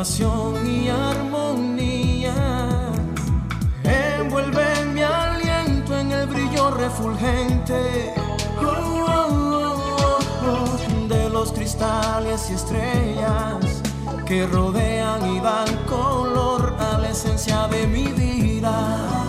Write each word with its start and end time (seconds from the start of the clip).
y 0.00 0.88
armonía. 0.88 2.32
Envuelve 3.82 4.84
mi 4.94 5.02
aliento 5.02 5.98
en 5.98 6.12
el 6.12 6.28
brillo 6.28 6.70
refulgente 6.70 8.14
de 11.08 11.30
los 11.30 11.50
cristales 11.50 12.48
y 12.48 12.54
estrellas 12.54 13.82
que 14.24 14.46
rodean 14.46 15.34
y 15.34 15.40
dan 15.40 15.66
color 15.88 16.76
a 16.78 16.98
la 16.98 17.10
esencia 17.10 17.66
de 17.66 17.88
mi 17.88 18.06
vida. 18.06 19.26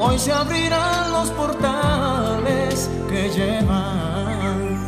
Hoy 0.00 0.18
se 0.18 0.32
abrirán 0.32 1.12
los 1.12 1.30
portales 1.30 2.90
que 3.10 3.30
llevan. 3.30 4.78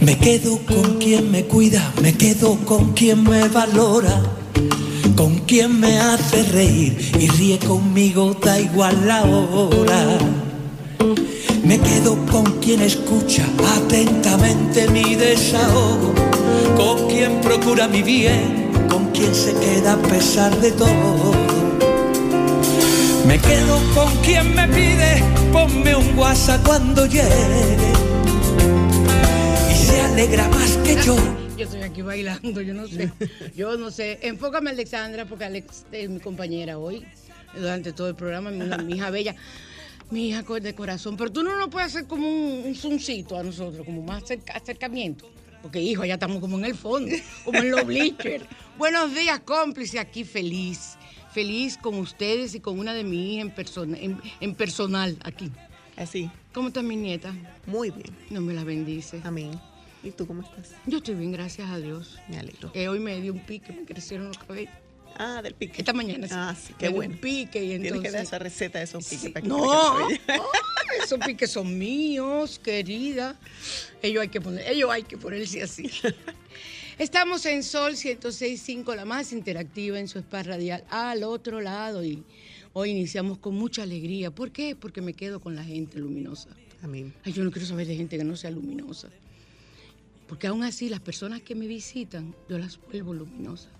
Me 0.00 0.18
quedo 0.18 0.58
con 0.66 0.98
quien 0.98 1.30
me 1.30 1.44
cuida, 1.44 1.92
me 2.02 2.14
quedo 2.14 2.56
con 2.64 2.92
quien 2.92 3.22
me 3.22 3.48
valora 3.48 4.22
con 5.16 5.38
quien 5.40 5.78
me 5.78 5.98
hace 5.98 6.42
reír 6.44 6.96
y 7.18 7.28
ríe 7.28 7.58
conmigo, 7.58 8.34
da 8.42 8.58
igual 8.58 9.06
la 9.06 9.22
hora. 9.22 10.18
Me 11.72 11.80
quedo 11.80 12.18
con 12.26 12.44
quien 12.60 12.82
escucha 12.82 13.46
atentamente 13.78 14.90
mi 14.90 15.14
desahogo, 15.14 16.12
con 16.76 17.08
quien 17.08 17.40
procura 17.40 17.88
mi 17.88 18.02
bien, 18.02 18.70
con 18.90 19.10
quien 19.12 19.34
se 19.34 19.54
queda 19.54 19.94
a 19.94 20.02
pesar 20.02 20.54
de 20.60 20.70
todo. 20.72 21.32
Me 23.26 23.38
quedo 23.38 23.80
con 23.94 24.14
quien 24.18 24.54
me 24.54 24.68
pide, 24.68 25.24
ponme 25.50 25.96
un 25.96 26.18
WhatsApp 26.18 26.62
cuando 26.62 27.06
llegue 27.06 27.78
y 29.70 29.74
se 29.74 29.98
alegra 30.02 30.48
más 30.48 30.76
que 30.84 30.96
yo 31.02 31.16
yo 31.56 31.64
estoy 31.64 31.82
aquí 31.82 32.02
bailando, 32.02 32.60
yo 32.60 32.74
no 32.74 32.86
sé. 32.86 33.10
Yo 33.56 33.78
no 33.78 33.90
sé. 33.90 34.18
Enfócame, 34.20 34.70
Alexandra, 34.70 35.24
porque 35.24 35.44
Alex 35.44 35.86
es 35.92 36.10
mi 36.10 36.20
compañera 36.20 36.76
hoy, 36.76 37.04
durante 37.54 37.92
todo 37.92 38.08
el 38.08 38.14
programa, 38.14 38.50
mi, 38.50 38.94
hija 38.94 39.08
bella. 39.10 39.36
Mi 40.12 40.28
hija 40.28 40.42
de 40.42 40.74
corazón. 40.74 41.16
Pero 41.16 41.32
tú 41.32 41.42
no 41.42 41.56
nos 41.58 41.70
puedes 41.70 41.88
hacer 41.88 42.06
como 42.06 42.28
un, 42.28 42.66
un 42.66 42.74
zoomcito 42.74 43.38
a 43.38 43.42
nosotros, 43.42 43.86
como 43.86 44.02
más 44.02 44.24
acercamiento. 44.52 45.26
Porque, 45.62 45.80
hijo, 45.80 46.04
ya 46.04 46.14
estamos 46.14 46.38
como 46.38 46.58
en 46.58 46.66
el 46.66 46.74
fondo, 46.74 47.16
como 47.46 47.58
en 47.60 47.70
los 47.70 47.86
bleachers. 47.86 48.44
Buenos 48.76 49.14
días, 49.14 49.40
cómplice, 49.40 49.98
aquí 49.98 50.24
feliz. 50.24 50.98
Feliz 51.32 51.78
con 51.78 51.94
ustedes 51.94 52.54
y 52.54 52.60
con 52.60 52.78
una 52.78 52.92
de 52.92 53.04
mis 53.04 53.20
hijas 53.20 53.46
en, 53.46 53.54
persona, 53.54 53.96
en, 53.98 54.54
personal 54.54 55.16
aquí. 55.24 55.50
Así. 55.96 56.30
¿Cómo 56.52 56.68
está 56.68 56.82
mi 56.82 56.96
nieta? 56.96 57.34
Muy 57.64 57.90
bien. 57.90 58.14
No 58.28 58.42
me 58.42 58.52
la 58.52 58.64
bendice. 58.64 59.22
Amén. 59.24 59.58
¿Y 60.02 60.10
tú 60.10 60.26
cómo 60.26 60.42
estás? 60.42 60.74
Yo 60.84 60.98
estoy 60.98 61.14
bien, 61.14 61.32
gracias 61.32 61.70
a 61.70 61.78
Dios. 61.78 62.18
Me 62.28 62.38
alegro. 62.38 62.70
Que 62.70 62.86
hoy 62.90 62.98
me 62.98 63.18
dio 63.18 63.32
un 63.32 63.40
pique, 63.40 63.72
me 63.72 63.86
crecieron 63.86 64.26
los 64.26 64.36
cabellos. 64.36 64.74
Ah, 65.18 65.40
del 65.42 65.54
pique. 65.54 65.80
Esta 65.82 65.92
mañana 65.92 66.26
sí. 66.26 66.34
Ah, 66.36 66.56
sí, 66.58 66.74
qué 66.78 66.88
bueno. 66.88 67.14
Un 67.14 67.20
pique 67.20 67.64
y 67.64 67.72
entonces... 67.72 67.92
Tienes 67.92 68.10
que 68.10 68.16
dar 68.16 68.24
esa 68.24 68.38
receta 68.38 68.78
de 68.78 68.84
esos 68.84 69.06
piques. 69.06 69.30
Para 69.30 69.42
que 69.42 69.48
no, 69.48 70.08
esos 71.02 71.18
piques 71.24 71.50
son 71.50 71.78
míos, 71.78 72.58
querida. 72.62 73.38
Ellos 74.02 74.22
hay 74.22 74.28
que 74.28 74.40
poner, 74.40 74.68
ellos 74.68 74.90
hay 74.90 75.02
que 75.02 75.16
ponerse 75.16 75.62
así. 75.62 75.90
Estamos 76.98 77.46
en 77.46 77.62
Sol 77.62 77.92
106.5, 77.94 78.94
la 78.94 79.04
más 79.04 79.32
interactiva 79.32 79.98
en 79.98 80.08
su 80.08 80.18
spa 80.18 80.42
radial, 80.42 80.84
al 80.90 81.24
otro 81.24 81.60
lado. 81.60 82.04
Y 82.04 82.22
hoy 82.74 82.90
iniciamos 82.90 83.38
con 83.38 83.54
mucha 83.54 83.82
alegría. 83.82 84.30
¿Por 84.30 84.52
qué? 84.52 84.76
Porque 84.76 85.00
me 85.00 85.14
quedo 85.14 85.40
con 85.40 85.56
la 85.56 85.64
gente 85.64 85.98
luminosa. 85.98 86.50
Amén. 86.82 87.12
Ay, 87.24 87.32
yo 87.32 87.44
no 87.44 87.50
quiero 87.50 87.66
saber 87.66 87.86
de 87.86 87.96
gente 87.96 88.18
que 88.18 88.24
no 88.24 88.36
sea 88.36 88.50
luminosa. 88.50 89.08
Porque 90.28 90.46
aún 90.46 90.64
así 90.64 90.88
las 90.88 91.00
personas 91.00 91.42
que 91.42 91.54
me 91.54 91.66
visitan, 91.66 92.34
yo 92.48 92.58
las 92.58 92.78
vuelvo 92.78 93.14
luminosas. 93.14 93.70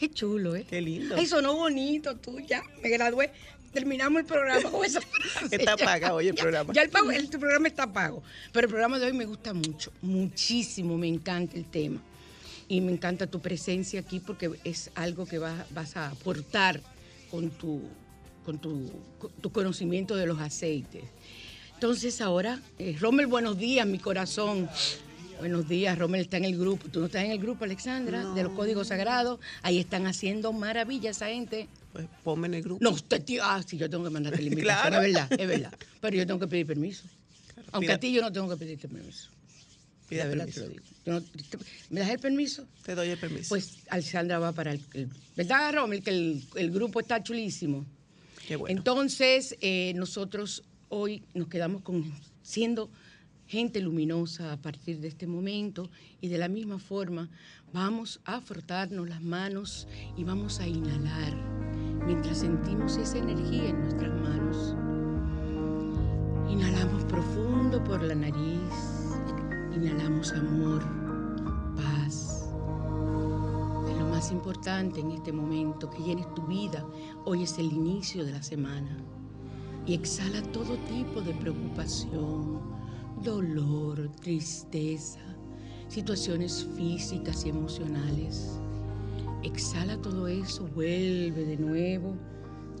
Qué 0.00 0.10
chulo, 0.10 0.56
¿eh? 0.56 0.64
Qué 0.66 0.80
lindo. 0.80 1.14
Ay, 1.14 1.26
sonó 1.26 1.54
bonito, 1.54 2.16
tú 2.16 2.40
ya. 2.40 2.62
Me 2.82 2.88
gradué. 2.88 3.30
Terminamos 3.70 4.20
el 4.20 4.24
programa 4.24 4.70
con 4.70 4.82
esa 4.86 5.00
Está 5.50 5.76
pago 5.76 6.14
hoy 6.14 6.28
el 6.28 6.34
programa. 6.34 6.72
Ya 6.72 6.80
el, 6.80 6.88
pago, 6.88 7.10
el, 7.10 7.28
programa 7.28 7.68
está 7.68 7.92
pago. 7.92 8.22
Pero 8.50 8.64
el 8.64 8.70
programa 8.70 8.98
de 8.98 9.04
hoy 9.04 9.12
me 9.12 9.26
gusta 9.26 9.52
mucho, 9.52 9.92
muchísimo. 10.00 10.96
Me 10.96 11.06
encanta 11.06 11.54
el 11.54 11.66
tema. 11.66 12.00
Y 12.66 12.80
me 12.80 12.92
encanta 12.92 13.26
tu 13.26 13.40
presencia 13.40 14.00
aquí 14.00 14.20
porque 14.20 14.52
es 14.64 14.90
algo 14.94 15.26
que 15.26 15.38
vas, 15.38 15.96
a 15.96 16.08
aportar 16.08 16.80
con 17.30 17.50
tu, 17.50 17.82
con 18.46 18.58
tu, 18.58 19.52
conocimiento 19.52 20.16
de 20.16 20.24
los 20.24 20.40
aceites. 20.40 21.04
Entonces 21.74 22.22
ahora, 22.22 22.58
eh, 22.78 22.96
Rommel, 22.98 23.26
buenos 23.26 23.58
días, 23.58 23.86
mi 23.86 23.98
corazón. 23.98 24.66
Buenos 25.40 25.66
días, 25.66 25.98
Romel 25.98 26.20
está 26.20 26.36
en 26.36 26.44
el 26.44 26.58
grupo. 26.58 26.90
¿Tú 26.90 27.00
no 27.00 27.06
estás 27.06 27.24
en 27.24 27.30
el 27.30 27.38
grupo, 27.38 27.64
Alexandra? 27.64 28.34
De 28.34 28.42
los 28.42 28.52
códigos 28.52 28.88
sagrados. 28.88 29.40
Ahí 29.62 29.78
están 29.78 30.06
haciendo 30.06 30.52
maravillas 30.52 31.16
esa 31.16 31.28
gente. 31.28 31.66
Pues 31.94 32.06
ponme 32.22 32.46
en 32.46 32.54
el 32.54 32.62
grupo. 32.62 32.84
No, 32.84 32.90
usted, 32.90 33.24
tío, 33.24 33.42
ah, 33.42 33.62
sí, 33.66 33.78
yo 33.78 33.88
tengo 33.88 34.04
que 34.04 34.10
mandarte 34.10 34.42
la 34.42 34.48
invitación. 34.50 34.90
claro. 34.90 35.02
Es 35.02 35.14
verdad, 35.14 35.40
es 35.40 35.48
verdad. 35.48 35.72
Pero 36.02 36.16
yo 36.18 36.26
tengo 36.26 36.40
que 36.40 36.46
pedir 36.46 36.66
permiso. 36.66 37.04
Aunque 37.72 37.90
a 37.90 37.98
ti 37.98 38.12
yo 38.12 38.20
no 38.20 38.30
tengo 38.30 38.50
que 38.50 38.56
pedirte 38.58 38.86
permiso. 38.86 39.30
Pida 40.10 40.26
verdad 40.26 40.46
te 40.46 40.60
lo 40.60 40.68
digo. 40.68 40.84
¿Me 41.88 42.00
das 42.00 42.10
el 42.10 42.18
permiso? 42.18 42.66
Te 42.84 42.94
doy 42.94 43.08
el 43.08 43.18
permiso. 43.18 43.48
Pues 43.48 43.78
Alexandra 43.88 44.38
va 44.38 44.52
para 44.52 44.72
el... 44.72 45.08
¿Verdad, 45.36 45.72
Romel? 45.72 46.02
Que 46.02 46.10
el, 46.10 46.70
grupo 46.70 47.00
está 47.00 47.22
chulísimo. 47.22 47.86
Qué 48.46 48.56
bueno. 48.56 48.76
Entonces, 48.76 49.56
eh, 49.62 49.94
nosotros 49.96 50.64
hoy 50.90 51.22
nos 51.32 51.48
quedamos 51.48 51.80
con 51.80 52.12
siendo 52.42 52.90
gente 53.50 53.80
luminosa 53.80 54.52
a 54.52 54.62
partir 54.62 55.00
de 55.00 55.08
este 55.08 55.26
momento 55.26 55.90
y 56.20 56.28
de 56.28 56.38
la 56.38 56.48
misma 56.48 56.78
forma 56.78 57.28
vamos 57.72 58.20
a 58.24 58.40
frotarnos 58.40 59.08
las 59.08 59.20
manos 59.20 59.88
y 60.16 60.22
vamos 60.22 60.60
a 60.60 60.68
inhalar 60.68 61.34
mientras 62.06 62.38
sentimos 62.38 62.96
esa 62.96 63.18
energía 63.18 63.70
en 63.70 63.80
nuestras 63.82 64.12
manos. 64.20 64.76
Inhalamos 66.48 67.02
profundo 67.06 67.82
por 67.82 68.00
la 68.04 68.14
nariz, 68.14 68.72
inhalamos 69.74 70.32
amor, 70.32 70.84
paz. 71.74 72.46
Es 73.88 73.96
lo 73.98 74.06
más 74.10 74.30
importante 74.30 75.00
en 75.00 75.10
este 75.10 75.32
momento, 75.32 75.90
que 75.90 76.04
llenes 76.04 76.32
tu 76.36 76.42
vida. 76.42 76.86
Hoy 77.24 77.42
es 77.42 77.58
el 77.58 77.72
inicio 77.72 78.24
de 78.24 78.30
la 78.30 78.42
semana. 78.44 78.96
Y 79.86 79.94
exhala 79.94 80.40
todo 80.52 80.76
tipo 80.86 81.20
de 81.20 81.34
preocupación, 81.34 82.79
dolor, 83.22 84.08
tristeza, 84.20 85.20
situaciones 85.88 86.68
físicas 86.76 87.44
y 87.44 87.50
emocionales. 87.50 88.60
Exhala 89.42 90.00
todo 90.00 90.28
eso, 90.28 90.66
vuelve 90.74 91.44
de 91.44 91.56
nuevo, 91.56 92.16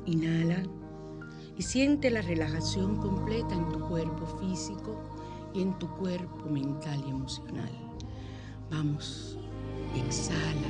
inhala 0.06 0.62
y 1.56 1.62
siente 1.62 2.10
la 2.10 2.22
relajación 2.22 2.96
completa 2.96 3.54
en 3.54 3.68
tu 3.68 3.80
cuerpo 3.80 4.26
físico 4.38 5.00
y 5.54 5.62
en 5.62 5.78
tu 5.78 5.88
cuerpo 5.96 6.48
mental 6.48 7.02
y 7.06 7.10
emocional. 7.10 7.70
Vamos, 8.70 9.38
exhala. 9.96 10.68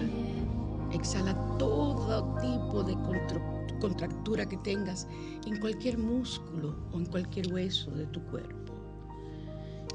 Exhala 0.93 1.35
todo 1.59 2.35
tipo 2.41 2.83
de 2.83 2.95
contra- 2.95 3.79
contractura 3.81 4.47
que 4.47 4.57
tengas 4.59 5.07
en 5.47 5.61
cualquier 5.61 5.99
músculo 5.99 6.75
o 6.93 6.99
en 6.99 7.07
cualquier 7.07 7.53
hueso 7.53 7.91
de 7.93 8.07
tu 8.07 8.21
cuerpo. 8.27 8.60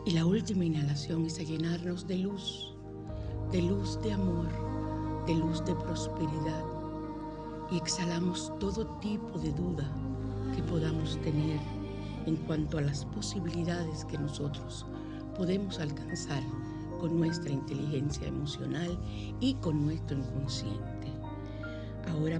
Y 0.05 0.11
la 0.11 0.23
última 0.23 0.63
inhalación 0.63 1.25
es 1.25 1.39
a 1.39 1.43
llenarnos 1.43 2.05
de 2.05 2.19
luz, 2.19 2.75
de 3.51 3.63
luz 3.63 3.99
de 4.03 4.13
amor, 4.13 4.47
de 5.25 5.33
luz 5.33 5.65
de 5.65 5.73
prosperidad. 5.73 6.63
Y 7.71 7.77
exhalamos 7.77 8.53
todo 8.59 8.85
tipo 8.99 9.39
de 9.39 9.51
duda 9.51 9.91
que 10.55 10.61
podamos 10.61 11.19
tener 11.21 11.59
en 12.27 12.35
cuanto 12.35 12.77
a 12.77 12.81
las 12.81 13.03
posibilidades 13.05 14.05
que 14.05 14.19
nosotros 14.19 14.85
podemos 15.35 15.79
alcanzar 15.79 16.43
con 16.99 17.17
nuestra 17.17 17.51
inteligencia 17.51 18.27
emocional 18.27 18.99
y 19.39 19.55
con 19.55 19.85
nuestro 19.87 20.19
inconsciente. 20.19 21.11
Ahora 22.11 22.39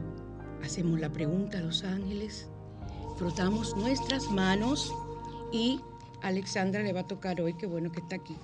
hacemos 0.64 1.00
la 1.00 1.12
pregunta 1.12 1.58
a 1.58 1.62
los 1.62 1.84
ángeles, 1.84 2.48
frotamos 3.18 3.76
nuestras 3.76 4.30
manos 4.32 4.94
y 5.52 5.80
Alexandra 6.22 6.82
le 6.82 6.94
va 6.94 7.02
a 7.02 7.08
tocar 7.08 7.40
hoy, 7.42 7.54
qué 7.54 7.66
bueno 7.66 7.92
que 7.92 8.00
está 8.00 8.16
aquí, 8.16 8.36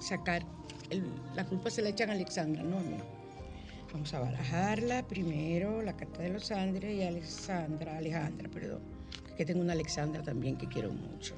sacar, 0.00 0.44
el- 0.90 1.04
la 1.34 1.44
culpa 1.46 1.70
se 1.70 1.82
la 1.82 1.88
echan 1.90 2.10
a 2.10 2.12
Alexandra, 2.12 2.62
no 2.62 2.78
a 2.78 2.82
mí. 2.82 2.96
Vamos 3.92 4.12
a 4.12 4.20
barajarla 4.20 5.06
primero, 5.06 5.80
la 5.82 5.96
carta 5.96 6.22
de 6.22 6.30
los 6.30 6.50
Ángeles 6.50 6.96
y 6.96 7.02
Alexandra, 7.02 7.96
Alejandra, 7.98 8.48
perdón, 8.50 8.80
que 9.36 9.44
tengo 9.44 9.60
una 9.60 9.72
Alexandra 9.72 10.22
también 10.22 10.56
que 10.56 10.66
quiero 10.66 10.92
mucho. 10.92 11.34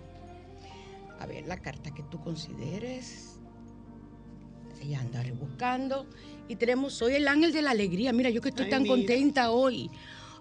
A 1.19 1.27
ver, 1.27 1.47
la 1.47 1.59
carta 1.59 1.91
que 1.95 2.03
tú 2.05 2.21
consideres. 2.23 3.37
Ella 4.83 5.01
anda 5.01 5.23
rebuscando. 5.23 6.07
Y 6.49 6.57
tenemos, 6.57 6.93
soy 6.93 7.15
el 7.15 7.27
ángel 7.27 7.53
de 7.53 7.63
la 7.63 7.71
alegría. 7.71 8.13
Mira, 8.13 8.29
yo 8.31 8.41
que 8.43 8.51
estoy 8.51 8.67
Ay, 8.67 8.71
tan 8.71 8.83
mira. 8.83 8.95
contenta 8.95 9.51
hoy. 9.51 9.91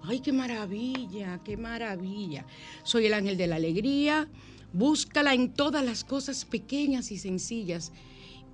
Ay, 0.03 0.19
qué 0.19 0.33
maravilla, 0.33 1.39
qué 1.45 1.55
maravilla. 1.57 2.45
Soy 2.83 3.05
el 3.05 3.13
ángel 3.13 3.37
de 3.37 3.47
la 3.47 3.55
alegría. 3.55 4.27
Búscala 4.75 5.33
en 5.33 5.53
todas 5.53 5.85
las 5.85 6.03
cosas 6.03 6.43
pequeñas 6.43 7.09
y 7.09 7.17
sencillas. 7.17 7.93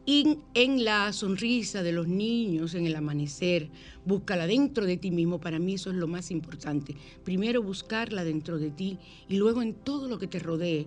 Y 0.06 0.38
en 0.53 0.83
la 0.83 1.13
sonrisa 1.13 1.81
de 1.81 1.94
los 1.94 2.07
niños, 2.07 2.75
en 2.75 2.85
el 2.85 2.95
amanecer, 2.95 3.71
búscala 4.06 4.45
dentro 4.45 4.85
de 4.85 4.97
ti 4.97 5.09
mismo. 5.09 5.41
Para 5.41 5.57
mí 5.57 5.73
eso 5.73 5.89
es 5.89 5.95
lo 5.95 6.07
más 6.07 6.29
importante. 6.29 6.95
Primero 7.23 7.63
buscarla 7.63 8.23
dentro 8.23 8.59
de 8.59 8.69
ti 8.69 9.00
y 9.29 9.38
luego 9.38 9.63
en 9.63 9.73
todo 9.73 10.07
lo 10.07 10.19
que 10.19 10.27
te 10.27 10.38
rodee. 10.38 10.85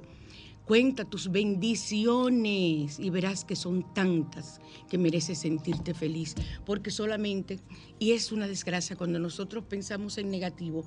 Cuenta 0.67 1.05
tus 1.05 1.33
bendiciones 1.33 3.01
y 3.01 3.11
verás 3.11 3.45
que 3.45 3.57
son 3.57 3.93
tantas 3.93 4.61
que 4.89 4.99
mereces 4.99 5.39
sentirte 5.39 5.95
feliz, 5.95 6.37
porque 6.65 6.93
solamente, 6.93 7.59
y 7.99 8.13
es 8.13 8.31
una 8.31 8.47
desgracia 8.47 8.95
cuando 8.95 9.19
nosotros 9.19 9.65
pensamos 9.65 10.17
en 10.17 10.31
negativo, 10.31 10.85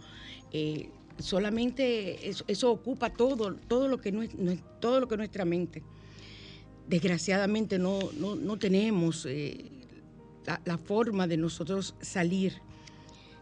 eh, 0.54 0.90
solamente 1.20 2.30
eso, 2.30 2.44
eso 2.48 2.72
ocupa 2.72 3.10
todo, 3.10 3.56
todo 3.56 3.88
lo 3.88 4.00
que 4.00 4.12
todo 4.80 5.00
lo 5.00 5.08
que 5.08 5.16
es 5.16 5.20
nuestra 5.20 5.46
mente. 5.46 5.84
Desgraciadamente 6.88 7.80
no, 7.80 8.00
no, 8.18 8.36
no 8.36 8.58
tenemos 8.58 9.26
eh, 9.26 9.66
la, 10.66 10.78
forma 10.78 11.28
de 11.28 11.38
nosotros 11.38 11.96
salir 12.02 12.54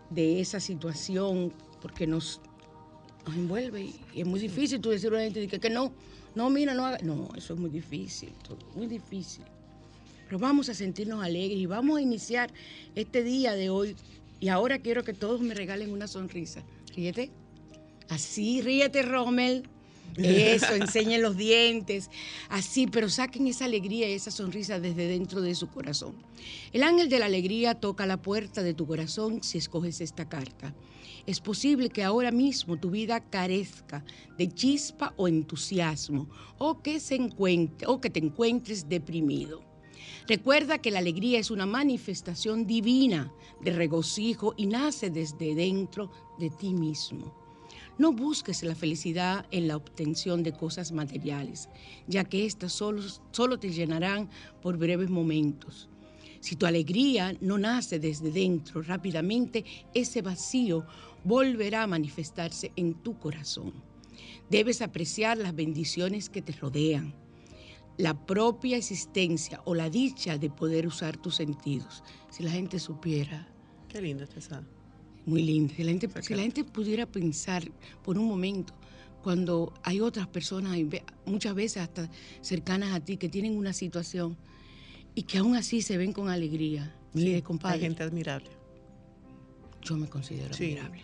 de 0.09 0.39
esa 0.39 0.59
situación 0.59 1.53
porque 1.81 2.07
nos, 2.07 2.41
nos 3.27 3.35
envuelve 3.35 3.83
y, 3.83 3.95
es 4.15 4.25
muy 4.25 4.39
difícil 4.39 4.81
tú 4.81 4.89
decirle 4.89 5.17
a 5.17 5.19
la 5.19 5.25
gente 5.25 5.47
que, 5.47 5.59
que 5.59 5.69
no, 5.69 5.91
no, 6.33 6.49
mira, 6.49 6.73
no 6.73 6.85
haga. 6.85 6.97
No, 7.03 7.29
eso 7.35 7.53
es 7.53 7.59
muy 7.59 7.69
difícil, 7.69 8.31
muy 8.75 8.87
difícil. 8.87 9.43
Pero 10.25 10.39
vamos 10.39 10.69
a 10.69 10.73
sentirnos 10.73 11.23
alegres 11.23 11.59
y 11.59 11.65
vamos 11.67 11.97
a 11.97 12.01
iniciar 12.01 12.51
este 12.95 13.23
día 13.23 13.53
de 13.53 13.69
hoy. 13.69 13.95
Y 14.39 14.49
ahora 14.49 14.79
quiero 14.79 15.03
que 15.03 15.13
todos 15.13 15.41
me 15.41 15.53
regalen 15.53 15.91
una 15.91 16.07
sonrisa. 16.07 16.63
Ríete. 16.95 17.31
Así, 18.09 18.61
ríete, 18.61 19.01
Rommel. 19.01 19.67
Eso, 20.17 20.73
enseñen 20.73 21.21
los 21.21 21.35
dientes. 21.35 22.09
Así, 22.49 22.87
pero 22.87 23.09
saquen 23.09 23.47
esa 23.47 23.65
alegría 23.65 24.09
y 24.09 24.13
esa 24.13 24.31
sonrisa 24.31 24.79
desde 24.79 25.07
dentro 25.07 25.41
de 25.41 25.55
su 25.55 25.67
corazón. 25.67 26.15
El 26.71 26.83
ángel 26.83 27.09
de 27.09 27.19
la 27.19 27.25
alegría 27.25 27.75
toca 27.75 28.05
la 28.05 28.21
puerta 28.21 28.63
de 28.63 28.73
tu 28.73 28.87
corazón 28.87 29.43
si 29.43 29.57
escoges 29.57 30.01
esta 30.01 30.29
carta. 30.29 30.73
Es 31.25 31.39
posible 31.39 31.89
que 31.89 32.03
ahora 32.03 32.31
mismo 32.31 32.77
tu 32.77 32.91
vida 32.91 33.19
carezca 33.19 34.05
de 34.37 34.47
chispa 34.47 35.13
o 35.17 35.27
entusiasmo 35.27 36.29
o 36.59 36.81
que, 36.81 36.99
se 36.99 37.15
encuentre, 37.15 37.87
o 37.87 37.99
que 37.99 38.11
te 38.11 38.19
encuentres 38.19 38.87
deprimido. 38.87 39.63
Recuerda 40.27 40.77
que 40.77 40.91
la 40.91 40.99
alegría 40.99 41.39
es 41.39 41.51
una 41.51 41.65
manifestación 41.65 42.67
divina 42.67 43.31
de 43.61 43.71
regocijo 43.71 44.53
y 44.55 44.67
nace 44.67 45.09
desde 45.09 45.55
dentro 45.55 46.11
de 46.37 46.51
ti 46.51 46.73
mismo. 46.73 47.44
No 47.97 48.11
busques 48.11 48.63
la 48.63 48.75
felicidad 48.75 49.45
en 49.51 49.67
la 49.67 49.77
obtención 49.77 50.43
de 50.43 50.51
cosas 50.51 50.91
materiales, 50.91 51.69
ya 52.07 52.23
que 52.23 52.45
éstas 52.45 52.73
solo, 52.73 53.01
solo 53.31 53.57
te 53.59 53.71
llenarán 53.71 54.29
por 54.61 54.77
breves 54.77 55.09
momentos. 55.09 55.89
Si 56.41 56.55
tu 56.55 56.65
alegría 56.65 57.35
no 57.41 57.57
nace 57.57 57.99
desde 57.99 58.31
dentro 58.31 58.81
rápidamente, 58.81 59.65
ese 59.93 60.21
vacío 60.21 60.85
volverá 61.23 61.83
a 61.83 61.87
manifestarse 61.87 62.71
en 62.75 62.93
tu 62.95 63.17
corazón. 63.17 63.73
Debes 64.49 64.81
apreciar 64.81 65.37
las 65.37 65.55
bendiciones 65.55 66.29
que 66.29 66.41
te 66.41 66.53
rodean, 66.53 67.15
la 67.97 68.25
propia 68.25 68.77
existencia 68.77 69.61
o 69.65 69.73
la 69.73 69.89
dicha 69.89 70.37
de 70.37 70.49
poder 70.49 70.85
usar 70.85 71.17
tus 71.17 71.35
sentidos. 71.35 72.03
Si 72.29 72.43
la 72.43 72.51
gente 72.51 72.77
supiera 72.77 73.47
Qué 73.95 74.01
lindo 74.01 74.25
está 74.25 74.39
esa. 74.39 74.74
Muy 75.25 75.41
linda. 75.43 75.73
Si 75.75 75.83
la, 75.83 75.91
gente, 75.91 76.09
si 76.21 76.33
la 76.35 76.41
gente 76.43 76.63
pudiera 76.63 77.05
pensar 77.05 77.63
por 78.03 78.17
un 78.17 78.27
momento, 78.27 78.73
cuando 79.23 79.73
hay 79.83 79.99
otras 80.01 80.27
personas, 80.27 80.77
muchas 81.25 81.55
veces 81.55 81.77
hasta 81.83 82.09
cercanas 82.41 82.93
a 82.93 82.99
ti, 82.99 83.17
que 83.17 83.27
tienen 83.29 83.57
una 83.57 83.73
situación 83.73 84.37
y 85.15 85.23
que 85.23 85.39
aún 85.39 85.55
así 85.55 85.81
se 85.81 85.97
ven 85.97 86.13
con 86.13 86.29
alegría. 86.29 86.95
Mire, 87.13 87.35
Hay 87.35 87.41
compadre, 87.41 87.79
gente 87.79 88.03
admirable. 88.03 88.49
yo 89.81 89.97
me 89.97 90.07
considero 90.07 90.53
Sí. 90.53 90.71
admirable. 90.77 91.03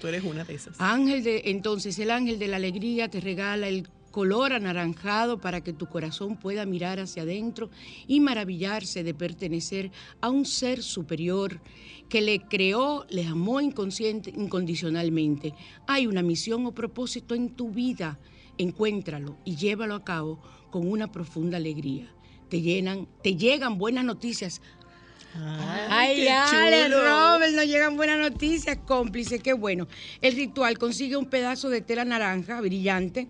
Tú 0.00 0.08
eres 0.08 0.24
una 0.24 0.44
de 0.44 0.54
esas. 0.54 0.80
Ángel 0.80 1.22
de, 1.22 1.42
entonces 1.46 1.98
el 1.98 2.10
ángel 2.10 2.38
de 2.38 2.48
la 2.48 2.56
alegría 2.56 3.08
te 3.08 3.20
regala 3.20 3.68
el 3.68 3.88
color 4.12 4.52
anaranjado 4.52 5.40
para 5.40 5.62
que 5.62 5.72
tu 5.72 5.86
corazón 5.86 6.36
pueda 6.36 6.64
mirar 6.64 7.00
hacia 7.00 7.24
adentro 7.24 7.70
y 8.06 8.20
maravillarse 8.20 9.02
de 9.02 9.14
pertenecer 9.14 9.90
a 10.20 10.30
un 10.30 10.44
ser 10.46 10.84
superior 10.84 11.60
que 12.08 12.20
le 12.20 12.40
creó, 12.46 13.04
le 13.10 13.26
amó 13.26 13.60
inconsciente, 13.60 14.30
incondicionalmente. 14.30 15.54
Hay 15.88 16.06
una 16.06 16.22
misión 16.22 16.64
o 16.66 16.72
propósito 16.72 17.34
en 17.34 17.56
tu 17.56 17.70
vida. 17.70 18.20
Encuéntralo 18.58 19.38
y 19.44 19.56
llévalo 19.56 19.96
a 19.96 20.04
cabo 20.04 20.40
con 20.70 20.86
una 20.86 21.10
profunda 21.10 21.56
alegría. 21.56 22.12
Te 22.48 22.60
llenan, 22.60 23.08
te 23.22 23.34
llegan 23.34 23.78
buenas 23.78 24.04
noticias 24.04 24.60
Ay, 25.88 26.16
qué 26.16 26.30
Ale. 26.30 26.88
Robert, 26.88 27.54
nos 27.54 27.66
llegan 27.66 27.96
buenas 27.96 28.18
noticias, 28.18 28.78
cómplice, 28.86 29.38
qué 29.38 29.54
bueno. 29.54 29.88
El 30.20 30.36
ritual 30.36 30.78
consigue 30.78 31.16
un 31.16 31.26
pedazo 31.26 31.70
de 31.70 31.80
tela 31.80 32.04
naranja 32.04 32.60
brillante, 32.60 33.28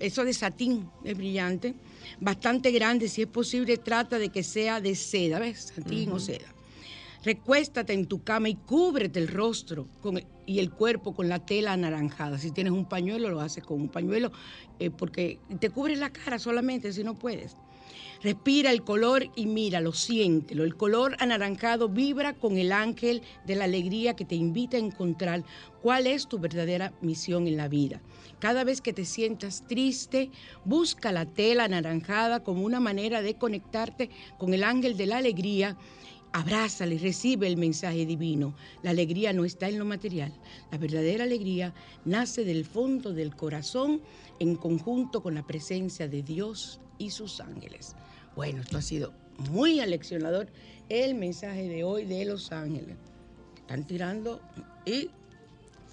eso 0.00 0.24
de 0.24 0.32
satín 0.32 0.90
es 1.04 1.16
brillante, 1.16 1.74
bastante 2.20 2.70
grande, 2.72 3.08
si 3.08 3.22
es 3.22 3.28
posible, 3.28 3.76
trata 3.76 4.18
de 4.18 4.30
que 4.30 4.42
sea 4.42 4.80
de 4.80 4.94
seda, 4.96 5.38
¿ves? 5.38 5.72
Satín 5.74 6.10
o 6.12 6.18
seda. 6.18 6.52
Recuéstate 7.22 7.92
en 7.92 8.06
tu 8.06 8.22
cama 8.24 8.48
y 8.48 8.54
cúbrete 8.54 9.18
el 9.20 9.28
rostro 9.28 9.86
con- 10.00 10.22
y 10.46 10.58
el 10.58 10.70
cuerpo 10.70 11.14
con 11.14 11.28
la 11.28 11.38
tela 11.38 11.74
anaranjada. 11.74 12.38
Si 12.38 12.50
tienes 12.50 12.72
un 12.72 12.86
pañuelo, 12.86 13.28
lo 13.28 13.40
haces 13.40 13.62
con 13.62 13.78
un 13.80 13.88
pañuelo, 13.90 14.32
eh, 14.78 14.90
porque 14.90 15.38
te 15.60 15.68
cubres 15.68 15.98
la 15.98 16.10
cara 16.10 16.38
solamente 16.38 16.92
si 16.94 17.04
no 17.04 17.14
puedes. 17.14 17.56
Respira 18.22 18.70
el 18.70 18.82
color 18.82 19.30
y 19.34 19.46
míralo, 19.46 19.92
siéntelo. 19.92 20.64
El 20.64 20.76
color 20.76 21.16
anaranjado 21.20 21.88
vibra 21.88 22.34
con 22.34 22.58
el 22.58 22.72
ángel 22.72 23.22
de 23.46 23.56
la 23.56 23.64
alegría 23.64 24.14
que 24.14 24.24
te 24.24 24.34
invita 24.34 24.76
a 24.76 24.80
encontrar 24.80 25.42
cuál 25.82 26.06
es 26.06 26.28
tu 26.28 26.38
verdadera 26.38 26.92
misión 27.00 27.46
en 27.46 27.56
la 27.56 27.68
vida. 27.68 28.02
Cada 28.38 28.64
vez 28.64 28.80
que 28.80 28.92
te 28.92 29.04
sientas 29.04 29.66
triste, 29.66 30.30
busca 30.64 31.12
la 31.12 31.26
tela 31.26 31.64
anaranjada 31.64 32.42
como 32.42 32.64
una 32.64 32.80
manera 32.80 33.22
de 33.22 33.34
conectarte 33.34 34.10
con 34.38 34.54
el 34.54 34.64
ángel 34.64 34.96
de 34.96 35.06
la 35.06 35.18
alegría. 35.18 35.76
Abrázale, 36.32 36.96
recibe 36.98 37.48
el 37.48 37.56
mensaje 37.56 38.06
divino. 38.06 38.54
La 38.82 38.90
alegría 38.90 39.32
no 39.32 39.44
está 39.44 39.68
en 39.68 39.78
lo 39.78 39.84
material. 39.84 40.32
La 40.70 40.78
verdadera 40.78 41.24
alegría 41.24 41.74
nace 42.04 42.44
del 42.44 42.64
fondo 42.64 43.12
del 43.12 43.34
corazón 43.34 44.00
en 44.38 44.54
conjunto 44.56 45.22
con 45.22 45.34
la 45.34 45.46
presencia 45.46 46.06
de 46.06 46.22
Dios 46.22 46.80
y 47.00 47.10
sus 47.10 47.40
ángeles. 47.40 47.96
Bueno, 48.36 48.60
esto 48.60 48.78
ha 48.78 48.82
sido 48.82 49.12
muy 49.50 49.80
aleccionador 49.80 50.48
el 50.88 51.14
mensaje 51.14 51.68
de 51.68 51.82
hoy 51.82 52.04
de 52.04 52.24
los 52.26 52.52
ángeles. 52.52 52.96
Están 53.56 53.86
tirando 53.86 54.40
y 54.84 55.10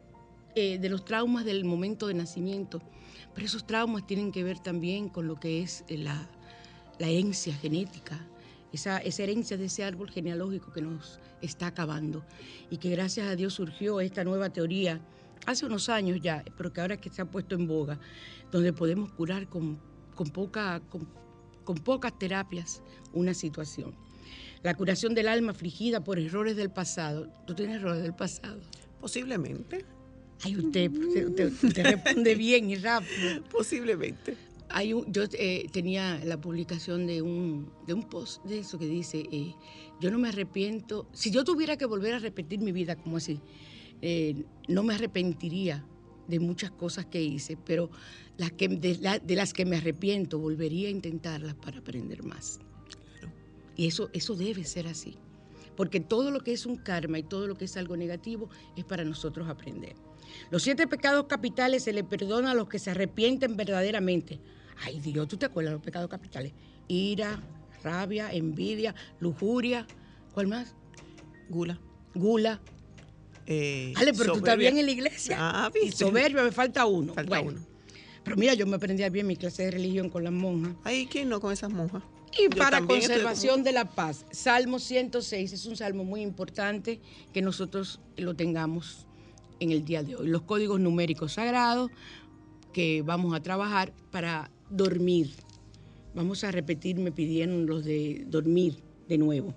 eh, 0.56 0.78
de 0.78 0.88
los 0.88 1.04
traumas 1.04 1.44
del 1.44 1.64
momento 1.64 2.08
de 2.08 2.14
nacimiento, 2.14 2.82
pero 3.32 3.46
esos 3.46 3.66
traumas 3.66 4.06
tienen 4.06 4.32
que 4.32 4.42
ver 4.42 4.58
también 4.58 5.08
con 5.08 5.28
lo 5.28 5.38
que 5.38 5.62
es 5.62 5.84
eh, 5.88 5.96
la, 5.96 6.28
la 6.98 7.08
herencia 7.08 7.54
genética, 7.54 8.18
esa, 8.72 8.98
esa 8.98 9.22
herencia 9.22 9.56
de 9.56 9.66
ese 9.66 9.84
árbol 9.84 10.10
genealógico 10.10 10.72
que 10.72 10.82
nos 10.82 11.20
está 11.42 11.68
acabando 11.68 12.24
y 12.70 12.78
que 12.78 12.90
gracias 12.90 13.28
a 13.28 13.36
Dios 13.36 13.54
surgió 13.54 14.00
esta 14.00 14.24
nueva 14.24 14.50
teoría 14.50 15.00
hace 15.46 15.66
unos 15.66 15.88
años 15.88 16.20
ya, 16.20 16.44
pero 16.56 16.72
que 16.72 16.80
ahora 16.80 16.94
es 16.94 17.00
que 17.00 17.10
se 17.10 17.22
ha 17.22 17.24
puesto 17.24 17.54
en 17.54 17.66
boga, 17.66 17.98
donde 18.50 18.72
podemos 18.72 19.10
curar 19.12 19.48
con, 19.48 19.78
con, 20.14 20.28
poca, 20.30 20.80
con, 20.88 21.06
con 21.64 21.76
pocas 21.76 22.18
terapias 22.18 22.82
una 23.12 23.34
situación. 23.34 23.94
La 24.62 24.74
curación 24.74 25.14
del 25.14 25.28
alma 25.28 25.50
afligida 25.52 26.04
por 26.04 26.18
errores 26.18 26.56
del 26.56 26.70
pasado. 26.70 27.28
¿Tú 27.46 27.54
tienes 27.54 27.76
errores 27.76 28.02
del 28.02 28.14
pasado? 28.14 28.60
Posiblemente. 29.00 29.84
Ay, 30.44 30.56
usted, 30.56 30.90
usted, 30.90 31.28
usted- 31.28 31.52
usted 31.64 31.84
responde 31.84 32.34
bien 32.36 32.70
y 32.70 32.76
rápido. 32.76 33.42
Posiblemente. 33.50 34.36
Hay 34.68 34.92
un- 34.92 35.12
yo 35.12 35.24
eh, 35.32 35.66
tenía 35.72 36.20
la 36.24 36.40
publicación 36.40 37.06
de 37.06 37.20
un, 37.22 37.70
de 37.86 37.94
un 37.94 38.04
post 38.08 38.44
de 38.44 38.60
eso 38.60 38.78
que 38.78 38.86
dice, 38.86 39.24
eh, 39.32 39.54
yo 40.00 40.10
no 40.10 40.18
me 40.18 40.28
arrepiento, 40.28 41.06
si 41.12 41.30
yo 41.30 41.44
tuviera 41.44 41.76
que 41.76 41.84
volver 41.84 42.14
a 42.14 42.18
repetir 42.20 42.60
mi 42.60 42.72
vida 42.72 42.96
como 42.96 43.18
así, 43.18 43.40
eh, 44.02 44.44
no 44.68 44.82
me 44.82 44.94
arrepentiría 44.94 45.86
de 46.28 46.38
muchas 46.40 46.70
cosas 46.70 47.06
que 47.06 47.22
hice, 47.22 47.56
pero 47.56 47.90
las 48.36 48.52
que, 48.52 48.68
de, 48.68 48.98
la- 48.98 49.18
de 49.18 49.36
las 49.36 49.52
que 49.52 49.64
me 49.64 49.76
arrepiento 49.76 50.38
volvería 50.38 50.88
a 50.88 50.90
intentarlas 50.90 51.54
para 51.54 51.78
aprender 51.78 52.22
más. 52.22 52.58
Y 53.76 53.86
eso, 53.86 54.10
eso 54.12 54.34
debe 54.36 54.64
ser 54.64 54.86
así, 54.86 55.16
porque 55.76 56.00
todo 56.00 56.30
lo 56.30 56.40
que 56.40 56.52
es 56.52 56.66
un 56.66 56.76
karma 56.76 57.18
y 57.18 57.22
todo 57.22 57.46
lo 57.46 57.54
que 57.56 57.64
es 57.64 57.76
algo 57.76 57.96
negativo 57.96 58.50
es 58.76 58.84
para 58.84 59.04
nosotros 59.04 59.48
aprender. 59.48 59.96
Los 60.50 60.62
siete 60.62 60.86
pecados 60.86 61.24
capitales 61.26 61.82
se 61.84 61.92
le 61.92 62.04
perdona 62.04 62.50
a 62.52 62.54
los 62.54 62.68
que 62.68 62.78
se 62.78 62.90
arrepienten 62.90 63.56
verdaderamente. 63.56 64.40
Ay 64.84 65.00
Dios, 65.00 65.28
¿tú 65.28 65.36
te 65.36 65.46
acuerdas 65.46 65.70
de 65.70 65.76
los 65.76 65.84
pecados 65.84 66.08
capitales? 66.08 66.52
Ira, 66.88 67.42
rabia, 67.82 68.32
envidia, 68.32 68.94
lujuria, 69.20 69.86
¿cuál 70.32 70.46
más? 70.48 70.74
Gula. 71.48 71.78
Gula. 72.14 72.60
Eh, 73.46 73.92
Ale, 73.96 74.12
pero 74.12 74.32
tú 74.32 74.38
estás 74.38 74.56
bien 74.56 74.78
en 74.78 74.86
la 74.86 74.92
iglesia. 74.92 75.36
Ah, 75.38 75.70
y 75.82 75.90
soberbia, 75.90 76.42
me 76.42 76.52
falta 76.52 76.86
uno. 76.86 77.14
Falta 77.14 77.40
Bueno, 77.40 77.58
uno. 77.58 77.72
Pero 78.24 78.36
mira, 78.36 78.54
yo 78.54 78.66
me 78.66 78.76
aprendí 78.76 79.08
bien 79.10 79.26
mi 79.26 79.36
clase 79.36 79.64
de 79.64 79.72
religión 79.72 80.08
con 80.08 80.24
las 80.24 80.32
monjas. 80.32 80.74
Ay, 80.84 81.06
¿quién 81.10 81.28
no 81.28 81.40
con 81.40 81.52
esas 81.52 81.70
monjas? 81.70 82.02
Y 82.38 82.44
Yo 82.44 82.50
para 82.50 82.78
estoy 82.78 83.00
conservación 83.00 83.62
de 83.62 83.72
la 83.72 83.84
paz, 83.84 84.24
Salmo 84.30 84.78
106 84.78 85.52
es 85.52 85.66
un 85.66 85.76
salmo 85.76 86.04
muy 86.04 86.22
importante 86.22 87.00
que 87.32 87.42
nosotros 87.42 88.00
lo 88.16 88.34
tengamos 88.34 89.06
en 89.60 89.70
el 89.70 89.84
día 89.84 90.02
de 90.02 90.16
hoy. 90.16 90.28
Los 90.28 90.42
códigos 90.42 90.80
numéricos 90.80 91.34
sagrados 91.34 91.90
que 92.72 93.02
vamos 93.02 93.34
a 93.34 93.42
trabajar 93.42 93.92
para 94.10 94.50
dormir. 94.70 95.30
Vamos 96.14 96.44
a 96.44 96.50
repetir, 96.50 96.96
me 96.96 97.12
pidieron 97.12 97.66
los 97.66 97.84
de 97.84 98.24
dormir 98.26 98.76
de 99.08 99.18
nuevo. 99.18 99.54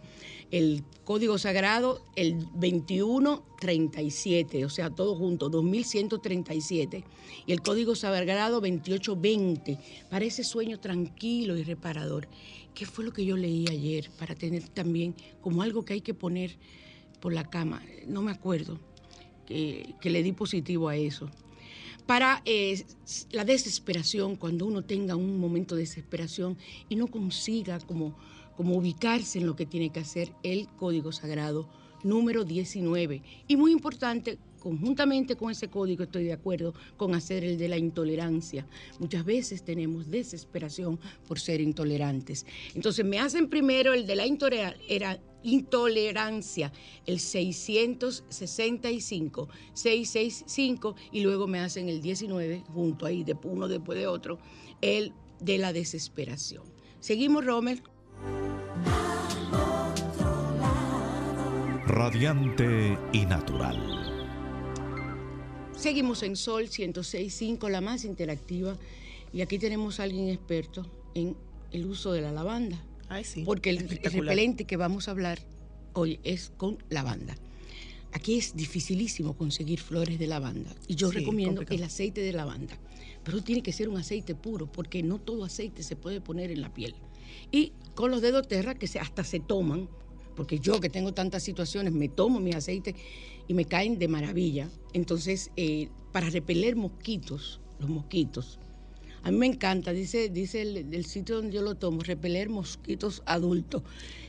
El 0.52 0.84
código 1.04 1.38
sagrado, 1.38 2.04
el 2.16 2.40
2137, 2.54 4.66
o 4.66 4.70
sea, 4.70 4.90
todo 4.90 5.16
junto, 5.16 5.50
2137. 5.50 7.04
Y 7.46 7.52
el 7.52 7.62
código 7.62 7.96
sagrado 7.96 8.62
2820, 8.62 9.78
para 10.10 10.26
ese 10.26 10.44
sueño 10.44 10.80
tranquilo 10.80 11.58
y 11.58 11.64
reparador. 11.64 12.28
¿Qué 12.74 12.86
fue 12.86 13.06
lo 13.06 13.14
que 13.14 13.26
yo 13.26 13.38
leí 13.38 13.66
ayer 13.70 14.10
para 14.20 14.36
tener 14.36 14.68
también 14.68 15.16
como 15.42 15.62
algo 15.62 15.86
que 15.86 15.94
hay 15.94 16.02
que 16.02 16.14
poner 16.14 16.58
por 17.22 17.34
la 17.34 17.50
cama? 17.50 17.82
No 18.06 18.22
me 18.22 18.32
acuerdo 18.32 18.80
que, 19.46 19.96
le 20.04 20.24
di 20.24 20.34
positivo 20.34 20.90
a 20.90 20.96
eso 20.96 21.30
para 22.06 22.44
eh, 22.46 22.86
la 23.32 23.46
desesperación, 23.46 24.36
cuando 24.36 24.68
uno 24.68 24.84
tenga 24.84 25.16
un 25.16 25.40
momento 25.40 25.74
de 25.74 25.82
desesperación 25.82 26.56
y 26.88 26.96
no 26.96 27.08
consiga 27.08 27.80
como, 27.80 28.16
como 28.56 28.78
ubicarse 28.78 29.40
en 29.40 29.48
lo 29.48 29.56
que 29.56 29.66
tiene 29.66 29.90
que 29.92 30.00
hacer, 30.00 30.32
el 30.44 30.68
código 30.78 31.12
sagrado 31.12 31.68
número 32.04 32.46
19. 32.46 33.24
Y 33.48 33.56
muy 33.58 33.72
importante, 33.72 34.38
conjuntamente 34.60 35.36
con 35.36 35.50
ese 35.52 35.70
código 35.70 36.04
estoy 36.04 36.24
de 36.26 36.34
acuerdo 36.34 36.74
con 36.98 37.14
hacer 37.16 37.44
el 37.44 37.58
de 37.58 37.68
la 37.68 37.78
intolerancia. 37.78 38.68
Muchas 39.00 39.26
veces 39.26 39.64
tenemos 39.64 40.10
desesperación 40.10 41.00
por 41.28 41.40
ser 41.40 41.62
intolerantes. 41.62 42.46
Entonces 42.74 43.06
me 43.06 43.20
hacen 43.20 43.50
primero 43.50 43.94
el 43.94 44.08
de 44.08 44.16
la 44.16 44.26
intolera- 44.26 44.76
era- 44.88 45.20
intolerancia, 45.44 46.72
el 47.06 47.20
665, 47.20 49.48
665, 49.74 50.96
y 51.12 51.22
luego 51.22 51.46
me 51.48 51.60
hacen 51.60 51.88
el 51.88 52.02
19, 52.02 52.64
junto 52.74 53.06
ahí, 53.06 53.24
de 53.24 53.38
uno 53.44 53.68
después 53.68 53.96
de 53.98 54.08
otro, 54.08 54.40
el 54.82 55.14
de 55.40 55.58
la 55.60 55.72
desesperación. 55.74 56.64
Seguimos, 57.00 57.46
Romer. 57.46 57.84
Radiante 61.88 62.98
y 63.14 63.26
natural. 63.26 63.78
Seguimos 65.76 66.24
en 66.24 66.36
Sol 66.36 66.66
106.5, 66.66 67.70
la 67.70 67.82
más 67.82 68.06
interactiva, 68.06 68.78
y 69.34 69.42
aquí 69.42 69.60
tenemos 69.60 70.00
a 70.00 70.04
alguien 70.04 70.30
experto 70.30 70.86
en 71.14 71.36
el 71.72 71.86
uso 71.86 72.12
de 72.14 72.22
la 72.22 72.32
lavanda. 72.32 72.82
Ay, 73.10 73.24
sí. 73.24 73.44
Porque 73.46 73.70
el, 73.70 73.88
repelente 73.88 74.66
que 74.66 74.78
vamos 74.78 75.08
a 75.08 75.12
hablar 75.12 75.40
hoy 75.94 76.20
es 76.24 76.52
con 76.58 76.78
lavanda. 76.90 77.36
Aquí 78.14 78.38
es 78.38 78.56
dificilísimo 78.56 79.36
conseguir 79.36 79.80
flores 79.80 80.18
de 80.18 80.28
lavanda 80.28 80.74
y 80.88 80.96
yo 80.96 81.10
Sí, 81.12 81.18
recomiendo 81.20 81.58
complicado. 81.62 81.78
el 81.78 81.84
aceite 81.84 82.22
de 82.22 82.32
lavanda. 82.34 82.78
Pero 83.24 83.42
tiene 83.42 83.62
que 83.62 83.74
ser 83.74 83.90
un 83.90 83.98
aceite 83.98 84.36
puro 84.36 84.72
porque 84.72 85.04
no 85.04 85.20
todo 85.20 85.44
aceite 85.44 85.84
se 85.84 85.96
puede 85.96 86.22
poner 86.22 86.50
en 86.52 86.62
la 86.62 86.74
piel. 86.74 86.96
Y 87.52 87.74
con 87.96 88.12
los 88.12 88.22
dedos 88.22 88.48
terra 88.48 88.76
que 88.76 88.88
se, 88.88 89.00
hasta 89.00 89.24
se 89.24 89.40
toman, 89.40 89.88
porque 90.36 90.60
yo 90.60 90.80
que 90.80 90.90
tengo 90.90 91.14
tantas 91.14 91.44
situaciones 91.44 91.94
me 91.94 92.10
tomo 92.10 92.40
mis 92.40 92.56
aceites 92.56 92.96
y 93.48 93.54
me 93.54 93.66
caen 93.66 93.98
de 94.00 94.08
maravilla. 94.08 94.70
Entonces, 94.94 95.52
eh, 95.56 95.90
para 96.12 96.30
repeler 96.30 96.76
mosquitos, 96.76 97.62
los 97.80 97.90
mosquitos, 97.90 98.60
A 99.24 99.32
mí 99.32 99.38
me 99.38 99.48
encanta, 99.48 99.92
dice, 99.92 100.30
dice 100.30 100.62
el, 100.62 101.04
sitio 101.06 101.38
donde 101.38 101.54
yo 101.56 101.64
lo 101.64 101.74
tomo, 101.74 102.02
repeler 102.04 102.48
mosquitos 102.48 103.24
adultos. 103.26 103.82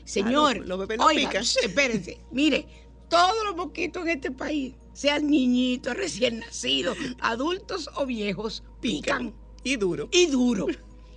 Señor, 0.05 0.57
los- 0.65 0.67
los 0.87 0.97
no 0.97 1.05
oiga, 1.05 1.29
pican. 1.29 1.43
espérense, 1.63 2.17
mire, 2.31 2.65
todos 3.07 3.35
los 3.45 3.55
mosquitos 3.55 4.03
en 4.03 4.09
este 4.09 4.31
país, 4.31 4.73
sean 4.93 5.27
niñitos, 5.27 5.95
recién 5.95 6.39
nacidos, 6.39 6.97
adultos 7.19 7.89
o 7.95 8.07
viejos, 8.07 8.63
pican 8.81 9.35
Y 9.63 9.75
duro. 9.75 10.09
y 10.11 10.25
duro 10.27 10.65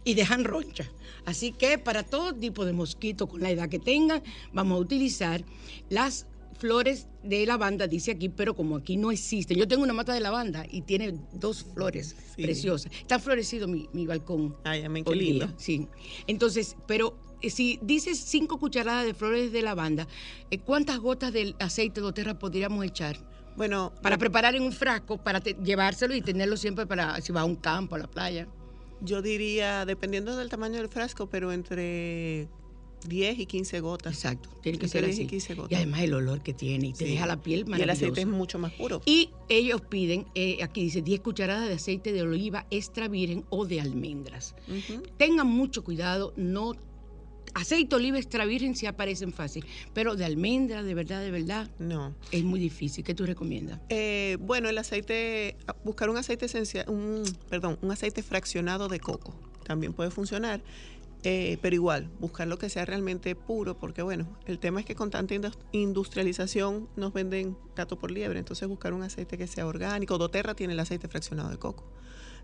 y 0.05 0.15
dejan 0.15 0.45
roncha. 0.45 0.85
Así 1.25 1.53
que 1.53 1.79
para 1.79 2.03
todo 2.03 2.35
tipo 2.35 2.65
de 2.65 2.73
mosquito 2.73 3.27
con 3.27 3.41
la 3.41 3.51
edad 3.51 3.69
que 3.69 3.79
tengan, 3.79 4.23
vamos 4.53 4.77
a 4.77 4.81
utilizar 4.81 5.45
las 5.89 6.27
flores 6.59 7.07
de 7.23 7.47
lavanda, 7.47 7.87
dice 7.87 8.11
aquí, 8.13 8.29
pero 8.29 8.55
como 8.55 8.77
aquí 8.77 8.97
no 8.99 9.11
existen. 9.11 9.57
Yo 9.57 9.67
tengo 9.67 9.83
una 9.83 9.93
mata 9.95 10.13
de 10.13 10.21
lavanda 10.21 10.67
y 10.71 10.83
tiene 10.83 11.19
dos 11.33 11.65
flores 11.65 12.15
Sí. 12.37 12.43
preciosas. 12.43 12.93
Está 12.93 13.19
florecido 13.19 13.67
mi, 13.67 13.89
mi 13.93 14.07
balcón. 14.07 14.57
Ay, 14.65 14.83
amén, 14.83 15.05
qué 15.05 15.13
día, 15.15 15.23
lindo. 15.23 15.53
Sí. 15.57 15.89
Entonces, 16.27 16.77
pero 16.87 17.17
eh, 17.41 17.49
si 17.49 17.79
dices 17.83 18.19
cinco 18.21 18.59
cucharadas 18.59 19.07
de 19.07 19.15
flores 19.15 19.53
de 19.53 19.63
lavanda, 19.63 20.07
eh, 20.51 20.59
¿cuántas 20.59 20.99
gotas 20.99 21.33
del 21.33 21.57
aceite 21.61 22.01
de 22.01 22.05
doterra 22.05 22.39
podríamos 22.39 22.85
echar? 22.85 23.17
Bueno, 23.57 23.93
Para 24.03 24.17
preparar 24.19 24.55
en 24.55 24.63
un 24.63 24.73
frasco, 24.73 25.17
para 25.19 25.41
te- 25.41 25.57
llevárselo 25.65 26.15
y 26.15 26.21
tenerlo 26.23 26.57
siempre 26.59 26.87
para 26.87 27.21
si 27.23 27.33
va 27.33 27.41
a 27.41 27.45
un 27.45 27.57
campo, 27.57 27.95
a 27.95 27.99
la 27.99 28.07
playa. 28.07 28.47
Yo 29.03 29.23
diría, 29.23 29.85
dependiendo 29.87 30.37
del 30.37 30.49
tamaño 30.49 30.79
del 30.79 30.89
frasco, 30.89 31.29
pero 31.29 31.53
entre 31.53 32.49
10 33.07 33.39
y 33.39 33.47
15 33.47 33.81
gotas. 33.81 34.13
Exacto, 34.15 34.51
tiene 34.63 34.79
que 34.79 34.87
ser 34.89 35.05
10 35.05 35.19
y 35.19 35.21
así. 35.23 35.27
15 35.29 35.55
gotas. 35.55 35.73
Y 35.73 35.75
además 35.77 36.01
el 36.03 36.13
olor 36.15 36.43
que 36.43 36.53
tiene 36.53 36.89
y 36.89 36.93
te 36.93 37.07
Sí. 37.07 37.13
deja 37.13 37.27
la 37.27 37.41
piel 37.41 37.61
Y 37.61 37.63
el 37.63 37.69
maravillosa. 37.69 37.93
aceite 38.07 38.21
es 38.21 38.27
mucho 38.27 38.59
más 38.59 38.73
puro. 38.73 39.01
Y 39.07 39.31
ellos 39.49 39.81
piden, 39.81 40.27
eh, 40.35 40.59
aquí 40.63 40.83
dice 40.83 41.01
10 41.01 41.21
cucharadas 41.21 41.67
de 41.69 41.75
aceite 41.75 42.13
de 42.13 42.23
oliva 42.23 42.67
extra 42.71 43.09
virgen 43.09 43.45
o 43.49 43.65
de 43.65 43.81
almendras. 43.81 44.55
Ujú. 44.69 45.03
Tengan 45.17 45.47
mucho 45.47 45.83
cuidado, 45.83 46.35
no 46.37 46.75
aceite 47.55 47.95
oliva 47.97 48.19
extra 48.19 48.45
virgen 48.45 48.75
sí 48.77 48.87
aparecen 48.87 49.33
fácil, 49.33 49.65
pero 49.95 50.17
de 50.17 50.25
almendra, 50.25 50.83
de 50.83 50.95
verdad, 50.95 51.21
de 51.21 51.31
verdad, 51.31 51.71
No. 51.79 52.15
es 52.33 52.45
muy 52.45 52.61
difícil. 52.61 53.05
¿Qué 53.05 53.15
tú 53.15 53.27
recomiendas? 53.27 53.81
Eh, 53.89 54.37
bueno, 54.41 54.69
el 54.69 54.79
aceite, 54.79 55.57
buscar 55.85 56.11
un 56.11 56.17
aceite 56.17 56.47
esencial, 56.47 56.89
un, 56.89 57.23
perdón, 57.49 57.79
un 57.83 57.91
aceite 57.91 58.23
fraccionado 58.23 58.89
de 58.89 59.01
coco 59.01 59.35
también 59.65 59.93
puede 59.93 60.11
funcionar, 60.11 60.63
eh, 61.23 61.59
pero 61.63 61.75
igual, 61.77 62.11
buscar 62.19 62.49
lo 62.49 62.59
que 62.59 62.69
sea 62.71 62.85
realmente 62.87 63.35
puro, 63.37 63.79
porque 63.79 64.03
bueno, 64.03 64.27
el 64.47 64.59
tema 64.59 64.81
es 64.81 64.87
que 64.87 64.95
con 64.95 65.11
tanta 65.11 65.35
indus- 65.35 65.59
industrialización 65.73 66.89
nos 66.97 67.13
venden 67.13 67.57
gato 67.77 67.99
por 67.99 68.11
liebre, 68.11 68.39
entonces 68.39 68.67
buscar 68.69 68.93
un 68.95 69.03
aceite 69.03 69.37
que 69.39 69.47
sea 69.47 69.67
orgánico. 69.67 70.19
doTERRA 70.19 70.55
tiene 70.55 70.73
el 70.73 70.81
aceite 70.81 71.09
fraccionado 71.09 71.51
de 71.51 71.59
coco 71.59 71.85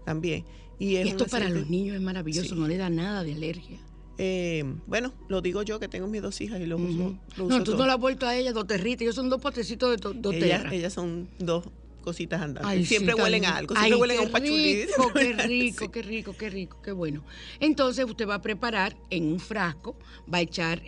también. 0.05 0.45
Y, 0.79 0.97
es 0.97 1.09
Esto 1.09 1.27
para 1.27 1.49
los 1.49 1.69
niños 1.71 1.97
es 1.97 2.03
maravilloso, 2.03 2.55
Sí. 2.55 2.61
no 2.61 2.69
le 2.69 2.77
da 2.77 2.91
nada 2.91 3.25
de 3.25 3.33
alergia. 3.33 3.81
Eh, 4.19 4.65
bueno, 4.87 5.13
lo 5.29 5.41
digo 5.43 5.63
yo 5.63 5.79
que 5.81 5.89
tengo 5.89 6.07
mis 6.07 6.23
dos 6.23 6.41
hijas 6.41 6.61
y 6.61 6.67
lo 6.67 6.77
uso. 6.77 6.87
Ujú. 6.87 7.19
lo 7.37 7.45
No, 7.45 7.45
uso 7.47 7.59
tú 7.59 7.65
todo. 7.73 7.79
no 7.79 7.87
la 7.87 7.95
has 7.95 8.01
vuelto 8.01 8.27
a 8.27 8.35
ella, 8.37 8.53
doterrita. 8.53 9.05
Ellos 9.05 9.15
son 9.17 9.29
dos 9.29 9.41
potecitos 9.41 9.91
de 9.91 9.97
do- 9.97 10.11
ellas, 10.11 10.23
doterra. 10.63 10.75
ellas 10.75 10.93
son 10.93 11.29
dos 11.39 11.65
cositas 12.03 12.41
andantes. 12.41 12.71
Ay, 12.71 12.87
siempre 12.87 13.15
sí, 13.17 13.21
huelen 13.21 13.45
a 13.47 13.57
algo, 13.57 13.75
siempre 13.75 13.95
Ay, 13.95 14.01
huelen 14.01 14.19
a 14.19 14.23
un 14.23 14.31
pachulí. 14.31 14.85
Rico, 14.87 15.13
qué 15.15 15.33
rico, 15.33 15.85
sí. 15.85 15.91
qué 15.91 16.03
rico, 16.03 16.37
qué 16.39 16.51
rico, 16.51 16.81
qué 16.83 16.93
bueno. 16.93 17.25
Entonces 17.59 18.05
usted 18.05 18.29
va 18.29 18.37
a 18.37 18.43
preparar 18.43 18.97
en 19.11 19.25
un 19.27 19.41
frasco, 19.41 19.97
va 20.33 20.39
a 20.39 20.43
echar 20.43 20.81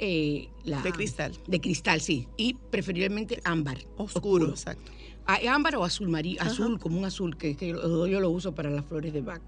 la... 0.64 0.80
De 0.82 0.92
cristal. 0.92 1.32
De 1.46 1.60
cristal, 1.60 2.00
sí. 2.00 2.28
Y 2.36 2.54
preferiblemente 2.54 3.40
ámbar. 3.44 3.78
Oscuro, 3.96 4.48
exacto. 4.50 4.92
Ah, 5.26 5.38
ámbar 5.50 5.76
o 5.76 5.84
azul 5.84 6.08
marí, 6.08 6.38
azul, 6.40 6.78
como 6.78 6.98
un 6.98 7.04
azul, 7.04 7.36
que, 7.36 7.54
que 7.56 7.68
yo 7.68 8.06
yo 8.06 8.20
lo 8.20 8.30
uso 8.30 8.54
para 8.54 8.70
las 8.70 8.86
flores 8.86 9.12
de 9.12 9.20
Bach. 9.20 9.42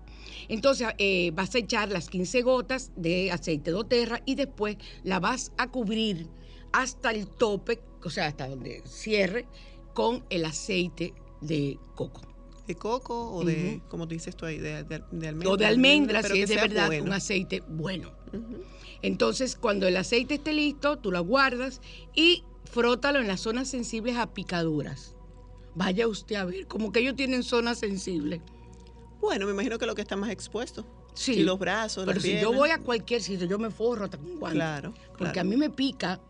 Entonces 0.49 0.89
eh, 0.99 1.31
vas 1.35 1.55
a 1.55 1.59
echar 1.59 1.91
las 1.91 2.09
15 2.09 2.43
gotas 2.43 2.93
de 2.97 3.31
aceite 3.31 3.71
doTERRA 3.71 4.23
y 4.27 4.35
después 4.35 4.77
la 5.05 5.21
vas 5.21 5.53
a 5.57 5.71
cubrir 5.71 6.29
hasta 6.73 7.11
el 7.11 7.27
tope, 7.27 7.81
o 8.03 8.11
sea, 8.11 8.27
hasta 8.27 8.49
donde 8.49 8.83
cierre, 8.87 9.47
con 9.95 10.25
el 10.31 10.45
aceite 10.45 11.15
de 11.41 11.79
coco. 11.95 12.23
De 12.67 12.75
coco 12.77 13.33
o 13.33 13.45
de, 13.45 13.81
como 13.89 14.07
dices 14.07 14.37
tú 14.37 14.47
ahí, 14.47 14.59
de, 14.59 14.85
de, 14.85 15.03
de 15.11 15.29
almendra. 15.29 15.51
O 15.51 15.57
de 15.57 15.67
almendra, 15.67 16.23
si 16.23 16.43
es 16.43 16.49
de 16.49 16.57
verdad 16.57 16.87
bueno. 16.87 17.05
un 17.05 17.13
aceite 17.13 17.63
bueno. 17.69 18.13
Entonces, 19.03 19.57
cuando 19.57 19.89
el 19.89 19.97
aceite 19.97 20.35
esté 20.35 20.53
listo, 20.53 20.99
tú 20.99 21.11
lo 21.11 21.25
guardas 21.25 21.81
y 22.15 22.45
frótalo 22.65 23.19
en 23.19 23.27
las 23.27 23.41
zonas 23.41 23.69
sensibles 23.69 24.17
a 24.17 24.33
picaduras. 24.33 25.17
Vaya 25.75 26.07
usted 26.07 26.37
a 26.37 26.45
ver, 26.45 26.67
como 26.67 26.93
que 26.93 27.01
ellos 27.01 27.17
tienen 27.17 27.43
zonas 27.43 27.79
sensibles. 27.79 28.41
Bueno, 29.21 29.47
me 29.47 29.53
imagino 29.53 29.79
que 29.79 29.87
lo 29.87 29.95
que 29.95 30.03
está 30.03 30.17
más 30.17 30.31
expuesto. 30.31 30.85
Sí. 31.15 31.43
Los 31.43 31.59
brazos, 31.59 32.05
Pero 32.07 32.15
las 32.15 32.23
si 32.23 32.41
yo 32.41 32.53
voy 32.53 32.71
a 32.71 32.79
cualquier 32.79 33.21
sitio, 33.23 33.47
yo 33.47 33.59
me 33.59 33.71
forro 33.71 34.05
hasta 34.05 34.17
con 34.19 34.39
guantes. 34.39 34.57
Claro, 34.57 34.95
Porque 35.19 35.33
claro. 35.33 35.41
a 35.41 35.45
mí 35.45 35.57
me 35.57 35.71
pica, 35.71 36.21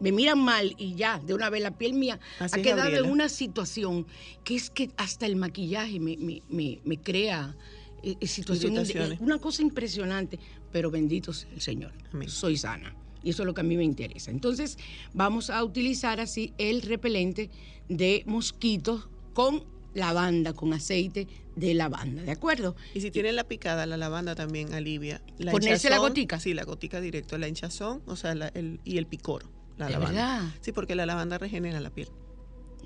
me 0.00 0.12
miran 0.12 0.38
mal 0.40 0.74
y 0.76 0.94
ya, 0.94 1.18
de 1.24 1.34
una 1.34 1.48
vez 1.50 1.62
la 1.62 1.70
piel 1.70 1.94
mía 1.94 2.18
Así 2.40 2.60
ha 2.60 2.62
quedado 2.62 2.82
Gabriela. 2.82 3.06
en 3.06 3.12
una 3.12 3.28
situación 3.28 4.06
que 4.42 4.56
es 4.56 4.68
que 4.70 4.90
hasta 4.96 5.24
el 5.26 5.36
maquillaje 5.36 6.00
me, 6.00 6.16
me- 6.16 6.42
me- 6.48 6.80
me 6.84 7.00
crea 7.00 7.56
eh, 8.02 8.16
eh, 8.20 8.26
situaciones, 8.26 8.90
Irritaciones. 8.90 9.20
una 9.20 9.38
cosa 9.38 9.62
impresionante, 9.62 10.38
pero 10.72 10.90
bendito 10.90 11.32
sea 11.32 11.48
el 11.52 11.60
Señor. 11.62 11.92
Amén. 12.12 12.28
Soy 12.28 12.56
sana. 12.58 12.94
Y 13.22 13.30
eso 13.30 13.42
es 13.42 13.46
lo 13.46 13.54
que 13.54 13.62
a 13.62 13.64
mí 13.64 13.76
me 13.78 13.84
interesa. 13.84 14.30
Entonces, 14.30 14.76
vamos 15.14 15.48
a 15.48 15.64
utilizar 15.64 16.20
así 16.20 16.52
el 16.58 16.82
repelente 16.82 17.48
de 17.88 18.22
mosquitos 18.26 19.08
con 19.32 19.64
lavanda, 19.94 20.52
con 20.52 20.72
aceite 20.72 21.26
de 21.56 21.72
lavanda, 21.74 22.22
¿de 22.22 22.30
acuerdo? 22.32 22.74
Y 22.94 23.00
si 23.00 23.10
tienen 23.10 23.36
la 23.36 23.44
picada, 23.44 23.86
la 23.86 23.96
lavanda 23.96 24.34
también 24.34 24.74
alivia. 24.74 25.22
La 25.38 25.52
¿Ponerse 25.52 25.88
la 25.88 25.98
gotica? 25.98 26.38
Sí, 26.40 26.52
la 26.52 26.64
gotica 26.64 27.00
directo. 27.00 27.38
La 27.38 27.48
hinchazón, 27.48 28.02
o 28.06 28.16
sea, 28.16 28.34
la- 28.34 28.48
el, 28.48 28.80
y 28.84 28.98
el 28.98 29.06
picor. 29.06 29.44
La 29.78 29.86
¿De 29.86 29.92
lavanda. 29.92 30.12
verdad? 30.40 30.54
Sí, 30.60 30.72
porque 30.72 30.94
la 30.94 31.06
lavanda 31.06 31.38
regenera 31.38 31.80
la 31.80 31.90
piel. 31.90 32.08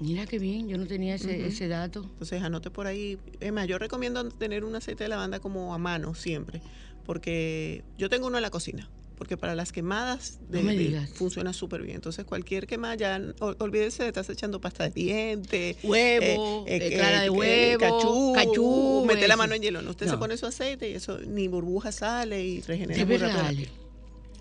Mira 0.01 0.27
qué 0.27 0.39
bien, 0.39 0.69
yo 0.69 0.79
no 0.79 0.87
tenía 0.87 1.17
ese, 1.17 1.47
ese 1.47 1.67
dato. 1.67 2.03
Entonces 2.05 2.41
anote 2.43 2.71
por 2.71 2.87
ahí. 2.87 3.19
Es 3.41 3.53
más, 3.53 3.67
yo 3.67 3.79
recomiendo 3.79 4.29
tener 4.29 4.65
un 4.65 4.77
aceite 4.77 5.05
de 5.05 5.09
lavanda 5.09 5.41
como 5.41 5.75
a 5.75 5.79
mano 5.79 6.15
siempre. 6.15 6.63
Porque 7.05 7.83
yo 7.97 8.09
tengo 8.09 8.27
uno 8.29 8.37
en 8.39 8.43
la 8.43 8.51
cocina. 8.51 8.89
Porque 9.19 9.37
para 9.37 9.57
las 9.57 9.73
quemadas 9.73 10.39
de, 10.49 10.63
No 10.63 11.07
funciona 11.15 11.53
súper 11.53 11.83
bien. 11.83 11.97
Entonces 11.97 12.25
cualquier 12.25 12.69
quemada 12.69 12.95
ya, 12.95 13.19
ol- 13.41 13.57
olvídese 13.59 14.05
de 14.05 14.09
estás 14.11 14.31
echando 14.31 14.61
pasta 14.61 14.85
de 14.85 14.91
dientes. 14.91 15.77
Huevo, 15.83 16.65
eh, 16.69 16.93
clara 16.95 17.21
de 17.23 17.27
eh, 17.27 17.31
huevo, 17.31 17.81
cachú, 17.81 18.33
cachú, 18.35 19.05
mete 19.07 19.27
la 19.27 19.37
mano 19.37 19.55
en 19.55 19.63
hielo. 19.63 19.83
¿no? 19.83 19.91
Usted 19.91 20.09
se 20.09 20.17
pone 20.17 20.37
su 20.37 20.47
aceite 20.47 20.89
y 20.89 20.95
eso 20.95 21.19
ni 21.19 21.49
burbuja 21.49 21.91
sale 21.91 22.45
y 22.45 22.61
regenera 22.63 23.05
muy 23.05 23.17
rápido 23.17 23.43
la 23.43 23.49
piel. 23.51 23.69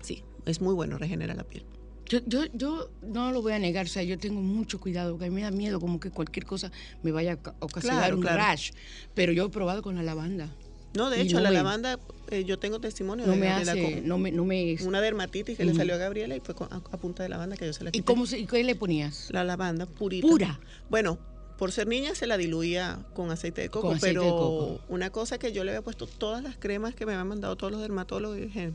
Sí, 0.00 0.22
es 0.46 0.60
muy 0.60 0.74
bueno, 0.74 0.96
regenera 0.96 1.34
la 1.34 1.42
piel. 1.44 1.64
Yo, 2.08 2.20
yo, 2.24 2.44
yo 2.54 2.90
no 3.02 3.32
lo 3.32 3.42
voy 3.42 3.52
a 3.52 3.58
negar, 3.58 3.84
o 3.84 3.88
sea, 3.88 4.02
yo 4.02 4.16
tengo 4.16 4.40
mucho 4.40 4.80
cuidado, 4.80 5.10
porque 5.12 5.26
a 5.26 5.28
mí 5.28 5.34
me 5.34 5.42
da 5.42 5.50
miedo 5.50 5.78
como 5.78 6.00
que 6.00 6.10
cualquier 6.10 6.46
cosa 6.46 6.72
me 7.02 7.10
vaya 7.12 7.32
a 7.32 7.36
ca- 7.36 7.54
ocasionar 7.58 7.98
Claro, 7.98 8.16
un 8.16 8.22
claro. 8.22 8.38
rash. 8.38 8.70
Pero 9.14 9.32
yo 9.32 9.44
he 9.46 9.48
probado 9.50 9.82
con 9.82 9.94
la 9.96 10.02
lavanda. 10.02 10.48
No, 10.94 11.10
de 11.10 11.20
hecho, 11.20 11.36
no 11.36 11.42
la 11.42 11.50
me- 11.50 11.56
lavanda, 11.56 11.98
eh, 12.30 12.44
yo 12.44 12.58
tengo 12.58 12.80
testimonio 12.80 13.26
No 13.26 13.32
de 13.32 13.38
me 13.38 13.50
hace, 13.50 13.82
con 13.96 14.08
no 14.08 14.18
me, 14.18 14.32
no 14.32 14.44
me... 14.44 14.76
una 14.82 15.00
dermatitis 15.00 15.56
que 15.56 15.64
le 15.64 15.74
salió 15.74 15.94
a 15.94 15.98
Gabriela 15.98 16.34
y 16.34 16.40
fue 16.40 16.54
con- 16.54 16.72
a, 16.72 16.76
a 16.76 16.96
punta 16.96 17.22
de 17.22 17.28
lavanda 17.28 17.56
que 17.56 17.66
yo 17.66 17.72
se 17.72 17.84
la 17.84 17.90
¿Y 17.90 17.92
quité. 17.92 18.04
cómo 18.04 18.26
se, 18.26 18.38
y 18.38 18.46
qué 18.46 18.64
le 18.64 18.74
ponías? 18.74 19.28
La 19.30 19.44
lavanda 19.44 19.86
purita. 19.86 20.26
Pura. 20.26 20.60
Bueno, 20.88 21.18
por 21.58 21.72
ser 21.72 21.86
niña 21.88 22.14
se 22.14 22.26
la 22.26 22.36
diluía 22.38 23.00
con 23.14 23.30
aceite 23.30 23.60
de 23.60 23.68
coco, 23.68 23.88
Con 23.88 23.96
aceite 23.96 24.18
pero 24.18 24.24
de 24.24 24.30
coco. 24.30 24.80
una 24.88 25.10
cosa 25.10 25.38
que 25.38 25.52
yo 25.52 25.62
le 25.64 25.72
había 25.72 25.82
puesto 25.82 26.06
todas 26.06 26.42
las 26.42 26.56
cremas 26.56 26.94
que 26.94 27.04
me 27.06 27.12
habían 27.12 27.28
mandado 27.28 27.54
todos 27.56 27.70
los 27.72 27.80
dermatólogos 27.82 28.38
y 28.38 28.42
dije, 28.42 28.72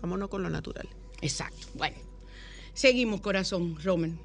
vámonos 0.00 0.28
con 0.28 0.42
lo 0.42 0.50
natural. 0.50 0.88
Exacto. 1.20 1.68
Bueno, 1.74 1.96
seguimos, 2.74 3.20
corazón, 3.20 3.76
Roman. 3.82 4.18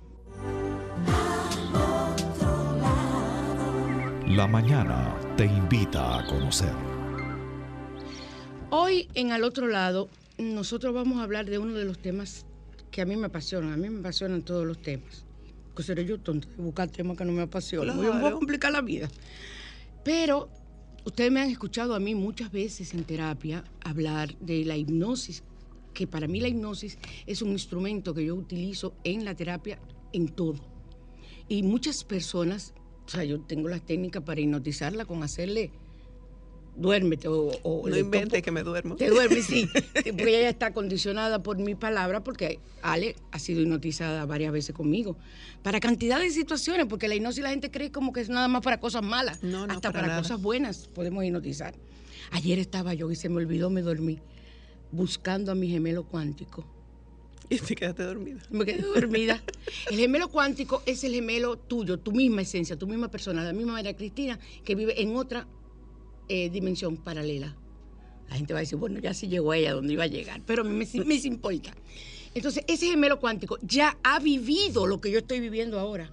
La 4.27 4.45
mañana 4.47 5.15
te 5.37 5.45
invita 5.45 6.19
a 6.19 6.25
conocer. 6.27 6.73
Hoy 8.69 9.07
en 9.13 9.31
Al 9.31 9.45
Otro 9.45 9.67
Lado, 9.67 10.09
nosotros 10.37 10.93
vamos 10.93 11.19
a 11.19 11.23
hablar 11.23 11.49
de 11.49 11.57
uno 11.57 11.73
de 11.73 11.85
los 11.85 11.99
temas 11.99 12.45
que 12.91 12.99
a 12.99 13.05
mí 13.05 13.15
me 13.15 13.27
apasionan. 13.27 13.71
A 13.71 13.77
mí 13.77 13.89
me 13.89 13.99
apasionan 13.99 14.41
todos 14.41 14.67
los 14.67 14.81
temas. 14.81 15.23
Que 15.73 15.83
seré 15.83 16.03
yo 16.03 16.19
tonta 16.19 16.49
de 16.49 16.61
buscar 16.61 16.89
temas 16.89 17.15
que 17.15 17.23
no 17.23 17.31
me 17.31 17.43
apasionan. 17.43 17.95
Yo 17.95 18.13
me 18.13 18.19
voy 18.19 18.29
a 18.29 18.33
complicar 18.33 18.73
la 18.73 18.81
vida. 18.81 19.07
Pero 20.03 20.49
ustedes 21.05 21.31
me 21.31 21.39
han 21.39 21.49
escuchado 21.49 21.95
a 21.95 21.99
mí 22.01 22.13
muchas 22.13 22.51
veces 22.51 22.93
en 22.93 23.05
terapia 23.05 23.63
hablar 23.85 24.37
de 24.39 24.65
la 24.65 24.75
hipnosis, 24.75 25.43
que 25.93 26.05
para 26.05 26.27
mí 26.27 26.41
la 26.41 26.49
hipnosis 26.49 26.97
es 27.25 27.41
un 27.41 27.51
instrumento 27.51 28.13
que 28.13 28.25
yo 28.25 28.35
utilizo 28.35 28.95
en 29.05 29.23
la 29.23 29.33
terapia 29.33 29.79
en 30.11 30.27
todo. 30.27 30.59
Y 31.47 31.63
muchas 31.63 32.03
personas, 32.03 32.73
o 33.05 33.09
sea, 33.09 33.23
yo 33.23 33.39
tengo 33.39 33.69
las 33.69 33.85
técnicas 33.85 34.23
para 34.23 34.41
hipnotizarla 34.41 35.05
con 35.05 35.23
hacerle 35.23 35.71
duérmete 36.77 37.27
o, 37.27 37.49
o 37.63 37.87
No 37.89 37.93
le 37.95 38.01
invente 38.01 38.37
topo- 38.37 38.43
que 38.43 38.51
me 38.51 38.63
duermo. 38.63 38.95
te 38.95 39.09
duermes, 39.09 39.45
sí. 39.47 39.67
Porque 39.93 40.39
ella 40.39 40.49
está 40.49 40.71
condicionada 40.73 41.41
por 41.43 41.57
mi 41.57 41.75
palabra, 41.75 42.23
porque 42.23 42.59
Ale 42.81 43.15
ha 43.31 43.39
sido 43.39 43.61
hipnotizada 43.61 44.25
varias 44.25 44.51
veces 44.53 44.75
conmigo. 44.75 45.17
Para 45.63 45.79
cantidad 45.79 46.19
de 46.19 46.29
situaciones, 46.29 46.85
porque 46.87 47.07
la 47.07 47.15
hipnosis 47.15 47.43
la 47.43 47.49
gente 47.49 47.71
cree 47.71 47.91
como 47.91 48.13
que 48.13 48.21
es 48.21 48.29
nada 48.29 48.47
más 48.47 48.61
para 48.61 48.79
cosas 48.79 49.03
malas. 49.03 49.43
No, 49.43 49.65
no, 49.67 49.73
Hasta 49.73 49.91
para 49.91 50.07
para, 50.07 50.17
cosas 50.19 50.41
buenas 50.41 50.87
podemos 50.93 51.23
hipnotizar. 51.25 51.73
Ayer 52.31 52.59
estaba 52.59 52.93
yo 52.93 53.09
y 53.11 53.15
se 53.15 53.27
me 53.29 53.37
olvidó, 53.37 53.69
me 53.69 53.81
dormí, 53.81 54.19
buscando 54.91 55.51
a 55.51 55.55
mi 55.55 55.67
gemelo 55.69 56.03
cuántico. 56.05 56.65
Y 57.49 57.59
te 57.59 57.75
quedaste 57.75 58.03
dormida. 58.03 58.41
Me 58.49 58.65
quedé 58.65 58.81
dormida. 58.81 59.41
El 59.89 59.97
gemelo 59.97 60.27
cuántico 60.27 60.83
es 60.85 61.03
el 61.05 61.13
gemelo 61.13 61.57
tuyo, 61.57 61.97
tu 61.97 62.11
misma 62.11 62.41
esencia, 62.41 62.75
tu 62.77 62.87
misma 62.87 63.09
persona, 63.09 63.41
la 63.43 63.53
misma 63.53 63.73
María 63.73 63.95
Cristina 63.95 64.37
que 64.65 64.75
vive 64.75 65.01
en 65.01 65.15
otra 65.15 65.47
eh, 66.27 66.49
dimensión 66.49 66.97
paralela. 66.97 67.55
La 68.29 68.35
gente 68.35 68.53
va 68.53 68.59
a 68.59 68.61
decir, 68.61 68.77
bueno, 68.77 68.99
ya 68.99 69.13
sí 69.13 69.27
llegó 69.27 69.53
ella 69.53 69.73
donde 69.73 69.93
iba 69.93 70.03
a 70.03 70.07
llegar, 70.07 70.41
pero 70.45 70.61
a 70.61 70.65
mí 70.65 70.73
me, 70.73 71.05
me 71.05 71.15
importa. 71.15 71.73
Entonces, 72.33 72.63
ese 72.67 72.87
gemelo 72.87 73.19
cuántico 73.19 73.57
ya 73.61 73.97
ha 74.03 74.19
vivido 74.19 74.85
lo 74.85 74.99
que 75.01 75.09
yo 75.11 75.19
estoy 75.19 75.39
viviendo 75.39 75.79
ahora. 75.79 76.11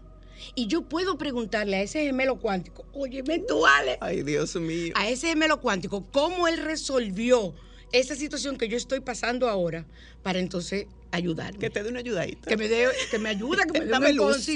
Y 0.54 0.66
yo 0.66 0.82
puedo 0.82 1.18
preguntarle 1.18 1.76
a 1.76 1.82
ese 1.82 2.04
gemelo 2.04 2.38
cuántico, 2.38 2.86
oye, 2.92 3.22
duales, 3.48 3.98
Ay, 4.00 4.22
Dios 4.22 4.54
mío. 4.56 4.92
a 4.96 5.08
ese 5.08 5.28
gemelo 5.28 5.60
cuántico, 5.60 6.06
cómo 6.12 6.48
él 6.48 6.58
resolvió 6.58 7.54
esa 7.92 8.14
situación 8.14 8.56
que 8.56 8.68
yo 8.68 8.76
estoy 8.76 9.00
pasando 9.00 9.48
ahora 9.48 9.86
para 10.22 10.38
entonces 10.38 10.86
ayudarme. 11.12 11.58
Que 11.58 11.70
te 11.70 11.82
dé 11.82 11.90
una 11.90 12.00
ayudadita. 12.00 12.48
Que 12.48 12.56
me 12.56 12.68
dé, 12.68 12.86
que 13.10 13.18
me 13.18 13.28
ayuda, 13.28 13.64
que 13.66 13.80
me 13.80 13.86
dé 13.86 13.96
un 13.96 14.16
luz. 14.16 14.48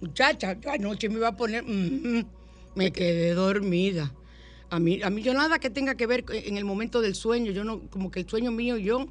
Muchacha, 0.00 0.58
yo 0.60 0.70
anoche 0.70 1.08
me 1.08 1.16
iba 1.16 1.28
a 1.28 1.36
poner, 1.36 1.64
mm, 1.64 2.18
mm, 2.18 2.26
me 2.74 2.92
quedé 2.92 3.34
dormida. 3.34 4.14
A 4.70 4.78
mí, 4.78 5.00
a 5.02 5.08
mí 5.10 5.22
yo 5.22 5.32
nada 5.32 5.58
que 5.58 5.70
tenga 5.70 5.94
que 5.96 6.06
ver 6.06 6.24
en 6.30 6.56
el 6.58 6.64
momento 6.64 7.00
del 7.00 7.14
sueño, 7.14 7.52
yo 7.52 7.64
no, 7.64 7.80
como 7.90 8.10
que 8.10 8.20
el 8.20 8.28
sueño 8.28 8.50
mío 8.50 8.76
y 8.76 8.84
yo 8.84 9.06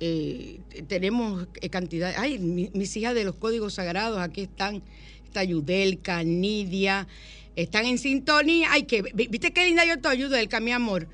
eh, 0.00 0.60
tenemos 0.86 1.48
eh, 1.60 1.68
cantidad. 1.68 2.14
Ay, 2.16 2.38
mi- 2.38 2.70
mis 2.74 2.96
hijas 2.96 3.14
de 3.14 3.24
los 3.24 3.34
códigos 3.34 3.74
sagrados, 3.74 4.18
aquí 4.20 4.42
están, 4.42 4.82
está 5.24 5.42
Yudelka, 5.42 6.22
Nidia, 6.22 7.08
están 7.56 7.86
en 7.86 7.98
sintonía. 7.98 8.68
Ay, 8.70 8.84
que, 8.84 9.02
vi- 9.02 9.26
¿viste 9.26 9.52
qué 9.52 9.64
linda 9.64 9.84
yo 9.84 9.94
estoy, 9.94 10.18
Yudelka, 10.18 10.60
mi 10.60 10.70
amor? 10.70 11.08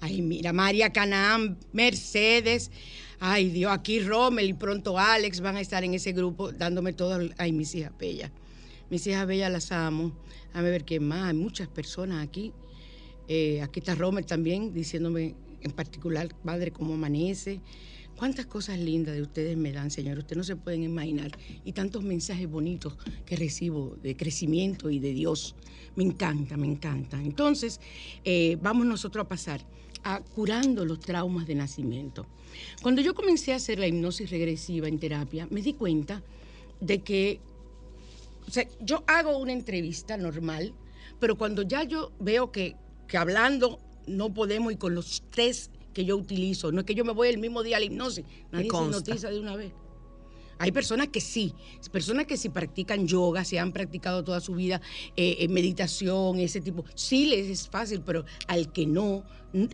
Ay, 0.00 0.22
mira, 0.22 0.54
María 0.54 0.90
Canaán, 0.90 1.58
Mercedes. 1.74 2.70
Ay, 3.18 3.50
Dios, 3.50 3.70
aquí 3.70 4.00
Rommel 4.00 4.48
y 4.48 4.54
pronto 4.54 4.98
Alex 4.98 5.40
van 5.40 5.56
a 5.56 5.60
estar 5.60 5.84
en 5.84 5.92
ese 5.92 6.12
grupo 6.12 6.52
dándome 6.52 6.94
todo. 6.94 7.16
el- 7.16 7.34
Ay, 7.36 7.52
mis 7.52 7.74
hijas 7.74 7.92
bellas. 7.98 8.30
Mis 8.88 9.06
hijas 9.06 9.26
bellas 9.26 9.52
las 9.52 9.70
amo. 9.72 10.12
A 10.54 10.62
ver 10.62 10.84
qué 10.86 11.00
más. 11.00 11.28
Hay 11.28 11.34
muchas 11.34 11.68
personas 11.68 12.26
aquí. 12.26 12.52
Eh, 13.32 13.62
aquí 13.62 13.78
está 13.78 13.94
Rommel 13.94 14.26
también 14.26 14.74
diciéndome 14.74 15.36
en 15.60 15.70
particular, 15.70 16.34
padre, 16.44 16.72
cómo 16.72 16.94
amanece. 16.94 17.60
Cuántas 18.16 18.46
cosas 18.46 18.80
lindas 18.80 19.14
de 19.14 19.22
ustedes 19.22 19.56
me 19.56 19.70
dan, 19.70 19.92
Señor. 19.92 20.18
Ustedes 20.18 20.36
no 20.36 20.42
se 20.42 20.56
pueden 20.56 20.82
imaginar. 20.82 21.30
Y 21.64 21.72
tantos 21.72 22.02
mensajes 22.02 22.50
bonitos 22.50 22.98
que 23.24 23.36
recibo 23.36 23.96
de 24.02 24.16
crecimiento 24.16 24.90
y 24.90 24.98
de 24.98 25.12
Dios. 25.12 25.54
Me 25.94 26.02
encanta, 26.02 26.56
me 26.56 26.66
encanta. 26.66 27.22
Entonces, 27.22 27.80
eh, 28.24 28.58
vamos 28.60 28.84
nosotros 28.84 29.24
a 29.24 29.28
pasar 29.28 29.64
a 30.02 30.20
curando 30.20 30.84
los 30.84 30.98
traumas 30.98 31.46
de 31.46 31.54
nacimiento. 31.54 32.26
Cuando 32.82 33.00
yo 33.00 33.14
comencé 33.14 33.52
a 33.52 33.56
hacer 33.56 33.78
la 33.78 33.86
hipnosis 33.86 34.28
regresiva 34.28 34.88
en 34.88 34.98
terapia, 34.98 35.46
me 35.52 35.62
di 35.62 35.74
cuenta 35.74 36.20
de 36.80 36.98
que 37.02 37.40
o 38.48 38.50
sea, 38.50 38.66
yo 38.80 39.04
hago 39.06 39.38
una 39.38 39.52
entrevista 39.52 40.16
normal, 40.16 40.74
pero 41.20 41.38
cuando 41.38 41.62
ya 41.62 41.84
yo 41.84 42.10
veo 42.18 42.50
que, 42.50 42.74
que 43.10 43.18
hablando 43.18 43.80
no 44.06 44.32
podemos 44.32 44.72
y 44.72 44.76
con 44.76 44.94
los 44.94 45.22
test 45.30 45.72
que 45.92 46.04
yo 46.04 46.16
utilizo, 46.16 46.70
no 46.70 46.80
es 46.80 46.86
que 46.86 46.94
yo 46.94 47.04
me 47.04 47.12
voy 47.12 47.28
el 47.28 47.38
mismo 47.38 47.64
día 47.64 47.76
a 47.76 47.80
la 47.80 47.86
hipnosis, 47.86 48.24
nadie 48.52 48.70
se 48.70 48.76
hipnotiza 48.76 49.30
de 49.30 49.40
una 49.40 49.56
vez. 49.56 49.72
Hay 50.62 50.72
personas 50.72 51.08
que 51.08 51.22
sí, 51.22 51.54
personas 51.90 52.26
que 52.26 52.36
si 52.36 52.50
practican 52.50 53.06
yoga, 53.06 53.46
si 53.46 53.56
han 53.56 53.72
practicado 53.72 54.22
toda 54.22 54.40
su 54.42 54.54
vida 54.54 54.82
eh, 55.16 55.36
eh, 55.40 55.48
meditación, 55.48 56.38
ese 56.38 56.60
tipo, 56.60 56.84
sí 56.94 57.24
les 57.24 57.46
es 57.48 57.66
fácil, 57.66 58.02
pero 58.02 58.26
al 58.46 58.70
que 58.70 58.84
no, 58.86 59.24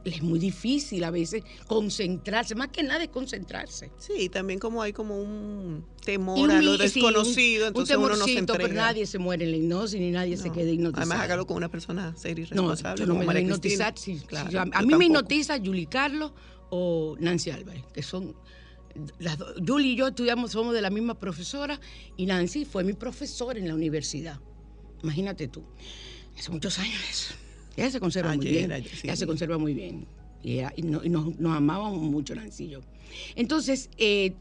es 0.05 0.23
muy 0.23 0.39
difícil 0.39 1.03
a 1.03 1.11
veces 1.11 1.43
concentrarse, 1.67 2.55
más 2.55 2.69
que 2.69 2.85
nada 2.85 3.03
es 3.03 3.11
concentrarse. 3.11 3.91
Sí, 3.99 4.29
también 4.29 4.61
como 4.61 4.81
hay 4.81 4.93
como 4.93 5.21
un 5.21 5.85
temor 6.05 6.39
un 6.39 6.51
a 6.53 6.63
lo 6.63 6.71
mi- 6.73 6.89
sí, 6.89 7.01
un- 7.01 7.07
desconocido, 7.13 7.63
un 7.65 7.69
entonces 7.71 7.97
uno 7.97 8.17
no 8.17 8.25
se 8.25 8.39
entrega. 8.39 8.63
pero 8.63 8.75
nadie 8.75 9.07
se 9.07 9.19
muere 9.19 9.45
en 9.45 9.51
la 9.51 9.57
hipnosis 9.57 9.99
ni 9.99 10.13
nadie 10.13 10.37
se 10.37 10.49
No. 10.49 10.55
queda 10.55 10.71
hipnotizado. 10.71 11.03
Además, 11.03 11.25
hágalo 11.25 11.47
con 11.49 11.57
una 11.57 11.69
persona 11.69 12.17
seria 12.17 12.45
y 12.45 12.55
No, 12.55 12.63
responsable. 12.63 13.01
yo 13.01 13.07
no 13.07 13.15
me 13.15 13.19
voy 13.19 13.25
a 13.25 13.27
María 13.27 13.43
hipnotizar. 13.43 13.99
Sí, 13.99 14.21
Claro, 14.25 14.61
a 14.73 14.83
mí 14.83 14.95
me 14.95 15.07
hipnotiza 15.07 15.59
Julie 15.59 15.89
Carlos 15.89 16.31
o 16.71 17.17
Nancy 17.19 17.51
Álvarez, 17.51 17.83
que 17.93 18.05
son 18.05 18.37
las. 19.19 19.39
Julie 19.67 19.93
y 19.93 19.97
yo 19.97 20.09
estudiamos, 20.09 20.53
somos 20.53 20.75
de 20.75 20.83
la 20.83 20.91
misma 20.91 21.15
profesora 21.19 21.81
y 22.17 22.27
Nancy 22.27 22.65
fue 22.65 22.85
mi 22.85 22.93
profesora 22.93 23.59
en 23.59 23.69
la 23.69 23.75
universidad. 23.75 24.41
Imagínate 25.03 25.49
tú. 25.49 25.63
Hace 26.39 26.51
muchos 26.51 26.79
años 26.79 27.01
eso. 27.11 27.35
Ella 27.77 27.91
se 27.91 28.01
conserva 28.01 28.35
muy 28.35 28.47
Ayer, 28.47 28.59
bien. 28.59 28.73
ayer, 28.73 28.91
sí. 28.91 29.01
Ella 29.07 29.17
se 29.17 29.27
conserva 29.27 29.59
muy 29.59 29.75
bien. 29.75 30.07
Y, 30.43 30.59
era- 30.59 30.73
y 30.77 30.83
no- 30.83 31.03
y 31.05 31.09
nos, 31.09 31.39
nos 31.39 31.57
amábamos 31.57 32.01
mucho, 32.03 32.35
Nancy 32.35 32.65
y 32.65 32.69
yo. 32.71 32.81
Entonces, 33.35 33.91
eh, 33.99 34.35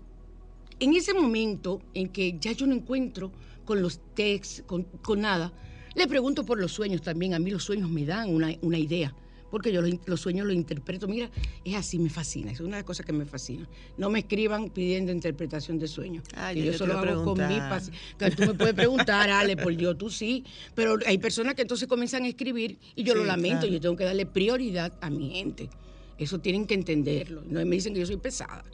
en 0.80 0.94
ese 0.94 1.14
momento 1.14 1.82
en 1.94 2.10
que 2.10 2.38
ya 2.40 2.52
yo 2.52 2.66
no 2.68 2.74
encuentro 2.76 3.32
con 3.66 3.82
los 3.82 4.00
textos, 4.14 4.66
con, 4.66 4.84
con 4.84 5.22
nada, 5.22 5.52
le 5.96 6.08
pregunto 6.08 6.46
por 6.46 6.60
los 6.60 6.72
sueños 6.74 7.02
también. 7.02 7.34
A 7.34 7.40
mí 7.40 7.50
los 7.52 7.64
sueños 7.64 7.90
me 7.90 8.06
dan 8.06 8.30
una, 8.34 8.54
una 8.62 8.78
idea, 8.78 9.16
porque 9.56 9.72
yo 9.72 9.82
los, 10.06 10.20
sueños 10.20 10.46
los 10.46 10.54
interpreto. 10.54 11.08
Mira, 11.08 11.30
es 11.64 11.76
así, 11.76 11.98
me 11.98 12.10
fascina. 12.10 12.52
Es 12.52 12.60
una 12.60 12.72
de 12.72 12.82
las 12.82 12.84
cosas 12.84 13.06
que 13.06 13.14
me 13.14 13.24
fascina. 13.26 13.66
No 13.98 14.10
me 14.10 14.20
escriban 14.20 14.70
pidiendo 14.70 15.14
interpretación 15.14 15.80
de 15.80 15.88
sueños. 15.88 16.26
Ya 16.36 16.52
yo 16.52 16.72
te 16.74 16.78
solo 16.78 16.98
hago 17.00 17.24
con 17.24 17.38
mi 17.40 17.46
preguntar. 17.46 17.72
paci- 17.82 17.92
que 18.20 18.32
Tú 18.32 18.42
me 18.48 18.54
puedes 18.54 18.74
preguntar, 18.74 19.30
Ale, 19.30 19.56
por 19.56 19.74
Dios, 19.74 19.98
tú 19.98 20.10
sí. 20.10 20.44
Pero 20.74 20.98
hay 21.06 21.18
personas 21.20 21.56
que 21.56 21.62
entonces 21.62 21.88
comienzan 21.88 22.24
a 22.24 22.28
escribir 22.28 22.78
y 22.98 23.04
yo 23.06 23.14
Sí, 23.14 23.20
lo 23.20 23.24
lamento. 23.26 23.60
claro. 23.62 23.72
Yo 23.74 23.80
tengo 23.80 23.96
que 23.96 24.04
darle 24.04 24.26
prioridad 24.26 24.92
a 25.00 25.10
mi 25.10 25.30
gente. 25.30 25.70
Eso 26.18 26.40
tienen 26.40 26.68
que 26.68 26.74
entenderlo. 26.74 27.42
No 27.48 27.64
me 27.66 27.76
dicen 27.78 27.94
que 27.94 28.02
yo 28.02 28.06
soy 28.06 28.18
pesada. 28.18 28.66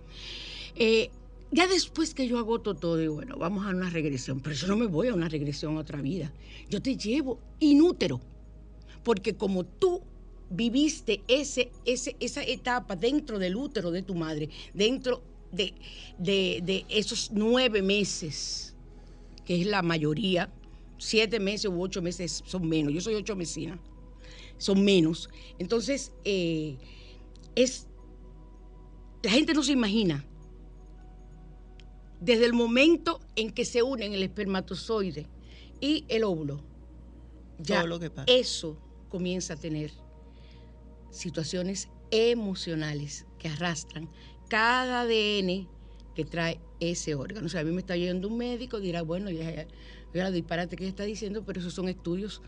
Eh, 0.76 1.12
ya 1.52 1.67
después 1.67 2.15
que 2.15 2.28
yo 2.28 2.39
agoto 2.39 2.74
todo, 2.74 2.98
digo, 2.98 3.13
bueno, 3.13 3.38
vamos 3.38 3.67
a 3.67 3.70
una 3.70 3.91
regresión, 3.91 4.39
pero 4.39 4.56
yo 4.56 4.65
no 4.65 4.78
me 4.78 4.88
voy 4.88 5.10
a 5.10 5.13
una 5.13 5.30
regresión 5.30 5.78
a 5.78 5.82
otra 5.82 6.02
vida. 6.02 6.34
Yo 6.72 6.82
te 6.82 6.98
llevo 6.98 7.39
inútero, 7.60 8.20
porque 9.04 9.36
como 9.36 9.63
tú 9.63 10.02
viviste 10.52 11.24
ese, 11.28 11.72
ese, 11.86 12.16
esa 12.20 12.44
etapa 12.44 12.96
dentro 12.96 13.40
del 13.40 13.56
útero 13.56 13.90
de 13.92 14.04
tu 14.04 14.16
madre, 14.16 14.50
dentro 14.74 15.24
de, 15.52 15.74
de- 16.18 16.62
de 16.64 16.86
esos 16.90 17.32
nueve 17.32 17.82
meses, 17.82 18.76
que 19.46 19.60
es 19.62 19.66
la 19.68 19.82
mayoría, 19.82 20.54
siete 20.98 21.40
meses 21.40 21.66
u 21.72 21.82
ocho 21.82 22.02
meses 22.02 22.44
son 22.46 22.68
menos, 22.68 22.94
yo 22.94 23.02
soy 23.02 23.16
ocho 23.16 23.36
mesina, 23.36 23.80
son 24.58 24.84
menos. 24.84 25.30
Entonces, 25.58 26.12
eh, 26.26 26.78
es, 27.56 27.88
la 29.24 29.32
gente 29.32 29.54
no 29.54 29.64
se 29.64 29.72
imagina 29.72 30.26
desde 32.20 32.46
el 32.46 32.54
momento 32.54 33.20
en 33.36 33.50
que 33.52 33.66
se 33.66 33.82
unen 33.82 34.14
el 34.14 34.22
espermatozoide 34.22 35.28
y 35.80 36.06
el 36.08 36.24
óvulo, 36.24 36.62
ya 37.58 37.78
Todo 37.80 37.88
lo 37.88 38.00
que 38.00 38.10
pasa. 38.12 38.32
eso 38.32 38.78
comienza 39.10 39.54
a 39.56 39.58
tener 39.58 39.92
situaciones 41.12 41.89
emocionales 42.10 43.26
que 43.38 43.50
arrastran 43.50 44.10
cada 44.50 45.02
ADN 45.02 45.67
que 46.15 46.26
trae 46.26 46.60
ese 46.80 47.15
órgano. 47.15 47.45
O 47.45 47.50
sea, 47.50 47.62
a 47.62 47.63
mí 47.63 47.71
me 47.71 47.80
está 47.80 47.95
yendo 47.95 48.28
un 48.28 48.38
médico, 48.38 48.80
dirá, 48.80 49.02
bueno, 49.02 49.30
ya, 49.30 49.50
ya, 49.50 49.67
ya 50.13 50.24
la 50.24 50.32
disparate 50.32 50.76
que 50.76 50.88
está 50.88 51.04
diciendo, 51.04 51.43
pero 51.45 51.60
esos 51.60 51.74
son 51.74 51.88
estudios 51.88 52.41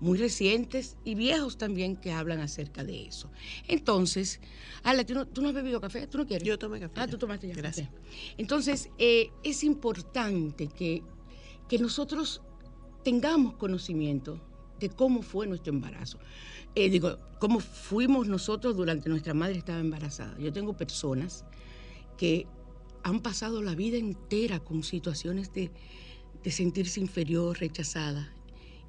muy 0.00 0.18
recientes 0.18 0.96
y 1.04 1.14
viejos 1.14 1.58
también 1.58 1.96
que 1.96 2.12
hablan 2.12 2.40
acerca 2.40 2.84
de 2.84 3.06
eso. 3.06 3.30
Entonces, 3.66 4.40
Ale, 4.82 5.04
¿tú 5.04 5.14
no, 5.14 5.26
tú 5.26 5.42
no 5.42 5.48
has 5.48 5.54
bebido 5.54 5.80
café? 5.80 6.06
¿Tú 6.06 6.18
no 6.18 6.26
quieres? 6.26 6.46
Yo 6.46 6.58
tomé 6.58 6.78
café. 6.80 6.94
Ah, 6.96 7.06
ya. 7.06 7.10
tú 7.10 7.18
tomaste 7.18 7.48
ya. 7.48 7.54
Gracias. 7.54 7.88
ok. 7.88 7.94
Entonces, 8.36 8.90
eh, 8.98 9.30
es 9.42 9.64
importante 9.64 10.68
que, 10.68 11.02
que 11.68 11.78
nosotros 11.78 12.42
tengamos 13.02 13.54
conocimiento 13.54 14.40
de 14.80 14.90
cómo 14.90 15.22
fue 15.22 15.46
nuestro 15.46 15.72
embarazo. 15.72 16.18
Eh, 16.74 16.90
digo, 16.90 17.18
cómo 17.38 17.60
fuimos 17.60 18.28
nosotros 18.28 18.76
durante 18.76 19.08
nuestra 19.08 19.34
madre 19.34 19.58
estaba 19.58 19.80
embarazada. 19.80 20.38
Yo 20.38 20.52
tengo 20.52 20.76
personas 20.76 21.44
que 22.16 22.46
han 23.02 23.20
pasado 23.20 23.62
la 23.62 23.74
vida 23.74 23.96
entera 23.96 24.60
con 24.60 24.82
situaciones 24.82 25.52
de, 25.52 25.70
de 26.42 26.50
sentirse 26.50 27.00
inferior, 27.00 27.58
rechazada. 27.58 28.32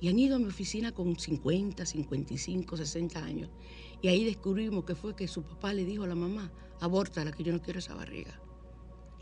Y 0.01 0.07
han 0.07 0.17
ido 0.17 0.37
a 0.37 0.39
mi 0.39 0.45
oficina 0.45 0.93
con 0.93 1.17
50, 1.17 1.85
55, 1.85 2.77
60 2.77 3.23
años. 3.23 3.49
Y 4.01 4.07
ahí 4.07 4.23
descubrimos 4.23 4.85
que 4.85 4.95
fue 4.95 5.15
que 5.15 5.27
su 5.27 5.43
papá 5.43 5.73
le 5.73 5.83
dijo 5.83 6.03
a 6.03 6.07
la 6.07 6.15
mamá, 6.15 6.51
abórtala, 6.79 7.31
que 7.31 7.43
yo 7.43 7.51
no 7.51 7.61
quiero 7.61 7.79
esa 7.79 7.95
barriga. 7.95 8.39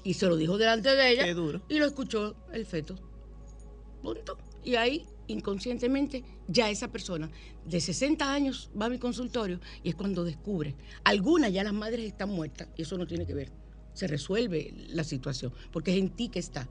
Y 0.03 0.13
se 0.13 0.27
lo 0.27 0.35
dijo 0.35 0.57
delante 0.57 0.95
de 0.95 1.11
ella. 1.11 1.25
Qué 1.25 1.33
duro. 1.33 1.61
Y 1.67 1.79
lo 1.79 1.85
escuchó 1.85 2.35
el 2.53 2.65
feto. 2.65 2.95
Punto. 4.01 4.37
Y 4.67 4.75
ahí, 4.75 5.05
inconscientemente, 5.27 6.25
ya 6.49 6.69
esa 6.69 6.89
persona 6.91 7.29
de 7.65 7.79
60 7.79 8.29
años 8.33 8.69
va 8.79 8.87
a 8.87 8.89
mi 8.89 8.99
consultorio 8.99 9.61
y 9.81 9.87
es 9.89 9.95
cuando 9.95 10.25
descubre. 10.25 10.75
Algunas 11.05 11.53
ya 11.53 11.63
las 11.63 11.71
madres 11.73 12.05
están 12.05 12.29
muertas 12.29 12.67
y 12.75 12.81
eso 12.81 12.97
no 12.97 13.07
tiene 13.07 13.25
que 13.25 13.33
ver. 13.33 13.49
Se 13.93 14.07
resuelve 14.07 14.73
la 14.89 15.05
situación 15.05 15.53
porque 15.71 15.91
es 15.93 15.97
en 15.99 16.09
ti 16.09 16.27
que 16.27 16.39
está. 16.39 16.67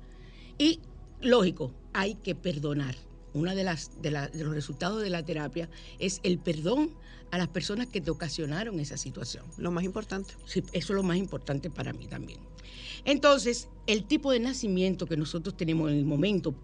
Y, 0.59 0.81
lógico, 1.23 1.73
hay 1.95 2.17
que 2.17 2.35
perdonar. 2.35 2.95
una 3.33 3.55
de 3.55 3.65
las 3.65 4.01
de, 4.01 4.11
la- 4.11 4.29
de 4.29 4.45
los 4.45 4.55
resultados 4.55 5.03
de 5.03 5.11
la 5.11 5.23
terapia 5.23 5.69
es 5.99 6.21
el 6.23 6.39
perdón 6.39 6.91
a 7.31 7.37
las 7.39 7.49
personas 7.49 7.87
que 7.87 8.01
te 8.01 8.11
ocasionaron 8.11 8.79
esa 8.81 8.97
situación. 8.97 9.45
Lo 9.59 9.71
más 9.71 9.85
importante. 9.85 10.35
Sí, 10.47 10.61
eso 10.73 10.93
es 10.93 10.97
lo 10.97 11.03
más 11.03 11.17
importante 11.19 11.69
para 11.71 11.93
mí 11.93 12.07
también. 12.07 12.41
Entonces, 13.05 13.69
el 13.87 14.05
tipo 14.05 14.33
de 14.33 14.41
nacimiento 14.41 15.07
que 15.07 15.17
nosotros 15.19 15.55
tenemos 15.57 15.91
en 15.91 15.99
el 15.99 16.05
momento 16.07 16.55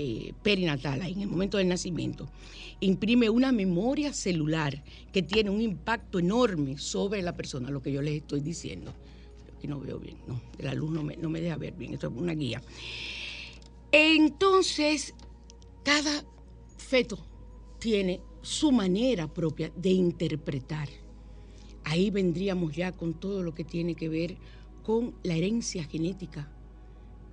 eh, 0.00 0.32
perinatal, 0.44 1.02
en 1.02 1.22
el 1.22 1.26
momento 1.26 1.58
del 1.58 1.66
nacimiento, 1.66 2.28
imprime 2.78 3.28
una 3.28 3.50
memoria 3.50 4.12
celular 4.12 4.84
que 5.12 5.22
tiene 5.22 5.50
un 5.50 5.60
impacto 5.60 6.20
enorme 6.20 6.78
sobre 6.78 7.20
la 7.20 7.36
persona, 7.36 7.68
lo 7.68 7.82
que 7.82 7.90
yo 7.90 8.00
les 8.00 8.14
estoy 8.14 8.40
diciendo. 8.40 8.94
Aquí 9.56 9.66
no 9.66 9.80
veo 9.80 9.98
bien, 9.98 10.16
no, 10.28 10.40
la 10.58 10.72
luz 10.72 10.92
no 10.92 11.02
me, 11.02 11.16
no 11.16 11.28
me 11.28 11.40
deja 11.40 11.56
ver 11.56 11.74
bien, 11.74 11.94
esto 11.94 12.06
es 12.06 12.12
una 12.14 12.34
guía. 12.34 12.62
Entonces, 13.90 15.14
cada 15.82 16.24
feto 16.76 17.18
tiene 17.80 18.20
su 18.40 18.70
manera 18.70 19.26
propia 19.26 19.72
de 19.74 19.90
interpretar. 19.90 20.88
Ahí 21.82 22.10
vendríamos 22.10 22.72
ya 22.72 22.92
con 22.92 23.14
todo 23.14 23.42
lo 23.42 23.52
que 23.52 23.64
tiene 23.64 23.96
que 23.96 24.08
ver 24.08 24.36
con 24.84 25.16
la 25.24 25.34
herencia 25.34 25.82
genética 25.82 26.52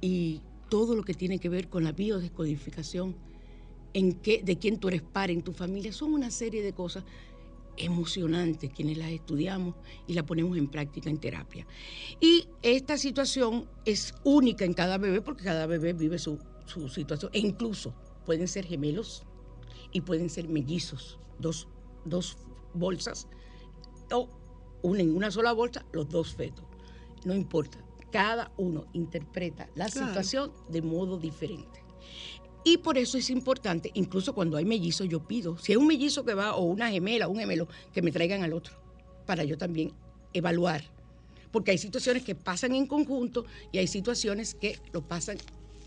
y 0.01 0.41
todo 0.75 0.93
lo 0.93 1.03
que 1.03 1.13
tiene 1.13 1.39
que 1.39 1.47
ver 1.47 1.69
con 1.69 1.85
la 1.85 1.93
biodescodificación, 1.93 3.15
en 3.93 4.11
qué, 4.19 4.41
de 4.43 4.59
quién 4.59 4.77
tú 4.77 4.89
eres 4.89 5.01
par 5.01 5.31
en 5.31 5.41
tu 5.41 5.53
familia. 5.53 5.93
Son 5.93 6.13
una 6.13 6.29
serie 6.31 6.61
de 6.61 6.73
cosas 6.73 7.05
emocionantes 7.77 8.73
quienes 8.73 8.97
las 8.97 9.09
estudiamos 9.11 9.75
y 10.05 10.15
las 10.15 10.25
ponemos 10.25 10.57
en 10.57 10.67
práctica 10.67 11.09
en 11.09 11.17
terapia. 11.17 11.65
Y 12.19 12.49
esta 12.61 12.97
situación 12.97 13.69
es 13.85 14.13
única 14.25 14.65
en 14.65 14.73
cada 14.73 14.97
bebé 14.97 15.21
porque 15.21 15.45
cada 15.45 15.65
bebé 15.65 15.93
vive 15.93 16.19
su, 16.19 16.39
situación 16.89 17.31
e 17.33 17.39
incluso 17.39 17.93
pueden 18.25 18.49
ser 18.49 18.65
gemelos 18.65 19.23
y 19.93 20.01
pueden 20.01 20.29
ser 20.29 20.49
mellizos, 20.49 21.19
dos, 21.39 21.69
dos 22.03 22.37
bolsas 22.73 23.29
o 24.11 24.27
una 24.81 24.99
en 24.99 25.15
una 25.15 25.31
sola 25.31 25.53
bolsa, 25.53 25.85
los 25.93 26.09
dos 26.09 26.35
fetos. 26.35 26.65
No 27.23 27.33
importa, 27.33 27.84
cada 28.11 28.51
uno 28.57 28.85
interpreta 28.93 29.69
la 29.75 29.89
Claro. 29.89 30.07
situación 30.07 30.51
de 30.69 30.81
modo 30.81 31.17
diferente. 31.17 31.83
Y 32.63 32.77
por 32.77 32.97
eso 32.97 33.17
es 33.17 33.29
importante, 33.29 33.91
incluso 33.93 34.33
cuando 34.33 34.57
hay 34.57 34.65
mellizos, 34.65 35.07
yo 35.07 35.19
pido, 35.27 35.57
si 35.59 35.71
hay 35.73 35.75
un 35.77 35.85
mellizo 35.85 36.25
que 36.25 36.33
va, 36.33 36.55
o 36.55 36.63
una 36.63 36.89
gemela, 36.89 37.27
un 37.27 37.37
gemelo, 37.37 37.67
que 37.93 38.01
me 38.01 38.11
traigan 38.11 38.43
al 38.43 38.53
otro, 38.53 38.73
para 39.27 39.43
yo 39.43 39.57
también 39.57 39.93
evaluar. 40.33 40.83
Porque 41.51 41.71
hay 41.71 41.77
situaciones 41.77 42.23
que 42.23 42.33
pasan 42.35 42.73
en 42.73 42.87
conjunto 42.87 43.45
y 43.71 43.77
hay 43.77 43.87
situaciones 43.87 44.55
que 44.55 44.79
lo 44.91 45.07
pasan 45.07 45.37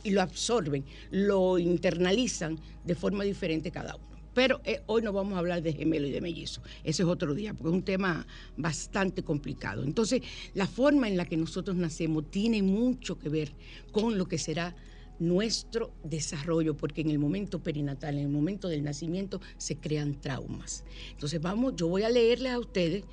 y 0.05 0.11
lo 0.11 0.23
absorben, 0.23 0.85
lo 1.11 1.59
internalizan 1.59 2.59
de 2.85 2.95
forma 2.95 3.25
diferente 3.25 3.71
cada 3.73 3.97
uno. 3.97 4.08
Pero 4.39 4.61
eh, 4.65 4.83
hoy 4.87 5.03
no 5.03 5.13
vamos 5.13 5.35
a 5.35 5.41
hablar 5.41 5.63
de 5.63 5.73
gemelo 5.73 6.07
y 6.07 6.13
de 6.13 6.21
mellizo. 6.21 6.63
Ese 6.85 7.03
es 7.03 7.09
otro 7.09 7.35
día, 7.35 7.55
porque 7.55 7.71
es 7.71 7.75
un 7.75 7.83
tema 7.83 8.25
bastante 8.57 9.25
complicado. 9.25 9.83
Entonces, 9.83 10.23
la 10.55 10.69
forma 10.69 11.09
en 11.09 11.17
la 11.17 11.25
que 11.25 11.37
nosotros 11.37 11.77
nacemos 11.77 12.31
tiene 12.31 12.63
mucho 12.63 13.19
que 13.19 13.29
ver 13.29 13.51
con 13.91 14.17
lo 14.17 14.29
que 14.29 14.39
será 14.39 14.77
nuestro 15.19 15.91
desarrollo, 16.05 16.77
porque 16.77 17.01
en 17.01 17.11
el 17.11 17.19
momento 17.19 17.61
perinatal, 17.61 18.15
en 18.15 18.27
el 18.27 18.29
momento 18.29 18.69
del 18.69 18.85
nacimiento, 18.85 19.41
se 19.57 19.79
crean 19.79 20.21
traumas. 20.21 20.85
Entonces, 21.11 21.41
vamos, 21.41 21.75
yo 21.75 21.89
voy 21.89 22.05
a 22.05 22.09
leerles 22.09 22.53
a 22.53 22.61
ustedes 22.61 23.07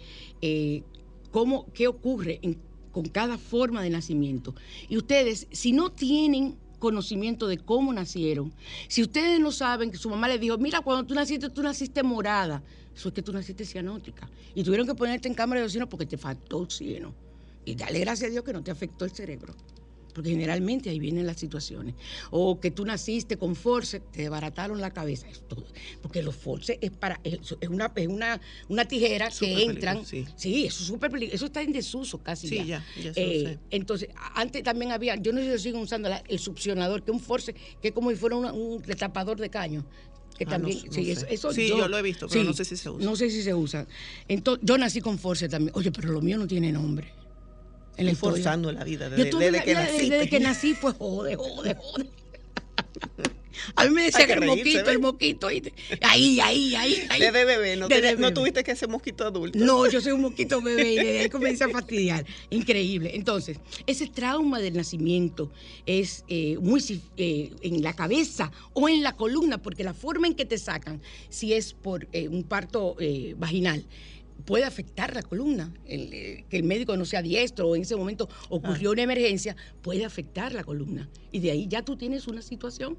eh, 0.43 0.83
cómo, 1.31 1.73
qué 1.73 1.87
ocurre 1.87 2.39
con 2.91 3.05
cada 3.05 3.39
forma 3.39 3.81
de 3.81 3.89
nacimiento. 3.89 4.53
Y 4.89 4.97
ustedes, 4.97 5.47
si 5.49 5.71
no 5.71 5.91
tienen 5.91 6.59
conocimiento 6.85 7.47
de 7.47 7.57
cómo 7.57 7.91
nacieron, 7.91 8.53
si 8.87 9.01
ustedes 9.01 9.39
no 9.39 9.51
saben 9.51 9.91
que 9.91 9.97
su 9.97 10.09
mamá 10.09 10.27
les 10.27 10.39
dijo, 10.39 10.57
mira, 10.57 10.81
cuando 10.81 11.05
tú 11.05 11.15
naciste, 11.15 11.49
tú 11.49 11.63
naciste 11.63 12.03
morada, 12.03 12.61
eso 12.95 13.09
es 13.09 13.13
que 13.13 13.21
tú 13.21 13.33
naciste 13.33 13.65
cianótica. 13.65 14.29
Y 14.53 14.63
tuvieron 14.63 14.87
que 14.87 14.95
ponerte 14.95 15.27
en 15.27 15.33
cámara 15.33 15.61
de 15.61 15.65
oxígeno 15.65 15.89
porque 15.89 16.05
te 16.05 16.17
faltó 16.17 16.59
oxígeno. 16.59 17.13
Y 17.65 17.75
dale 17.75 17.99
gracias 17.99 18.29
a 18.29 18.31
Dios 18.31 18.43
que 18.43 18.53
no 18.53 18.63
te 18.63 18.71
afectó 18.71 19.03
el 19.05 19.11
cerebro. 19.11 19.55
Porque 20.15 20.29
generalmente 20.29 20.89
ahí 20.89 20.97
vienen 20.97 21.27
las 21.27 21.37
situaciones. 21.37 21.93
O 22.31 22.61
que 22.61 22.71
tú 22.71 22.85
naciste 22.85 23.35
con 23.37 23.53
force, 23.53 23.99
te 23.99 24.21
desbarataron 24.21 24.79
la 24.79 24.91
cabeza. 24.91 25.27
Es 25.27 25.41
todo. 25.45 25.65
Porque 26.01 26.23
los 26.23 26.35
forces 26.37 26.77
es 26.79 26.89
para 26.89 27.19
es, 27.25 27.39
es 27.59 27.67
una, 27.69 27.91
es 27.93 28.07
una, 28.07 28.39
una 28.69 28.85
tijera 28.85 29.29
que 29.29 29.63
entran. 29.65 30.05
sí. 30.05 30.25
eso 30.65 30.81
es 30.81 30.87
súper 30.87 31.11
peligroso. 31.11 31.35
Eso 31.35 31.45
está 31.47 31.61
en 31.61 31.73
desuso 31.73 32.17
casi. 32.19 32.47
Sí, 32.47 32.55
ya. 32.65 32.81
ya, 32.95 33.11
ya 33.11 33.11
Eh, 33.17 33.41
lo 33.43 33.49
sé. 33.49 33.59
entonces, 33.71 34.09
antes 34.35 34.63
también 34.63 34.93
había, 34.93 35.17
yo 35.17 35.33
no 35.33 35.41
sé 35.41 35.57
si 35.57 35.63
siguen 35.65 35.81
usando, 35.81 36.07
la- 36.07 36.23
el 36.29 36.39
succionador, 36.39 37.03
que 37.03 37.11
es 37.11 37.15
un 37.17 37.21
force, 37.21 37.53
que 37.81 37.89
es 37.89 37.93
como 37.93 38.09
si 38.09 38.15
fuera 38.15 38.37
una- 38.37 38.53
un 38.53 38.81
destapador 38.83 39.37
de 39.37 39.49
caño. 39.49 39.85
Que 40.37 40.45
Ah, 40.45 40.49
también, 40.51 40.77
no- 40.79 40.85
no 40.85 40.91
sí, 40.93 41.11
eso 41.29 41.51
Sí, 41.53 41.67
yo 41.67 41.87
lo 41.89 41.97
he 41.97 42.01
visto, 42.01 42.27
pero 42.29 42.43
no 42.45 42.53
sé 42.53 42.63
si 42.65 42.77
se 42.77 42.89
usa. 42.89 43.05
No 43.05 43.15
sé 43.17 43.29
si 43.29 43.41
se 43.43 43.53
usa. 43.53 43.85
Entonces, 44.29 44.63
yo 44.65 44.77
nací 44.77 45.01
con 45.01 45.17
force 45.19 45.49
también. 45.49 45.73
Oye, 45.75 45.91
pero 45.91 46.11
lo 46.13 46.21
mío 46.21 46.37
no 46.37 46.47
tiene 46.47 46.71
nombre. 46.71 47.11
En 47.97 48.05
la 48.05 48.11
Y 48.11 48.13
historia. 48.13 48.35
forzando 48.43 48.71
la 48.71 48.83
vida 48.83 49.09
Yo 49.15 49.37
desde, 49.37 49.63
que 49.63 49.73
nací. 49.73 50.09
Desde 50.09 50.29
que 50.29 50.39
nací 50.39 50.73
fue 50.73 50.93
jode, 50.93 51.35
jode, 51.35 51.75
jode. 51.75 52.09
A 53.75 53.85
mí 53.85 53.89
me 53.91 54.03
decía 54.03 54.25
que 54.27 54.33
el 54.33 54.39
reírse, 54.41 54.57
moquito, 54.57 54.85
¿ves? 54.85 54.93
el 54.93 54.99
moquito. 54.99 55.47
¿oíste? 55.47 55.73
Ahí, 56.01 56.39
ahí, 56.39 56.75
ahí. 56.75 57.07
ahí. 57.09 57.19
Desde 57.19 57.45
bebé, 57.45 57.75
no, 57.75 57.87
Desde 57.87 58.31
tuviste 58.31 58.63
que 58.63 58.75
ser 58.75 58.89
mosquito 58.89 59.25
adulto. 59.25 59.57
No, 59.59 59.89
yo 59.89 60.01
soy 60.01 60.11
un 60.11 60.21
mosquito 60.21 60.61
bebé 60.61 60.91
y 60.91 60.95
desde 60.97 61.19
ahí 61.21 61.29
comencé 61.29 61.63
a 61.63 61.69
fastidiar. 61.69 62.25
Increíble. 62.49 63.11
Entonces, 63.13 63.59
ese 63.87 64.07
trauma 64.07 64.59
del 64.59 64.75
nacimiento 64.75 65.51
es 65.85 66.23
eh, 66.27 66.57
muy 66.59 66.83
eh, 67.17 67.51
en 67.61 67.81
la 67.81 67.93
cabeza 67.93 68.51
o 68.73 68.89
en 68.89 69.03
la 69.03 69.13
columna, 69.15 69.61
porque 69.61 69.83
la 69.83 69.93
forma 69.93 70.27
en 70.27 70.35
que 70.35 70.45
te 70.45 70.57
sacan, 70.57 71.01
si 71.29 71.53
es 71.53 71.73
por 71.73 72.07
eh, 72.11 72.27
un 72.27 72.43
parto 72.43 72.95
eh, 72.99 73.35
vaginal, 73.37 73.85
puede 74.43 74.65
afectar 74.65 75.13
la 75.15 75.21
columna. 75.23 75.73
El, 75.85 76.13
eh, 76.13 76.45
que 76.49 76.57
el 76.57 76.63
médico 76.63 76.97
no 76.97 77.05
sea 77.05 77.21
diestro 77.21 77.69
o 77.69 77.75
en 77.75 77.83
ese 77.83 77.95
momento 77.95 78.29
ocurrió 78.49 78.91
una 78.91 79.03
emergencia, 79.03 79.55
puede 79.81 80.05
afectar 80.05 80.53
la 80.53 80.63
columna. 80.63 81.09
Y 81.31 81.39
de 81.39 81.51
ahí 81.51 81.67
ya 81.67 81.83
tú 81.83 81.95
tienes 81.95 82.27
una 82.27 82.41
situación 82.41 82.97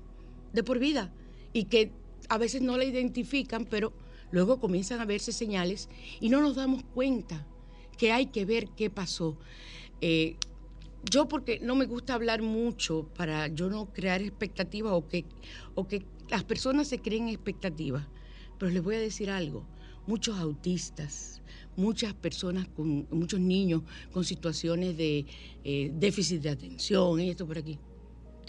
de 0.52 0.62
por 0.62 0.78
vida 0.78 1.12
y 1.52 1.64
que 1.64 1.92
a 2.28 2.38
veces 2.38 2.62
no 2.62 2.76
la 2.76 2.84
identifican, 2.84 3.66
pero 3.66 3.92
luego 4.30 4.58
comienzan 4.58 5.00
a 5.00 5.04
verse 5.04 5.32
señales 5.32 5.88
y 6.20 6.28
no 6.28 6.40
nos 6.40 6.56
damos 6.56 6.82
cuenta 6.82 7.46
que 7.98 8.12
hay 8.12 8.26
que 8.26 8.44
ver 8.44 8.68
qué 8.76 8.90
pasó. 8.90 9.38
Eh, 10.00 10.36
yo 11.10 11.28
porque 11.28 11.60
no 11.60 11.76
me 11.76 11.86
gusta 11.86 12.14
hablar 12.14 12.42
mucho 12.42 13.08
para 13.16 13.48
yo 13.48 13.70
no 13.70 13.92
crear 13.92 14.22
expectativas 14.22 14.92
o 14.92 15.06
que, 15.06 15.24
o 15.74 15.86
que 15.86 16.04
las 16.28 16.44
personas 16.44 16.88
se 16.88 16.98
creen 16.98 17.28
expectativas, 17.28 18.06
pero 18.58 18.72
les 18.72 18.82
voy 18.82 18.96
a 18.96 19.00
decir 19.00 19.30
algo, 19.30 19.64
muchos 20.06 20.38
autistas, 20.38 21.42
muchas 21.76 22.14
personas 22.14 22.66
con, 22.68 23.06
muchos 23.10 23.40
niños 23.40 23.82
con 24.12 24.24
situaciones 24.24 24.96
de 24.96 25.26
eh, 25.64 25.90
déficit 25.94 26.42
de 26.42 26.50
atención 26.50 27.20
y 27.20 27.30
esto 27.30 27.46
por 27.46 27.58
aquí, 27.58 27.78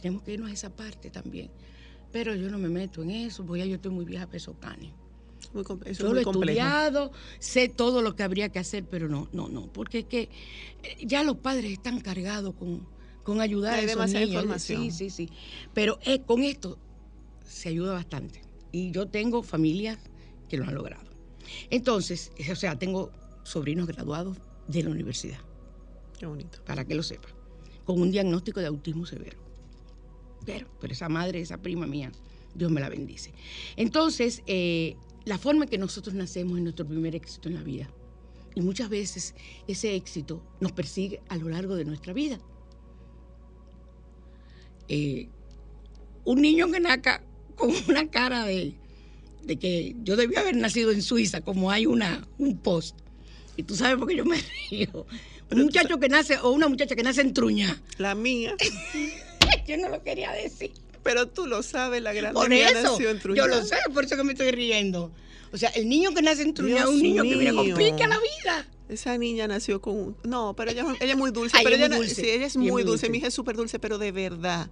tenemos 0.01 0.23
que 0.23 0.33
irnos 0.33 0.49
a 0.49 0.53
esa 0.53 0.75
parte 0.75 1.09
también. 1.09 1.49
Pero 2.11 2.35
yo 2.35 2.49
no 2.49 2.57
me 2.57 2.69
meto 2.69 3.03
en 3.03 3.11
eso, 3.11 3.45
porque 3.45 3.59
ya 3.59 3.65
yo 3.65 3.75
estoy 3.75 3.91
muy 3.91 4.05
vieja 4.05 4.25
para 4.25 4.37
esos 4.37 4.55
canes. 4.57 4.91
Muy 5.53 5.63
eso 5.63 6.03
Yo 6.03 6.07
es 6.07 6.13
lo 6.13 6.19
he 6.19 6.23
complejo. 6.23 6.51
estudiado, 6.51 7.11
sé 7.39 7.69
todo 7.69 8.01
lo 8.01 8.15
que 8.15 8.23
habría 8.23 8.49
que 8.49 8.59
hacer, 8.59 8.85
pero 8.85 9.07
no, 9.09 9.27
no, 9.33 9.49
no, 9.49 9.67
porque 9.71 9.99
es 9.99 10.05
que 10.05 10.21
eh, 10.83 10.97
ya 11.05 11.23
los 11.23 11.37
padres 11.37 11.71
están 11.71 11.99
cargados 11.99 12.53
con, 12.55 12.87
con 13.23 13.41
ayudar 13.41 13.73
Hay 13.75 13.85
a 13.85 13.91
esos 13.91 14.09
niños. 14.13 14.29
información. 14.29 14.83
Sí, 14.83 14.91
sí, 14.91 15.09
sí. 15.09 15.29
Pero 15.73 15.99
eh, 16.05 16.21
con 16.21 16.43
esto 16.43 16.77
se 17.45 17.69
ayuda 17.69 17.93
bastante. 17.93 18.41
Y 18.71 18.91
yo 18.91 19.07
tengo 19.07 19.43
familias 19.43 19.97
que 20.49 20.57
lo 20.57 20.65
han 20.65 20.75
logrado. 20.75 21.06
Entonces, 21.69 22.31
o 22.51 22.55
sea, 22.55 22.77
tengo 22.77 23.11
sobrinos 23.43 23.87
graduados 23.87 24.37
de 24.67 24.83
la 24.83 24.89
universidad, 24.89 25.39
Qué 26.19 26.25
bonito. 26.25 26.59
para 26.65 26.85
que 26.85 26.95
lo 26.95 27.03
sepa, 27.03 27.29
con 27.85 28.01
un 28.01 28.11
diagnóstico 28.11 28.59
de 28.59 28.67
autismo 28.67 29.05
severo. 29.05 29.37
Pero, 30.45 30.67
pero 30.79 30.93
esa 30.93 31.09
madre, 31.09 31.41
esa 31.41 31.57
prima 31.57 31.87
mía, 31.87 32.11
Dios 32.55 32.71
me 32.71 32.81
la 32.81 32.89
bendice. 32.89 33.33
Entonces, 33.75 34.43
eh, 34.47 34.95
la 35.25 35.37
forma 35.37 35.65
en 35.65 35.69
que 35.69 35.77
nosotros 35.77 36.15
nacemos 36.15 36.57
es 36.57 36.63
nuestro 36.63 36.87
primer 36.87 37.15
éxito 37.15 37.49
en 37.49 37.55
la 37.55 37.63
vida. 37.63 37.89
Y 38.55 38.61
muchas 38.61 38.89
veces 38.89 39.35
ese 39.67 39.95
éxito 39.95 40.41
nos 40.59 40.71
persigue 40.71 41.21
a 41.29 41.37
lo 41.37 41.49
largo 41.49 41.75
de 41.75 41.85
nuestra 41.85 42.13
vida. 42.13 42.39
Eh, 44.87 45.29
un 46.25 46.41
niño 46.41 46.71
que 46.71 46.79
naca 46.79 47.23
con 47.55 47.71
una 47.89 48.09
cara 48.09 48.45
de, 48.45 48.75
de 49.47 49.57
que 49.57 49.95
yo 50.03 50.15
debía 50.15 50.41
haber 50.41 50.55
nacido 50.55 50.91
en 50.91 51.01
Suiza, 51.01 51.41
como 51.41 51.71
hay 51.71 51.85
una, 51.85 52.27
un 52.37 52.57
post. 52.57 52.95
Y 53.55 53.63
tú 53.63 53.75
sabes 53.75 53.97
por 53.97 54.07
qué 54.07 54.15
yo 54.17 54.25
me 54.25 54.37
río. 54.69 55.07
Un 55.49 55.63
muchacho 55.63 55.97
que 55.99 56.09
nace, 56.09 56.37
o 56.37 56.51
una 56.51 56.67
muchacha 56.67 56.95
que 56.95 57.03
nace 57.03 57.21
en 57.21 57.33
Truña. 57.33 57.81
La 57.97 58.13
mía. 58.13 58.55
Yo 59.67 59.77
no 59.77 59.89
lo 59.89 60.03
quería 60.03 60.31
decir. 60.31 60.71
Pero 61.03 61.27
tú 61.27 61.45
lo 61.45 61.63
sabes, 61.63 62.01
la 62.01 62.11
grande 62.13 62.33
Por 62.33 62.49
mía 62.49 62.69
eso, 62.69 62.91
nació 62.91 63.09
en 63.09 63.19
Truñán. 63.19 63.45
yo 63.45 63.55
lo 63.55 63.63
sé, 63.65 63.77
por 63.93 64.03
eso 64.03 64.17
que 64.17 64.23
me 64.25 64.33
estoy 64.33 64.51
riendo. 64.51 65.11
O 65.53 65.57
sea, 65.57 65.69
el 65.69 65.87
niño 65.87 66.13
que 66.13 66.21
nace 66.21 66.41
en 66.43 66.53
Truñán 66.53 66.79
es 66.79 66.85
un 66.85 67.01
niño 67.01 67.23
que 67.23 67.35
viene 67.35 67.53
con 67.53 67.73
pique 67.75 68.03
a 68.03 68.07
la 68.07 68.19
vida. 68.19 68.67
Esa 68.89 69.17
niña 69.17 69.47
nació 69.47 69.81
con 69.81 69.95
un... 69.95 70.17
No, 70.23 70.53
pero 70.55 70.71
ella, 70.71 70.85
ella 70.99 71.11
es 71.13 71.17
muy 71.17 71.31
dulce. 71.31 71.57
Ay, 71.57 71.63
pero 71.63 71.75
ella 71.77 71.87
muy 71.89 72.07
dulce. 72.07 72.15
Sí, 72.21 72.29
ella 72.29 72.45
es 72.45 72.57
muy 72.57 72.67
dulce. 72.69 72.85
dulce. 72.85 73.09
Mi 73.09 73.17
hija 73.19 73.27
es 73.27 73.33
súper 73.33 73.55
dulce, 73.55 73.79
pero 73.79 73.97
de 73.97 74.11
verdad. 74.11 74.69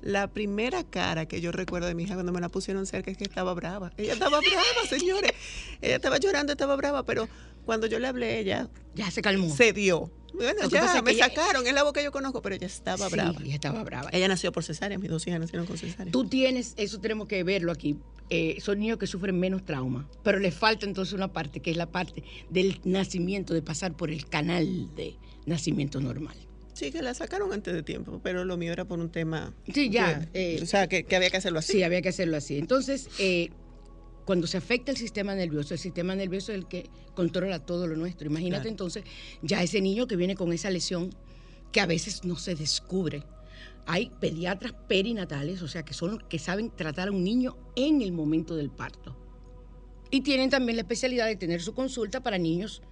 La 0.00 0.28
primera 0.28 0.84
cara 0.84 1.26
que 1.26 1.40
yo 1.40 1.50
recuerdo 1.52 1.88
de 1.88 1.94
mi 1.94 2.04
hija 2.04 2.14
cuando 2.14 2.32
me 2.32 2.40
la 2.40 2.48
pusieron 2.48 2.86
cerca 2.86 3.10
es 3.10 3.16
que 3.18 3.24
estaba 3.24 3.52
brava. 3.54 3.92
Ella 3.96 4.12
estaba 4.14 4.38
brava, 4.40 4.64
señores. 4.88 5.32
Ella 5.82 5.96
estaba 5.96 6.18
llorando, 6.18 6.52
estaba 6.52 6.76
brava, 6.76 7.04
pero 7.04 7.28
cuando 7.64 7.86
yo 7.86 7.98
le 7.98 8.06
hablé, 8.08 8.38
ella 8.38 8.68
Ya 8.94 9.10
se 9.10 9.22
calmó. 9.22 9.54
se 9.54 9.72
dio. 9.72 10.10
Bueno, 10.34 10.62
Lo 10.62 10.68
ya 10.68 11.02
me 11.02 11.10
ella- 11.12 11.26
sacaron, 11.28 11.66
es 11.66 11.72
la 11.72 11.82
voz 11.82 11.92
que 11.94 12.04
yo 12.04 12.12
conozco, 12.12 12.42
pero 12.42 12.54
ella 12.54 12.66
estaba 12.66 13.06
Sí, 13.08 13.12
brava. 13.12 13.40
ella 13.42 13.54
estaba 13.54 13.82
brava. 13.82 14.08
Ella 14.12 14.28
nació 14.28 14.52
por 14.52 14.62
cesárea, 14.62 14.98
mis 14.98 15.10
dos 15.10 15.26
hijas 15.26 15.40
nacieron 15.40 15.66
con 15.66 15.76
cesárea. 15.78 16.12
Tú 16.12 16.28
tienes, 16.28 16.74
eso 16.76 17.00
tenemos 17.00 17.26
que 17.28 17.42
verlo 17.44 17.72
aquí. 17.72 17.96
eh, 18.30 18.58
son 18.60 18.78
niños 18.78 18.98
que 18.98 19.06
sufren 19.06 19.40
menos 19.40 19.64
trauma, 19.64 20.06
pero 20.22 20.38
les 20.38 20.54
falta 20.54 20.84
entonces 20.84 21.14
una 21.14 21.32
parte, 21.32 21.60
que 21.60 21.70
es 21.70 21.78
la 21.78 21.86
parte 21.86 22.22
del 22.50 22.78
nacimiento, 22.84 23.54
de 23.54 23.62
pasar 23.62 23.96
por 23.96 24.10
el 24.10 24.28
canal 24.28 24.94
de 24.94 25.16
nacimiento 25.46 25.98
normal. 25.98 26.36
Sí, 26.78 26.92
que 26.92 27.02
la 27.02 27.12
sacaron 27.12 27.52
antes 27.52 27.74
de 27.74 27.82
tiempo, 27.82 28.20
pero 28.22 28.44
lo 28.44 28.56
mío 28.56 28.72
era 28.72 28.84
por 28.84 29.00
un 29.00 29.10
tema. 29.10 29.52
Sí, 29.74 29.90
ya, 29.90 30.28
eh, 30.32 30.60
o 30.62 30.66
sea, 30.66 30.86
que, 30.86 31.02
que 31.04 31.16
había 31.16 31.28
que 31.30 31.38
hacerlo 31.38 31.58
así. 31.58 31.72
Sí, 31.72 31.82
había 31.82 32.00
que 32.02 32.10
hacerlo 32.10 32.36
así. 32.36 32.56
Entonces, 32.56 33.08
eh, 33.18 33.48
cuando 34.24 34.46
se 34.46 34.58
afecta 34.58 34.92
el 34.92 34.96
sistema 34.96 35.34
nervioso, 35.34 35.74
el 35.74 35.80
sistema 35.80 36.14
nervioso 36.14 36.52
es 36.52 36.58
el 36.58 36.68
que 36.68 36.88
controla 37.14 37.58
todo 37.66 37.86
lo 37.88 37.96
nuestro. 37.96 38.28
Imagínate 38.28 38.60
Claro. 38.62 38.70
entonces 38.70 39.04
ya 39.42 39.60
ese 39.62 39.80
niño 39.80 40.06
que 40.06 40.14
viene 40.14 40.36
con 40.36 40.52
esa 40.52 40.70
lesión 40.70 41.10
que 41.72 41.80
a 41.80 41.86
veces 41.86 42.22
no 42.24 42.36
se 42.36 42.54
descubre. 42.54 43.24
Hay 43.86 44.12
pediatras 44.20 44.74
perinatales, 44.86 45.62
o 45.62 45.68
sea, 45.68 45.82
que 45.82 45.94
son 45.94 46.22
que 46.28 46.38
saben 46.38 46.70
tratar 46.70 47.08
a 47.08 47.10
un 47.10 47.24
niño 47.24 47.56
en 47.74 48.02
el 48.02 48.12
momento 48.12 48.54
del 48.54 48.70
parto. 48.70 49.16
Y 50.10 50.20
tienen 50.20 50.48
también 50.48 50.76
la 50.76 50.82
especialidad 50.82 51.26
de 51.26 51.34
tener 51.36 51.60
su 51.60 51.74
consulta 51.74 52.22
para 52.22 52.38
niños, 52.38 52.82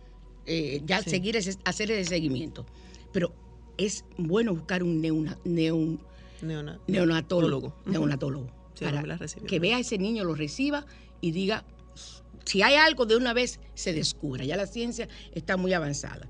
eh, 0.46 0.81
ya 0.85 1.03
Sí. 1.03 1.11
seguir 1.11 1.37
ese, 1.37 1.55
hacer 1.64 1.90
ese 1.92 2.09
seguimiento. 2.09 2.66
Pero 3.12 3.35
es 3.79 4.05
bueno 4.17 4.55
buscar 4.55 4.83
un 4.83 5.01
neuna- 5.01 5.39
neun- 5.45 5.99
Neona- 6.43 6.79
neonatólogo, 6.87 7.75
neonatólogo, 7.87 8.47
Sí, 8.75 8.85
para 8.85 9.03
la 9.03 9.19
que 9.47 9.59
vea 9.59 9.79
a 9.79 9.81
ese 9.81 9.97
niño, 9.99 10.23
lo 10.25 10.35
reciba 10.35 10.85
y 11.23 11.31
diga, 11.31 11.65
si 12.45 12.61
hay 12.62 12.75
algo 12.75 13.07
de 13.07 13.17
una 13.17 13.33
vez, 13.33 13.59
se 13.75 13.93
descubra. 13.95 14.45
Ya 14.45 14.57
la 14.57 14.67
ciencia 14.67 15.09
está 15.33 15.57
muy 15.57 15.73
avanzada. 15.73 16.29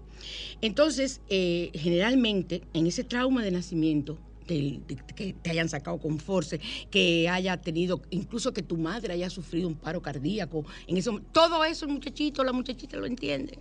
Entonces, 0.61 1.21
eh, 1.29 1.71
generalmente, 1.75 2.63
en 2.73 2.87
ese 2.87 3.05
trauma 3.05 3.43
de 3.43 3.51
nacimiento, 3.51 4.17
de- 4.47 4.81
que 5.17 5.33
te 5.33 5.51
hayan 5.51 5.69
sacado 5.69 5.99
con 5.99 6.21
force, 6.21 6.61
que 6.89 7.29
haya 7.29 7.57
tenido, 7.57 8.01
incluso 8.11 8.53
que 8.53 8.63
tu 8.63 8.77
madre 8.77 9.13
haya 9.13 9.29
sufrido 9.29 9.67
un 9.67 9.75
paro 9.75 10.01
cardíaco, 10.01 10.65
en 10.87 10.97
eso, 10.97 11.21
todo 11.33 11.65
eso 11.65 11.85
el 11.87 11.93
muchachito, 11.93 12.45
la 12.45 12.53
muchachita 12.53 12.97
lo 12.97 13.07
entiende. 13.07 13.59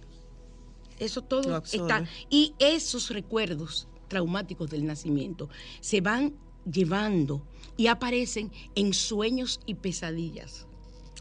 Eso 0.99 1.21
todo 1.21 1.63
está. 1.71 2.05
Y 2.29 2.53
esos 2.59 3.09
recuerdos 3.09 3.87
traumáticos 4.07 4.69
del 4.69 4.85
nacimiento 4.85 5.49
se 5.81 6.01
van 6.01 6.33
llevando 6.71 7.45
y 7.77 7.87
aparecen 7.87 8.51
en 8.75 8.93
sueños 8.93 9.59
y 9.65 9.75
pesadillas. 9.75 10.65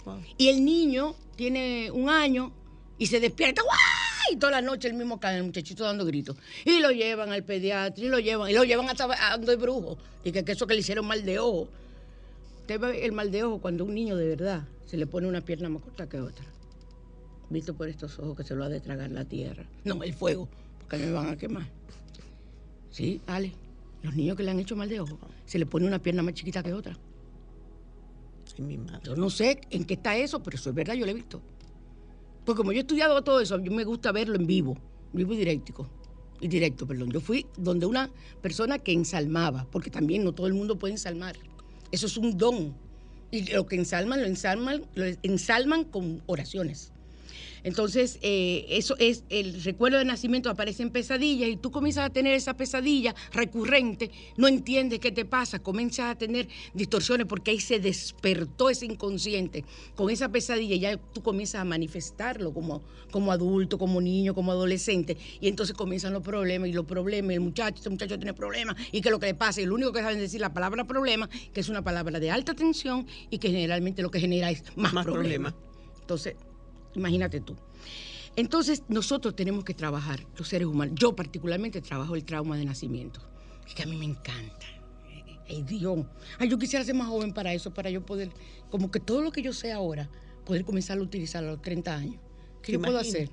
Wow. 0.05 0.21
Y 0.37 0.49
el 0.49 0.65
niño 0.65 1.15
tiene 1.37 1.91
un 1.91 2.09
año 2.09 2.53
y 2.99 3.07
se 3.07 3.21
despierta, 3.21 3.63
¡guay! 3.63 3.79
Y 4.33 4.37
toda 4.37 4.53
la 4.53 4.63
noche 4.63 4.89
el 4.89 4.95
mismo 4.95 5.21
cae, 5.21 5.37
el 5.37 5.45
muchachito 5.45 5.85
dando 5.85 6.05
gritos. 6.05 6.37
Y 6.65 6.81
lo 6.81 6.91
llevan 6.91 7.33
al 7.33 7.45
pediatra, 7.45 8.03
y 8.03 8.09
lo 8.09 8.19
llevan, 8.19 8.51
y 8.51 8.55
lo 8.55 8.65
llevan 8.65 8.89
hasta 8.89 9.37
donde 9.37 9.53
el 9.53 9.59
brujo. 9.59 9.99
Y 10.25 10.33
que, 10.33 10.45
que 10.45 10.53
eso 10.53 10.67
que 10.67 10.75
le 10.75 10.81
hicieron 10.81 11.07
mal 11.07 11.25
de 11.25 11.39
ojo. 11.39 11.69
Usted 12.61 12.81
ve 12.81 13.05
el 13.05 13.13
mal 13.13 13.31
de 13.31 13.45
ojo 13.45 13.61
cuando 13.61 13.85
un 13.85 13.95
niño 13.95 14.17
de 14.17 14.29
verdad 14.29 14.67
se 14.87 14.97
le 14.97 15.07
pone 15.07 15.27
una 15.27 15.43
pierna 15.43 15.69
más 15.69 15.83
corta 15.83 16.09
que 16.09 16.21
otra. 16.21 16.54
Visto 17.51 17.75
por 17.75 17.89
estos 17.89 18.19
ojos 18.19 18.37
que 18.37 18.45
se 18.45 18.55
lo 18.55 18.65
ha 18.65 18.69
de 18.69 18.81
tragar 18.81 19.11
la 19.11 19.25
tierra. 19.25 19.65
No, 19.85 20.03
el 20.03 20.15
fuego, 20.15 20.49
porque 20.79 20.97
me 20.99 21.13
van 21.13 21.29
a 21.29 21.37
quemar. 21.37 21.67
Sí, 22.91 23.21
Ale. 23.27 23.53
Los 24.03 24.15
niños 24.15 24.37
que 24.37 24.43
le 24.43 24.51
han 24.51 24.61
hecho 24.61 24.77
mal 24.77 24.89
de 24.89 25.01
ojo, 25.01 25.19
se 25.47 25.59
le 25.59 25.67
pone 25.67 25.87
una 25.87 25.99
pierna 25.99 26.23
más 26.23 26.35
chiquita 26.35 26.63
que 26.63 26.73
otra. 26.73 26.97
Sí, 28.55 28.63
mi 28.63 28.77
madre. 28.77 29.01
Yo 29.05 29.17
no 29.17 29.31
sé 29.31 29.61
en 29.71 29.85
qué 29.85 29.95
está 29.95 30.17
eso, 30.17 30.43
pero 30.43 30.57
eso 30.57 30.71
es 30.71 30.77
verdad, 30.77 30.95
yo 30.95 31.07
lo 31.07 31.11
he 31.11 31.15
visto. 31.15 31.41
Pues 32.45 32.57
como 32.57 32.73
yo 32.73 32.79
he 32.79 32.81
estudiado 32.83 33.23
todo 33.25 33.41
eso, 33.41 33.55
a 33.55 33.59
mí 33.59 33.71
me 33.71 33.85
gusta 33.85 34.13
verlo 34.13 34.37
en 34.37 34.47
vivo, 34.47 34.77
vivo 35.13 35.33
y 35.33 35.39
directo. 35.39 35.89
Y 36.41 36.49
directo, 36.49 36.87
perdón. 36.87 37.11
Yo 37.11 37.21
fui 37.21 37.47
donde 37.57 37.87
una 37.87 38.11
persona 38.43 38.79
que 38.79 38.93
ensalmaba, 38.93 39.67
porque 39.71 39.91
también 39.91 40.25
no 40.25 40.33
todo 40.33 40.47
el 40.47 40.55
mundo 40.55 40.79
puede 40.79 40.93
ensalmar. 40.93 41.37
Eso 41.91 42.07
es 42.07 42.17
un 42.19 42.37
don. 42.37 42.75
Y 43.31 43.51
lo 43.53 43.67
que 43.67 43.77
ensalman, 43.77 44.21
lo 44.21 44.27
ensalman, 44.27 44.85
lo 44.95 45.05
ensalman 45.23 45.85
con 45.85 46.23
oraciones. 46.27 46.93
Entonces, 47.65 48.19
eh, 48.23 48.67
eso 48.69 48.95
es 48.99 49.25
el 49.31 49.63
recuerdo 49.65 49.99
de 49.99 50.05
nacimiento 50.05 50.51
aparece 50.51 50.83
en 50.83 50.91
pesadillas 50.91 51.49
y 51.49 51.57
tú 51.57 51.71
comienzas 51.71 52.05
a 52.05 52.11
tener 52.11 52.35
esa 52.35 52.57
pesadilla 52.57 53.15
recurrente, 53.33 54.11
no 54.37 54.47
entiendes 54.49 55.01
qué 55.01 55.11
te 55.11 55.25
pasa, 55.25 55.59
comienzas 55.59 56.13
a 56.13 56.19
tener 56.19 56.47
distorsiones 56.75 57.27
porque 57.27 57.51
ahí 57.51 57.61
se 57.61 57.81
despertó 57.81 58.69
ese 58.71 58.87
inconsciente. 58.87 59.65
Con 59.97 60.11
esa 60.11 60.29
pesadilla 60.29 60.75
y 60.75 60.81
ya 60.81 60.97
tú 60.99 61.23
comienzas 61.23 61.63
a 61.63 61.65
manifestarlo 61.65 62.53
como, 62.53 62.83
como 63.11 63.33
adulto, 63.33 63.79
como 63.79 64.01
niño, 64.01 64.35
como 64.35 64.53
adolescente. 64.53 65.17
Y 65.41 65.49
entonces 65.49 65.75
comienzan 65.75 66.13
los 66.13 66.23
problemas 66.23 66.69
y 66.69 66.73
los 66.73 66.85
problemas, 66.85 67.33
y 67.33 67.35
el 67.35 67.41
muchacho, 67.41 67.77
este 67.77 67.91
muchacho 67.91 68.19
tiene 68.19 68.35
problemas 68.35 68.77
y 68.93 69.01
que 69.01 69.11
lo 69.11 69.19
que 69.19 69.27
le 69.27 69.35
pasa. 69.35 69.63
Y 69.63 69.67
lo 69.67 69.75
único 69.75 69.93
que 69.93 70.01
saben 70.01 70.19
decir 70.19 70.41
la 70.41 70.53
palabra 70.53 70.85
problema, 70.85 71.31
que 71.53 71.61
es 71.61 71.69
una 71.71 71.83
palabra 71.83 72.21
de 72.21 72.31
alta 72.31 72.55
tensión 72.55 73.07
y 73.31 73.39
que 73.39 73.49
generalmente 73.49 74.03
lo 74.03 74.11
que 74.11 74.21
genera 74.21 74.51
es 74.51 74.65
más, 74.77 74.93
Más 74.93 75.07
problemas. 75.07 75.55
Entonces, 76.01 76.37
imagínate 76.95 77.41
tú. 77.41 77.57
Entonces, 78.37 78.83
nosotros 78.89 79.37
tenemos 79.37 79.65
que 79.65 79.75
trabajar, 79.75 80.27
los 80.37 80.49
seres 80.49 80.67
humanos. 80.67 80.97
Yo 80.99 81.15
particularmente 81.15 81.81
trabajo 81.81 82.17
el 82.17 82.25
trauma 82.25 82.57
de 82.57 82.65
nacimiento, 82.65 83.21
que 83.75 83.83
a 83.83 83.87
mí 83.87 83.97
me 83.97 84.07
encanta. 84.07 84.67
Ay, 85.49 85.63
Dios. 85.63 86.07
Ay, 86.39 86.49
yo 86.49 86.59
quisiera 86.59 86.85
ser 86.85 86.95
más 86.95 87.09
joven 87.09 87.33
para 87.33 87.53
eso, 87.53 87.73
para 87.73 87.91
yo 87.91 88.05
poder, 88.05 88.31
como 88.71 88.91
que 88.91 88.99
todo 88.99 89.23
lo 89.23 89.31
que 89.31 89.43
yo 89.43 89.53
sé 89.53 89.73
ahora, 89.73 90.11
poder 90.45 90.65
comenzar 90.65 90.99
a 90.99 91.03
utilizarlo 91.03 91.51
a 91.51 91.53
los 91.53 91.63
30 91.63 91.95
años. 91.95 92.21
¿Qué 92.63 92.67
¿Te 92.67 92.73
yo 92.73 92.83
puedo 92.83 92.99
hacer? 92.99 93.31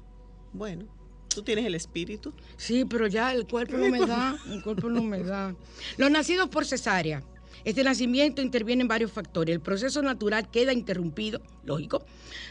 Bueno, 0.54 0.86
tú 1.34 1.42
tienes 1.42 1.66
el 1.66 1.76
espíritu. 1.76 2.34
Sí, 2.58 2.86
pero 2.86 3.08
ya 3.08 3.34
el 3.34 3.48
cuerpo 3.48 3.78
no 3.78 3.90
me 3.90 4.00
da, 4.06 4.38
el 4.50 4.62
cuerpo 4.62 4.90
no 4.90 5.02
me 5.02 5.24
da. 5.24 5.56
Los 5.98 6.12
nacidos 6.12 6.50
por 6.50 6.66
cesárea. 6.66 7.24
Este 7.64 7.84
nacimiento 7.84 8.42
interviene 8.42 8.82
en 8.82 8.88
varios 8.88 9.12
factores. 9.12 9.54
El 9.54 9.62
proceso 9.62 10.02
natural 10.02 10.50
queda 10.50 10.74
interrumpido, 10.74 11.42
lógico, 11.64 12.04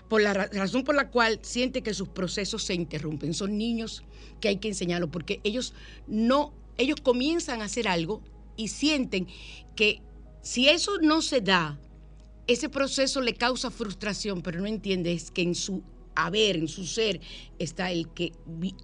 por 0.09 0.23
la 0.23 0.35
ra- 0.35 0.51
razón 0.53 0.85
por 0.85 0.94
la 0.94 1.11
cual 1.11 1.40
siente 1.42 1.83
que 1.83 1.94
sus 1.94 2.09
procesos 2.09 2.62
se 2.62 2.75
interrumpen. 2.75 3.35
Son 3.35 3.57
niños 3.59 4.05
que 4.40 4.49
hay 4.49 4.57
que 4.59 4.68
enseñarlos 4.68 5.11
porque 5.11 5.40
ellos 5.44 5.75
no, 6.07 6.53
ellos 6.79 7.01
comienzan 7.03 7.61
a 7.62 7.64
hacer 7.64 7.88
algo 7.88 8.23
y 8.57 8.68
sienten 8.68 9.27
que 9.77 10.01
si 10.42 10.68
eso 10.68 10.99
no 11.03 11.23
se 11.23 11.40
da, 11.40 11.79
ese 12.46 12.68
proceso 12.68 13.20
le 13.20 13.35
causa 13.35 13.70
frustración, 13.70 14.42
pero 14.42 14.61
no 14.61 14.66
entiende 14.66 15.12
es 15.12 15.31
que 15.31 15.42
en 15.42 15.55
su 15.55 15.83
haber, 16.27 16.57
en 16.57 16.69
su 16.69 16.87
ser, 16.87 17.21
está 17.59 17.91
el 17.91 18.09
que 18.09 18.33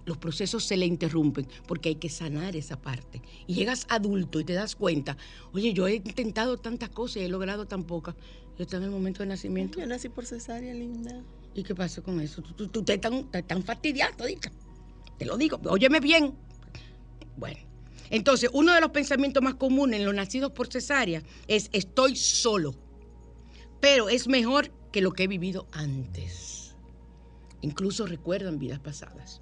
los 0.05 0.17
procesos 0.17 0.63
se 0.63 0.77
le 0.77 0.85
interrumpen, 0.85 1.47
porque 1.67 1.89
hay 1.89 1.95
que 1.95 2.09
sanar 2.09 2.55
esa 2.55 2.81
parte. 2.81 3.21
Y 3.47 3.55
llegas 3.55 3.85
adulto 3.89 4.39
y 4.39 4.43
te 4.43 4.53
das 4.53 4.75
cuenta, 4.75 5.17
oye, 5.53 5.73
yo 5.73 5.87
he 5.87 5.95
intentado 5.95 6.57
tantas 6.57 6.89
cosas 6.89 7.17
y 7.17 7.25
he 7.25 7.29
logrado 7.29 7.65
tan 7.65 7.83
pocas. 7.83 8.15
Yo 8.57 8.63
estaba 8.63 8.83
en 8.83 8.89
el 8.89 8.95
momento 8.95 9.21
de 9.21 9.27
nacimiento. 9.27 9.79
Yo 9.79 9.85
nací 9.85 10.09
por 10.09 10.25
cesárea, 10.25 10.73
linda. 10.73 11.23
¿Y 11.53 11.63
qué 11.63 11.75
pasó 11.75 12.03
con 12.03 12.19
eso? 12.21 12.41
Tú, 12.41 12.53
tú, 12.53 12.67
tú 12.67 12.83
te 12.83 12.95
están, 12.95 13.29
te 13.29 13.39
están 13.39 13.63
fastidiando, 13.63 14.25
dica. 14.25 14.51
Te 15.17 15.25
lo 15.25 15.37
digo, 15.37 15.59
óyeme 15.65 15.99
bien. 15.99 16.33
Bueno, 17.35 17.59
entonces, 18.09 18.49
uno 18.53 18.73
de 18.73 18.81
los 18.81 18.91
pensamientos 18.91 19.43
más 19.43 19.55
comunes 19.55 19.99
en 19.99 20.05
los 20.05 20.15
nacidos 20.15 20.51
por 20.51 20.67
cesárea 20.71 21.23
es 21.47 21.69
estoy 21.73 22.15
solo, 22.15 22.73
pero 23.79 24.09
es 24.09 24.27
mejor 24.27 24.71
que 24.91 25.01
lo 25.01 25.11
que 25.11 25.23
he 25.23 25.27
vivido 25.27 25.67
antes. 25.71 26.56
Incluso 27.61 28.05
recuerdan 28.05 28.59
vidas 28.59 28.79
pasadas. 28.79 29.41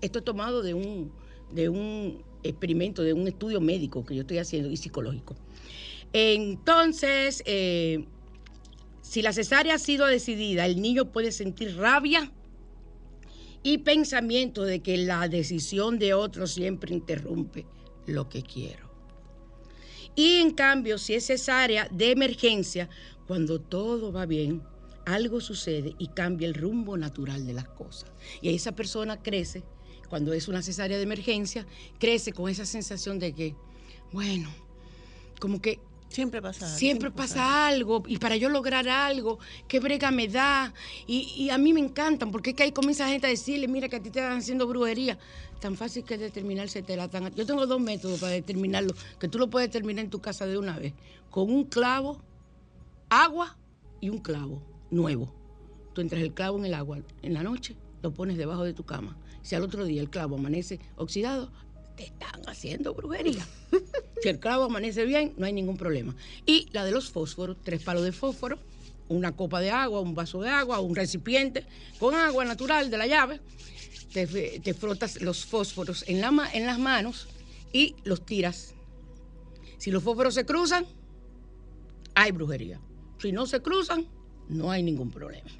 Esto 0.00 0.18
es 0.18 0.24
tomado 0.24 0.62
de 0.62 0.74
un, 0.74 1.12
de 1.52 1.68
un 1.68 2.22
experimento, 2.42 3.02
de 3.02 3.12
un 3.12 3.28
estudio 3.28 3.60
médico 3.60 4.04
que 4.04 4.14
yo 4.14 4.22
estoy 4.22 4.38
haciendo 4.38 4.70
y 4.70 4.76
psicológico. 4.76 5.36
Entonces, 6.12 7.42
eh, 7.44 8.06
si 9.02 9.22
la 9.22 9.32
cesárea 9.32 9.74
ha 9.74 9.78
sido 9.78 10.06
decidida, 10.06 10.66
el 10.66 10.80
niño 10.80 11.12
puede 11.12 11.32
sentir 11.32 11.76
rabia 11.76 12.32
y 13.62 13.78
pensamiento 13.78 14.64
de 14.64 14.80
que 14.80 14.96
la 14.96 15.28
decisión 15.28 15.98
de 15.98 16.14
otro 16.14 16.46
siempre 16.46 16.94
interrumpe 16.94 17.66
lo 18.06 18.28
que 18.28 18.42
quiero. 18.42 18.88
Y 20.14 20.40
en 20.40 20.52
cambio, 20.52 20.98
si 20.98 21.14
es 21.14 21.26
cesárea 21.26 21.88
de 21.90 22.10
emergencia, 22.10 22.88
cuando 23.26 23.60
todo 23.60 24.10
va 24.12 24.26
bien, 24.26 24.62
algo 25.14 25.40
sucede 25.40 25.94
y 25.98 26.08
cambia 26.08 26.46
el 26.46 26.54
rumbo 26.54 26.96
natural 26.96 27.46
de 27.46 27.54
las 27.54 27.68
cosas. 27.68 28.10
Y 28.40 28.54
esa 28.54 28.72
persona 28.72 29.22
crece, 29.22 29.62
cuando 30.08 30.32
es 30.32 30.48
una 30.48 30.62
cesárea 30.62 30.96
de 30.96 31.02
emergencia, 31.02 31.66
crece 31.98 32.32
con 32.32 32.50
esa 32.50 32.66
sensación 32.66 33.18
de 33.18 33.32
que, 33.32 33.54
bueno, 34.12 34.50
como 35.40 35.60
que 35.60 35.80
Siempre 36.08 36.40
pasa 36.40 36.64
algo. 36.64 36.78
Siempre 36.78 37.10
pasa 37.10 37.68
algo 37.68 38.02
y 38.06 38.16
para 38.16 38.36
yo 38.36 38.48
lograr 38.48 38.88
algo, 38.88 39.38
qué 39.68 39.78
brega 39.78 40.10
me 40.10 40.26
da. 40.26 40.72
Y, 41.06 41.34
y 41.36 41.50
a 41.50 41.58
mí 41.58 41.74
me 41.74 41.80
encantan 41.80 42.30
porque 42.30 42.50
es 42.50 42.56
que 42.56 42.62
ahí 42.62 42.72
comienza 42.72 43.06
gente 43.08 43.26
a 43.26 43.30
decirle, 43.30 43.68
mira 43.68 43.90
que 43.90 43.96
a 43.96 44.02
ti 44.02 44.08
te 44.08 44.20
están 44.20 44.38
haciendo 44.38 44.66
brujería. 44.66 45.18
Tan 45.60 45.76
fácil 45.76 46.04
que 46.04 46.16
determinarse 46.16 46.82
te 46.82 46.96
la 46.96 47.04
están... 47.04 47.34
Yo 47.34 47.44
tengo 47.44 47.66
dos 47.66 47.78
métodos 47.78 48.20
para 48.20 48.32
determinarlo, 48.32 48.94
que 49.20 49.28
tú 49.28 49.38
lo 49.38 49.50
puedes 49.50 49.68
determinar 49.68 50.02
en 50.04 50.10
tu 50.10 50.20
casa 50.20 50.46
de 50.46 50.56
una 50.56 50.78
vez. 50.78 50.94
Con 51.28 51.50
un 51.50 51.64
clavo, 51.64 52.22
agua 53.10 53.58
y 54.00 54.08
un 54.08 54.18
clavo 54.18 54.62
nuevo. 54.90 55.32
Tú 55.94 56.00
entras 56.00 56.22
el 56.22 56.32
clavo 56.34 56.58
en 56.58 56.66
el 56.66 56.74
agua 56.74 56.98
en 57.22 57.34
la 57.34 57.42
noche, 57.42 57.76
lo 58.02 58.12
pones 58.12 58.36
debajo 58.36 58.64
de 58.64 58.72
tu 58.74 58.84
cama. 58.84 59.16
Si 59.42 59.54
al 59.54 59.62
otro 59.62 59.84
día 59.84 60.00
el 60.00 60.10
clavo 60.10 60.36
amanece 60.36 60.78
oxidado, 60.96 61.50
te 61.96 62.04
están 62.04 62.42
haciendo 62.46 62.94
brujería. 62.94 63.46
Si 64.20 64.28
el 64.28 64.40
clavo 64.40 64.64
amanece 64.64 65.04
bien, 65.04 65.32
no 65.36 65.46
hay 65.46 65.52
ningún 65.52 65.76
problema. 65.76 66.12
Y 66.44 66.66
la 66.72 66.84
de 66.84 66.90
los 66.90 67.08
fósforos, 67.08 67.56
tres 67.62 67.84
palos 67.84 68.02
de 68.02 68.10
fósforo, 68.10 68.58
una 69.08 69.36
copa 69.36 69.60
de 69.60 69.70
agua, 69.70 70.00
un 70.00 70.16
vaso 70.16 70.40
de 70.42 70.48
agua, 70.50 70.80
un 70.80 70.96
recipiente 70.96 71.64
con 72.00 72.16
agua 72.16 72.44
natural 72.44 72.90
de 72.90 72.98
la 72.98 73.06
llave. 73.06 73.40
Te, 74.12 74.26
te 74.26 74.74
frotas 74.74 75.20
los 75.22 75.44
fósforos 75.46 76.04
en, 76.08 76.20
la, 76.20 76.32
ma- 76.32 76.50
en 76.52 76.66
las 76.66 76.80
manos 76.80 77.28
y 77.72 77.94
los 78.02 78.26
tiras. 78.26 78.74
Si 79.76 79.92
los 79.92 80.02
fósforos 80.02 80.34
se 80.34 80.44
cruzan, 80.44 80.84
hay 82.16 82.32
brujería. 82.32 82.80
Si 83.22 83.30
no 83.30 83.46
se 83.46 83.60
cruzan, 83.62 84.04
no 84.48 84.70
hay 84.70 84.82
ningún 84.82 85.10
problema. 85.10 85.50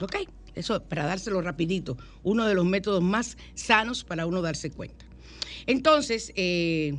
¿Ok? 0.00 0.16
Eso 0.54 0.82
para 0.84 1.04
dárselo 1.06 1.40
rapidito, 1.40 1.96
uno 2.22 2.46
de 2.46 2.54
los 2.54 2.64
métodos 2.64 3.02
más 3.02 3.36
sanos 3.54 4.04
para 4.04 4.26
uno 4.26 4.40
darse 4.42 4.70
cuenta. 4.70 5.04
Entonces, 5.66 6.32
eh, 6.36 6.94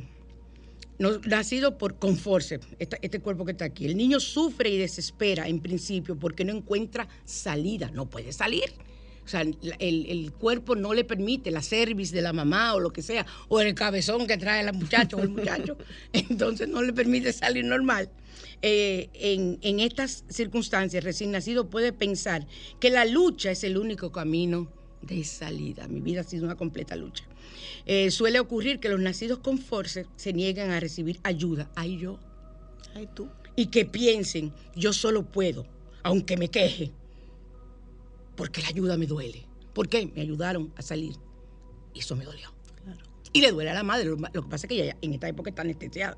no- 0.98 1.18
nacido 1.26 1.78
por 1.78 1.98
con 1.98 2.16
forceps, 2.16 2.66
esta- 2.78 2.98
este 3.02 3.20
cuerpo 3.20 3.44
que 3.44 3.52
está 3.52 3.64
aquí, 3.64 3.86
el 3.86 3.96
niño 3.96 4.20
sufre 4.20 4.70
y 4.70 4.76
desespera 4.78 5.48
en 5.48 5.60
principio 5.60 6.18
porque 6.18 6.44
no 6.44 6.52
encuentra 6.52 7.08
salida, 7.24 7.90
no 7.92 8.06
puede 8.08 8.32
salir. 8.32 8.64
O 9.26 9.28
sea, 9.28 9.40
el, 9.42 9.56
el 9.80 10.32
cuerpo 10.32 10.76
no 10.76 10.94
le 10.94 11.02
permite, 11.04 11.50
la 11.50 11.60
cerviz 11.60 12.12
de 12.12 12.22
la 12.22 12.32
mamá 12.32 12.74
o 12.74 12.80
lo 12.80 12.92
que 12.92 13.02
sea, 13.02 13.26
o 13.48 13.60
el 13.60 13.74
cabezón 13.74 14.28
que 14.28 14.38
trae 14.38 14.62
la 14.62 14.72
muchacha 14.72 15.16
o 15.16 15.20
el 15.20 15.30
muchacho, 15.30 15.76
entonces 16.12 16.68
no 16.68 16.80
le 16.80 16.92
permite 16.92 17.32
salir 17.32 17.64
normal. 17.64 18.08
Eh, 18.62 19.10
en, 19.14 19.58
en 19.62 19.80
estas 19.80 20.24
circunstancias, 20.28 21.02
recién 21.02 21.32
nacido 21.32 21.68
puede 21.68 21.92
pensar 21.92 22.46
que 22.78 22.90
la 22.90 23.04
lucha 23.04 23.50
es 23.50 23.64
el 23.64 23.76
único 23.76 24.12
camino 24.12 24.70
de 25.02 25.24
salida. 25.24 25.88
Mi 25.88 26.00
vida 26.00 26.20
ha 26.20 26.24
sido 26.24 26.44
una 26.44 26.56
completa 26.56 26.94
lucha. 26.94 27.24
Eh, 27.84 28.10
suele 28.10 28.40
ocurrir 28.40 28.78
que 28.80 28.88
los 28.88 29.00
nacidos 29.00 29.38
con 29.38 29.58
force 29.58 30.06
se 30.16 30.32
niegan 30.32 30.70
a 30.70 30.80
recibir 30.80 31.18
ayuda. 31.22 31.70
Ay, 31.74 31.98
yo. 31.98 32.18
Ay, 32.94 33.08
tú. 33.14 33.28
Y 33.56 33.66
que 33.66 33.84
piensen, 33.84 34.52
yo 34.74 34.92
solo 34.92 35.24
puedo, 35.24 35.66
aunque 36.02 36.36
me 36.36 36.48
queje, 36.48 36.92
porque 38.36 38.62
la 38.62 38.68
ayuda 38.68 38.96
me 38.96 39.06
duele. 39.06 39.44
¿Por 39.74 39.88
qué? 39.88 40.06
Me 40.14 40.22
ayudaron 40.22 40.72
a 40.76 40.82
salir. 40.82 41.14
Y 41.94 42.00
eso 42.00 42.14
me 42.16 42.24
dolió. 42.24 42.52
Claro. 42.84 43.00
Y 43.32 43.40
le 43.40 43.50
duele 43.52 43.70
a 43.70 43.74
la 43.74 43.82
madre. 43.82 44.04
Lo, 44.06 44.16
lo 44.16 44.42
que 44.42 44.48
pasa 44.48 44.66
es 44.66 44.68
que 44.68 44.82
ella 44.82 44.96
en 45.02 45.14
esta 45.14 45.28
época 45.28 45.50
está 45.50 45.62
anestesiada. 45.62 46.16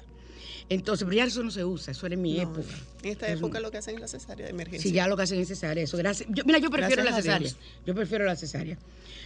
Entonces, 0.71 1.05
pero 1.05 1.17
ya 1.17 1.25
eso 1.25 1.43
no 1.43 1.51
se 1.51 1.65
usa, 1.65 1.93
eso 1.93 2.05
era 2.07 2.15
en 2.15 2.23
mi 2.23 2.35
No, 2.37 2.43
época. 2.43 2.75
En 3.03 3.11
esta 3.11 3.29
época 3.29 3.59
lo 3.61 3.71
que 3.71 3.79
hacen 3.79 3.95
es 3.95 4.01
la 4.03 4.09
cesárea 4.09 4.45
de 4.47 4.51
emergencia. 4.51 4.83
Si 4.91 4.93
ya 4.95 5.09
lo 5.09 5.17
que 5.17 5.23
hacen 5.23 5.41
es 5.41 5.49
cesárea, 5.49 5.83
eso. 5.83 5.97
Gracias. 5.97 6.29
Yo- 6.31 6.45
mira, 6.45 6.59
yo 6.59 6.71
prefiero 6.71 7.03
Gracias 7.03 7.25
la 7.27 7.39
cesárea. 7.39 7.65
Yo 7.87 7.95
prefiero 7.95 8.25
la 8.27 8.37
cesárea. 8.37 8.79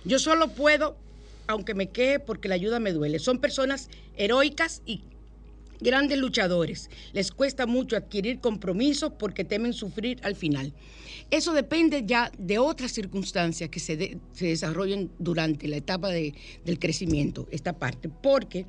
Yo 0.05 0.19
solo 0.21 0.49
puedo, 0.49 0.97
aunque 1.49 1.75
me 1.75 1.89
quede, 1.91 2.21
porque 2.21 2.49
la 2.49 2.55
ayuda 2.55 2.79
me 2.79 2.93
duele. 2.93 3.19
Son 3.19 3.39
personas 3.39 3.89
heroicas 4.17 4.83
y 4.87 5.03
grandes 5.83 6.19
luchadores. 6.19 6.89
Les 7.13 7.31
cuesta 7.31 7.67
mucho 7.67 7.97
adquirir 7.97 8.41
compromisos 8.41 9.13
porque 9.19 9.45
temen 9.45 9.73
sufrir 9.73 10.19
al 10.23 10.37
final. 10.37 10.73
Eso 11.31 11.53
depende 11.53 12.05
ya 12.07 12.31
de 12.39 12.59
otras 12.59 12.93
circunstancias 12.93 13.69
que 13.71 13.81
se, 13.81 14.19
se 14.33 14.47
desarrollen 14.47 15.11
durante 15.19 15.67
la 15.69 15.77
etapa 15.77 16.09
de- 16.09 16.35
del 16.65 16.79
crecimiento, 16.79 17.49
esta 17.51 17.73
parte. 17.79 18.09
Porque 18.09 18.67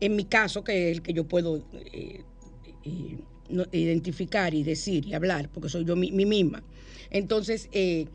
en 0.00 0.16
mi 0.16 0.24
caso, 0.24 0.62
que 0.64 0.90
es 0.90 0.96
el 0.98 1.02
que 1.02 1.12
yo 1.12 1.24
puedo 1.24 1.64
eh, 1.92 2.22
eh, 2.84 3.18
identificar 3.72 4.52
y 4.54 4.62
decir 4.62 5.06
y 5.06 5.14
hablar, 5.14 5.48
porque 5.52 5.68
soy 5.68 5.84
yo 5.84 5.94
mi, 5.96 6.10
misma, 6.10 6.62
entonces 7.10 7.68
eh, 7.72 8.06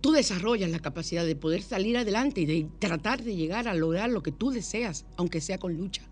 tú 0.00 0.12
desarrollas 0.12 0.70
la 0.70 0.80
capacidad 0.80 1.24
de 1.24 1.36
poder 1.36 1.62
salir 1.62 1.96
adelante 1.96 2.40
y 2.40 2.46
de 2.46 2.66
tratar 2.78 3.22
de 3.22 3.36
llegar 3.36 3.68
a 3.68 3.74
lograr 3.74 4.10
lo 4.10 4.22
que 4.22 4.32
tú 4.32 4.50
deseas, 4.50 5.04
aunque 5.16 5.40
sea 5.40 5.58
con 5.58 5.74
lucha 5.76 6.09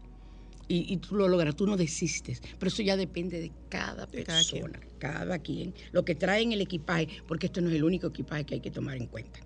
y, 0.68 0.92
y 0.92 0.96
tú 0.98 1.16
lo 1.16 1.28
logras, 1.28 1.56
tú 1.56 1.66
no 1.66 1.76
desistes. 1.76 2.40
Pero 2.58 2.68
eso 2.68 2.82
ya 2.82 2.96
depende 2.96 3.40
de 3.40 3.52
cada 3.68 4.06
De 4.10 4.22
cada 4.22 4.44
quien. 4.44 4.68
persona, 4.68 4.80
cada 4.98 5.38
quien, 5.40 5.74
lo 5.92 6.04
que 6.04 6.14
trae 6.14 6.42
en 6.42 6.52
el 6.52 6.60
equipaje, 6.60 7.08
porque 7.26 7.46
esto 7.46 7.60
no 7.60 7.68
es 7.70 7.74
el 7.76 7.84
único 7.84 8.08
equipaje 8.08 8.44
que 8.44 8.54
hay 8.54 8.60
que 8.60 8.70
tomar 8.70 8.96
en 8.96 9.06
cuenta. 9.06 9.40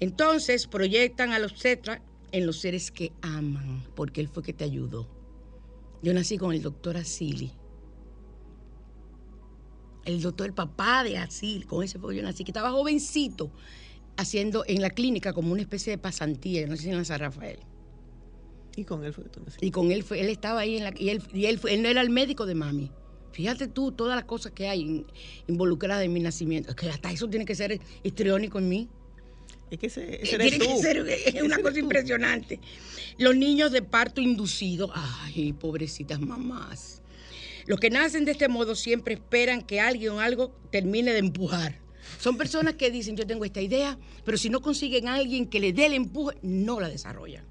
Entonces 0.00 0.66
proyectan 0.66 1.32
al 1.32 1.44
obstetra 1.44 2.02
en 2.32 2.46
los 2.46 2.58
seres 2.60 2.90
que 2.90 3.12
aman, 3.22 3.84
porque 3.94 4.20
él 4.20 4.28
fue 4.28 4.42
que 4.42 4.52
te 4.52 4.64
ayudó. 4.64 5.08
Yo 6.02 6.12
nací 6.14 6.36
con 6.38 6.52
el 6.52 6.62
doctor 6.62 6.96
Asili. 6.96 7.52
El 10.04 10.20
doctor, 10.20 10.48
el 10.48 10.54
papá 10.54 11.02
de 11.04 11.16
Asili, 11.16 11.64
con 11.64 11.82
ese 11.82 11.98
fue 11.98 12.12
que 12.14 12.20
yo 12.20 12.24
nací, 12.24 12.44
que 12.44 12.50
estaba 12.50 12.70
jovencito, 12.72 13.52
haciendo 14.16 14.64
en 14.66 14.82
la 14.82 14.90
clínica 14.90 15.32
como 15.32 15.52
una 15.52 15.62
especie 15.62 15.92
de 15.92 15.98
pasantía, 15.98 16.62
yo 16.62 16.66
no 16.68 16.76
sé 16.76 16.82
si 16.82 16.90
en 16.90 16.98
la 16.98 17.04
San 17.04 17.20
Rafael. 17.20 17.60
Y 18.76 18.84
con 18.84 19.04
él 19.04 19.12
fue 19.12 19.24
que 19.24 19.30
tú 19.30 19.40
naciste. 19.40 19.64
Y 19.64 19.70
con 19.70 19.90
él 19.92 20.02
fue, 20.02 20.20
él 20.20 20.28
estaba 20.28 20.60
ahí 20.60 20.76
en 20.76 20.84
la, 20.84 20.92
y 20.96 21.10
él, 21.10 21.22
y 21.32 21.46
él, 21.46 21.60
no 21.80 21.88
era 21.88 22.00
el 22.00 22.10
médico 22.10 22.44
de 22.46 22.54
mami. 22.54 22.90
Fíjate 23.32 23.66
tú 23.68 23.92
todas 23.92 24.14
las 24.16 24.24
cosas 24.24 24.52
que 24.52 24.68
hay 24.68 24.80
in- 24.80 25.06
involucradas 25.48 26.04
en 26.04 26.12
mi 26.12 26.20
nacimiento. 26.20 26.70
Es 26.70 26.76
que 26.76 26.88
hasta 26.88 27.10
eso 27.10 27.28
tiene 27.28 27.44
que 27.44 27.54
ser 27.54 27.80
histriónico 28.02 28.58
en 28.58 28.68
mí. 28.68 28.88
Es 29.70 29.78
que 29.78 29.86
ese, 29.86 30.02
Eh, 30.04 30.20
ese 30.22 30.34
eres 30.36 30.50
tiene 30.50 30.64
tú. 30.66 30.70
que 30.76 30.82
ser 30.82 30.96
es 31.08 31.26
Ese 31.26 31.42
una 31.42 31.58
cosa 31.58 31.78
impresionante. 31.78 32.60
Los 33.18 33.34
niños 33.36 33.72
de 33.72 33.82
parto 33.82 34.20
inducido, 34.20 34.90
ay, 34.94 35.52
pobrecitas 35.52 36.20
mamás. 36.20 37.00
Los 37.66 37.80
que 37.80 37.90
nacen 37.90 38.24
de 38.24 38.32
este 38.32 38.48
modo 38.48 38.74
siempre 38.76 39.14
esperan 39.14 39.62
que 39.62 39.80
alguien 39.80 40.12
o 40.12 40.20
algo 40.20 40.52
termine 40.70 41.12
de 41.12 41.18
empujar. 41.18 41.80
Son 42.20 42.36
personas 42.36 42.74
que 42.74 42.90
dicen, 42.90 43.16
yo 43.16 43.26
tengo 43.26 43.44
esta 43.44 43.62
idea, 43.62 43.98
pero 44.24 44.36
si 44.36 44.50
no 44.50 44.60
consiguen 44.60 45.08
a 45.08 45.14
alguien 45.14 45.46
que 45.48 45.58
le 45.60 45.72
dé 45.72 45.86
el 45.86 45.94
empuje, 45.94 46.36
no 46.42 46.78
la 46.78 46.88
desarrollan. 46.88 47.44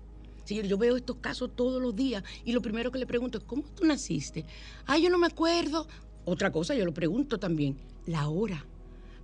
Sí, 0.44 0.62
yo 0.62 0.78
veo 0.78 0.98
estos 0.98 1.18
casos 1.18 1.52
todos 1.56 1.82
los 1.82 1.96
días 1.96 2.24
y 2.44 2.52
lo 2.52 2.62
primero 2.62 2.92
que 2.92 3.00
le 3.00 3.06
pregunto 3.06 3.38
es, 3.38 3.44
¿cómo 3.46 3.64
tú 3.64 3.86
naciste? 3.86 4.46
Ah, 4.86 4.98
yo 4.98 5.10
no 5.10 5.18
me 5.18 5.28
acuerdo. 5.28 5.88
Otra 6.26 6.52
cosa, 6.52 6.76
yo 6.76 6.86
lo 6.86 6.94
pregunto 6.94 7.40
también, 7.40 7.78
la 8.06 8.28
hora. 8.28 8.66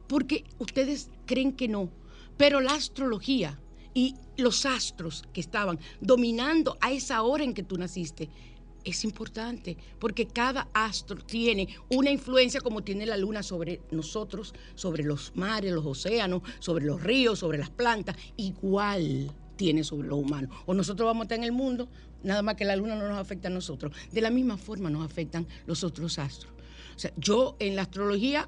Porque 0.07 0.45
ustedes 0.57 1.09
creen 1.26 1.53
que 1.53 1.67
no, 1.67 1.89
pero 2.38 2.61
la 2.61 2.74
astrología 2.74 3.59
y 3.93 4.15
los 4.38 4.65
astros 4.65 5.24
que 5.34 5.41
estaban 5.41 5.80
dominando 5.99 6.78
a 6.80 6.91
esa 6.91 7.22
hora 7.22 7.43
en 7.43 7.53
que 7.53 7.63
tú 7.63 7.78
naciste 7.78 8.30
es 8.86 9.03
importante, 9.03 9.78
porque 9.99 10.26
cada 10.26 10.70
astro 10.74 11.17
tiene 11.17 11.67
una 11.89 12.11
influencia 12.11 12.61
como 12.61 12.82
tiene 12.82 13.05
la 13.05 13.17
luna 13.17 13.43
sobre 13.43 13.82
nosotros, 13.91 14.53
sobre 14.76 15.03
los 15.03 15.34
mares, 15.36 15.74
los 15.74 15.86
océanos, 15.86 16.43
sobre 16.59 16.86
los 16.86 17.03
ríos, 17.03 17.39
sobre 17.39 17.57
las 17.57 17.70
plantas, 17.70 18.15
igual 18.38 19.34
tiene 19.60 19.84
sobre 19.84 20.07
los 20.07 20.18
humanos. 20.18 20.55
O 20.66 20.74
nosotros 20.74 21.05
vamos 21.05 21.24
a 21.24 21.26
estar 21.26 21.38
en 21.38 21.43
el 21.43 21.51
mundo, 21.51 21.89
nada 22.24 22.41
más 22.41 22.55
que 22.55 22.64
la 22.64 22.78
luna 22.78 22.95
no 22.95 23.10
nos 23.10 23.18
afecta 23.18 23.49
a 23.49 23.51
nosotros. 23.51 23.93
De 24.10 24.22
la 24.22 24.30
misma 24.30 24.57
forma 24.57 24.89
nos 24.89 25.05
afectan 25.05 25.45
los 25.68 25.84
otros 25.84 26.18
astros. 26.18 26.53
O 26.95 26.99
sea, 26.99 27.12
yo 27.18 27.57
en 27.60 27.76
la 27.76 27.82
astrología 27.82 28.47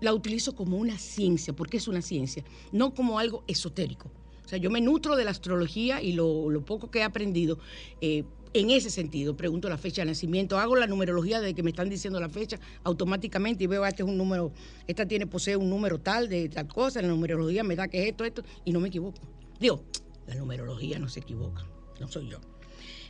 la 0.00 0.12
utilizo 0.12 0.56
como 0.56 0.76
una 0.76 0.98
ciencia, 0.98 1.54
porque 1.54 1.76
es 1.76 1.86
una 1.86 2.02
ciencia, 2.02 2.42
no 2.72 2.94
como 2.94 3.20
algo 3.20 3.44
esotérico. 3.46 4.10
O 4.44 4.48
sea, 4.48 4.58
yo 4.58 4.70
me 4.70 4.80
nutro 4.80 5.14
de 5.14 5.24
la 5.24 5.30
astrología 5.30 6.02
y 6.02 6.14
lo, 6.14 6.50
poco 6.66 6.90
que 6.90 6.98
he 6.98 7.02
aprendido 7.04 7.60
eh, 8.00 8.24
en 8.54 8.70
ese 8.70 8.90
sentido. 8.90 9.36
Pregunto 9.36 9.68
la 9.68 9.78
fecha 9.78 10.02
de 10.02 10.06
nacimiento, 10.06 10.58
hago 10.58 10.74
la 10.74 10.88
numerología 10.88 11.40
de 11.40 11.54
que 11.54 11.62
me 11.62 11.70
están 11.70 11.88
diciendo 11.88 12.18
la 12.18 12.28
fecha 12.28 12.58
automáticamente 12.82 13.62
y 13.62 13.66
veo, 13.68 13.84
ah, 13.84 13.88
este 13.88 14.02
es 14.02 14.08
un 14.08 14.18
número, 14.18 14.50
esta 14.88 15.06
tiene, 15.06 15.28
posee 15.28 15.56
un 15.56 15.70
número 15.70 16.00
tal 16.00 16.28
de 16.28 16.48
tal 16.48 16.66
cosa, 16.66 17.00
la 17.00 17.08
numerología 17.08 17.62
me 17.62 17.76
da 17.76 17.86
que 17.86 18.02
es 18.02 18.08
esto, 18.08 18.24
esto, 18.24 18.42
y 18.64 18.72
no 18.72 18.80
me 18.80 18.88
equivoco. 18.88 19.20
Digo, 19.60 19.84
la 20.26 20.34
numerología 20.34 20.98
no 20.98 21.08
se 21.08 21.20
equivoca, 21.20 21.66
no 22.00 22.08
soy 22.08 22.28
yo. 22.28 22.38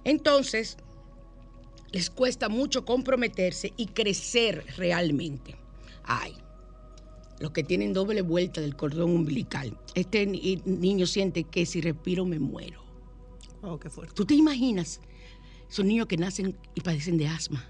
Entonces, 0.04 0.76
les 1.92 2.10
cuesta 2.10 2.48
mucho 2.48 2.84
comprometerse 2.84 3.72
y 3.76 3.86
crecer 3.86 4.64
realmente. 4.76 5.56
Ay, 6.04 6.34
los 7.40 7.52
que 7.52 7.62
tienen 7.64 7.92
doble 7.92 8.22
vuelta 8.22 8.60
del 8.60 8.76
cordón 8.76 9.10
umbilical. 9.10 9.78
Este 9.94 10.26
ni- 10.26 10.60
niño 10.64 11.06
siente 11.06 11.44
que 11.44 11.66
si 11.66 11.80
respiro 11.80 12.24
me 12.24 12.38
muero. 12.38 12.82
Wow, 13.62 13.78
qué 13.78 13.90
fuerte. 13.90 14.14
¿Tú 14.14 14.24
te 14.24 14.34
imaginas? 14.34 15.00
Son 15.68 15.86
niños 15.86 16.06
que 16.06 16.16
nacen 16.16 16.56
y 16.74 16.80
padecen 16.80 17.16
de 17.16 17.26
asma. 17.28 17.64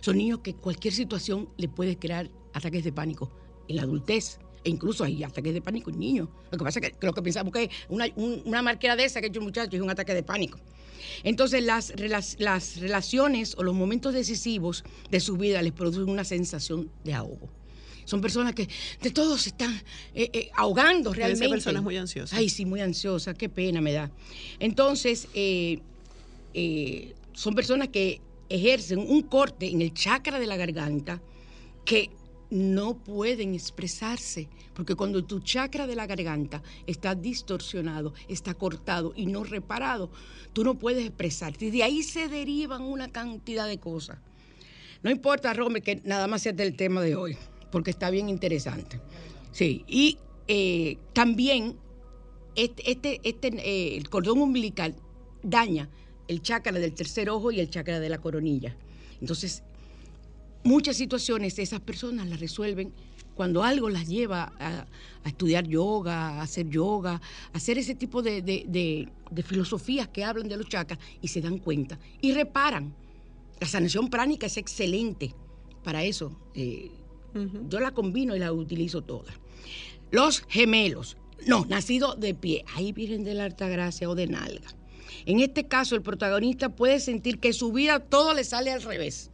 Son 0.00 0.16
niños 0.16 0.40
que 0.40 0.54
cualquier 0.54 0.94
situación 0.94 1.48
le 1.56 1.68
puede 1.68 1.98
crear 1.98 2.30
ataques 2.52 2.84
de 2.84 2.92
pánico 2.92 3.30
en 3.68 3.76
la 3.76 3.82
adultez. 3.82 4.38
E 4.64 4.70
incluso 4.70 5.04
hay 5.04 5.22
ataques 5.22 5.54
de 5.54 5.60
pánico 5.60 5.90
en 5.90 5.98
niños. 5.98 6.28
Lo 6.50 6.58
que 6.58 6.64
pasa 6.64 6.80
es 6.80 6.90
que 6.92 7.06
lo 7.06 7.12
que 7.12 7.22
pensamos 7.22 7.52
que 7.52 7.70
una, 7.88 8.06
un- 8.16 8.42
una 8.44 8.60
marquera 8.62 8.96
de 8.96 9.04
esa 9.04 9.20
que 9.20 9.26
ha 9.26 9.28
hecho 9.30 9.40
un 9.40 9.46
muchacho 9.46 9.76
es 9.76 9.82
un 9.82 9.90
ataque 9.90 10.14
de 10.14 10.22
pánico. 10.22 10.58
Entonces 11.22 11.62
las, 11.62 11.92
rela- 11.94 12.36
las 12.38 12.76
relaciones 12.80 13.54
o 13.56 13.62
los 13.62 13.74
momentos 13.74 14.12
decisivos 14.14 14.84
de 15.10 15.20
su 15.20 15.36
vida 15.36 15.62
les 15.62 15.72
producen 15.72 16.08
una 16.08 16.24
sensación 16.24 16.90
de 17.04 17.14
ahogo. 17.14 17.48
Son 18.04 18.20
personas 18.20 18.54
que 18.54 18.66
de 19.02 19.10
todos 19.10 19.42
se 19.42 19.50
están 19.50 19.72
eh, 20.14 20.30
eh, 20.32 20.50
ahogando 20.56 21.12
realmente. 21.12 21.48
personas 21.50 21.82
muy 21.82 21.96
ansiosas. 21.96 22.38
Ay, 22.38 22.48
sí, 22.48 22.64
muy 22.64 22.80
ansiosa, 22.80 23.34
qué 23.34 23.48
pena 23.50 23.80
me 23.82 23.92
da. 23.92 24.10
Entonces, 24.58 25.28
eh, 25.34 25.80
son 27.34 27.54
personas 27.54 27.88
que 27.88 28.20
ejercen 28.48 28.98
un 28.98 29.22
corte 29.22 29.68
en 29.70 29.82
el 29.82 29.92
chakra 29.92 30.40
de 30.40 30.46
la 30.46 30.56
garganta 30.56 31.20
que 31.84 32.10
no 32.50 32.96
pueden 32.96 33.54
expresarse, 33.54 34.48
porque 34.74 34.94
cuando 34.94 35.24
tu 35.24 35.40
chakra 35.40 35.86
de 35.86 35.96
la 35.96 36.06
garganta 36.06 36.62
está 36.86 37.14
distorsionado, 37.14 38.14
está 38.28 38.54
cortado 38.54 39.12
y 39.16 39.26
no 39.26 39.44
reparado, 39.44 40.10
tú 40.52 40.64
no 40.64 40.78
puedes 40.78 41.04
expresarte. 41.06 41.66
Y 41.66 41.70
de 41.70 41.82
ahí 41.82 42.02
se 42.02 42.28
derivan 42.28 42.82
una 42.82 43.08
cantidad 43.08 43.66
de 43.66 43.78
cosas. 43.78 44.18
No 45.02 45.10
importa, 45.10 45.52
Rome, 45.54 45.80
que 45.80 46.00
nada 46.04 46.26
más 46.26 46.42
sea 46.42 46.52
del 46.52 46.74
tema 46.76 47.00
de 47.02 47.16
hoy, 47.16 47.36
porque 47.70 47.90
está 47.90 48.10
bien 48.10 48.28
interesante. 48.28 49.00
Sí, 49.52 49.84
y 49.86 50.18
eh, 50.48 50.98
también 51.12 51.76
este, 52.56 52.90
este, 52.90 53.20
este, 53.22 53.48
eh, 53.48 53.96
el 53.96 54.08
cordón 54.08 54.40
umbilical 54.40 54.96
daña 55.42 55.88
el 56.26 56.42
chakra 56.42 56.72
del 56.72 56.92
tercer 56.92 57.30
ojo 57.30 57.50
y 57.50 57.60
el 57.60 57.70
chakra 57.70 58.00
de 58.00 58.08
la 58.08 58.18
coronilla. 58.18 58.76
Entonces, 59.20 59.62
muchas 60.64 60.96
situaciones 60.96 61.58
esas 61.58 61.80
personas 61.80 62.28
las 62.28 62.40
resuelven 62.40 62.92
cuando 63.34 63.62
algo 63.62 63.88
las 63.88 64.08
lleva 64.08 64.52
a, 64.58 64.86
a 65.24 65.28
estudiar 65.28 65.66
yoga, 65.66 66.40
a 66.40 66.42
hacer 66.42 66.68
yoga, 66.68 67.20
a 67.52 67.56
hacer 67.56 67.78
ese 67.78 67.94
tipo 67.94 68.20
de, 68.22 68.42
de- 68.42 68.64
de- 68.66 69.08
de 69.30 69.42
filosofías 69.42 70.08
que 70.08 70.24
hablan 70.24 70.48
de 70.48 70.56
los 70.56 70.68
chakras 70.68 70.98
y 71.22 71.28
se 71.28 71.40
dan 71.40 71.58
cuenta 71.58 71.98
y 72.20 72.32
reparan. 72.32 72.94
La 73.60 73.66
sanación 73.66 74.08
pránica 74.10 74.46
es 74.46 74.56
excelente 74.56 75.34
para 75.84 76.02
eso. 76.04 76.36
eh, 76.54 76.90
Yo 77.68 77.78
la 77.78 77.92
combino 77.92 78.34
y 78.34 78.38
la 78.40 78.52
utilizo 78.52 79.02
todas. 79.02 79.34
Los 80.10 80.40
gemelos, 80.48 81.16
no, 81.46 81.64
nacido 81.66 82.14
de 82.16 82.34
pie, 82.34 82.64
ahí 82.74 82.92
Virgen 82.92 83.22
de 83.22 83.34
la 83.34 83.44
Altagracia 83.44 84.08
o 84.10 84.14
de 84.16 84.26
nalga. 84.26 84.68
En 85.26 85.38
este 85.40 85.68
caso, 85.68 85.94
el 85.94 86.02
protagonista 86.02 86.70
puede 86.70 86.98
sentir 87.00 87.38
que 87.38 87.52
su 87.52 87.70
vida 87.72 88.00
todo 88.00 88.32
le 88.34 88.42
sale 88.44 88.72
al 88.72 88.82
revés. 88.82 89.30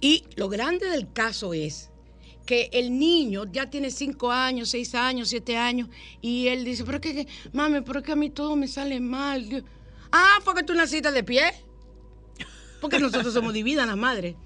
Y 0.00 0.24
lo 0.36 0.48
grande 0.48 0.88
del 0.88 1.12
caso 1.12 1.54
es 1.54 1.90
que 2.44 2.70
el 2.72 2.98
niño 2.98 3.44
ya 3.50 3.68
tiene 3.68 3.90
cinco 3.90 4.30
años, 4.30 4.70
seis 4.70 4.94
años, 4.94 5.28
siete 5.28 5.56
años, 5.56 5.88
y 6.20 6.48
él 6.48 6.64
dice, 6.64 6.84
pero 6.84 6.98
es 6.98 7.02
que, 7.02 7.26
mami, 7.52 7.80
pero 7.80 7.98
es 7.98 8.04
que 8.06 8.12
a 8.12 8.16
mí 8.16 8.30
todo 8.30 8.56
me 8.56 8.68
sale 8.68 9.00
mal. 9.00 9.48
Dios". 9.48 9.64
Ah, 10.12 10.38
fue 10.44 10.54
que 10.54 10.62
tú 10.62 10.74
naciste 10.74 11.10
de 11.10 11.24
pie. 11.24 11.42
Porque 12.80 12.98
nosotros 12.98 13.34
somos 13.34 13.52
divinas 13.52 13.86
las 13.86 13.96
madres. 13.96 14.36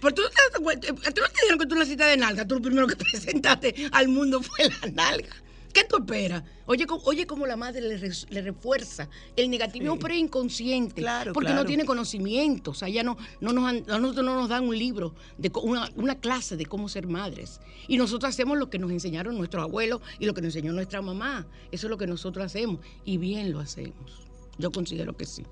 Pero 0.00 0.14
tú, 0.14 0.22
a 0.22 0.70
ti 1.12 1.20
no 1.20 1.28
te 1.28 1.40
dijeron 1.40 1.58
que 1.58 1.66
tú 1.66 1.76
naciste 1.76 2.04
de 2.04 2.16
nalga, 2.16 2.46
tú 2.46 2.56
lo 2.56 2.62
primero 2.62 2.86
que 2.86 2.96
presentaste 3.10 3.88
al 3.92 4.08
mundo 4.08 4.42
fue 4.42 4.68
la 4.68 4.90
nalga. 4.90 5.43
¿Qué 5.74 5.84
tú 5.84 5.96
esperas? 5.98 6.42
Oye, 6.66 6.86
oye 7.04 7.26
cómo 7.26 7.46
la 7.46 7.56
madre 7.56 7.82
le, 7.82 8.40
refuerza 8.42 9.08
el 9.36 9.50
negativismo, 9.50 9.94
Sí. 9.94 9.98
pero 10.00 10.14
es 10.14 10.20
inconsciente. 10.20 11.02
Claro, 11.02 11.32
porque 11.34 11.52
no 11.52 11.66
tiene 11.66 11.84
conocimiento. 11.84 12.70
O 12.70 12.74
sea, 12.74 12.88
ya 12.88 13.02
no, 13.02 13.18
no 13.40 13.52
nos 13.52 13.64
han- 13.68 13.84
a 13.90 13.98
nosotros 13.98 14.24
no 14.24 14.34
nos 14.36 14.48
dan 14.48 14.66
un 14.66 14.78
libro, 14.78 15.14
de 15.36 15.50
una 15.96 16.14
clase 16.20 16.56
de 16.56 16.64
cómo 16.64 16.88
ser 16.88 17.06
madres. 17.08 17.60
Y 17.88 17.96
nosotros 17.98 18.30
hacemos 18.30 18.56
lo 18.56 18.70
que 18.70 18.78
nos 18.78 18.90
enseñaron 18.92 19.36
nuestros 19.36 19.62
abuelos 19.64 20.00
y 20.18 20.24
lo 20.26 20.32
que 20.32 20.40
nos 20.40 20.54
enseñó 20.54 20.72
nuestra 20.72 21.02
mamá. 21.02 21.46
Eso 21.72 21.86
es 21.88 21.90
lo 21.90 21.98
que 21.98 22.06
nosotros 22.06 22.46
hacemos. 22.46 22.78
Y 23.04 23.18
bien 23.18 23.52
lo 23.52 23.60
hacemos. 23.60 24.22
Yo 24.56 24.70
considero 24.70 25.16
que 25.16 25.26
sí. 25.26 25.42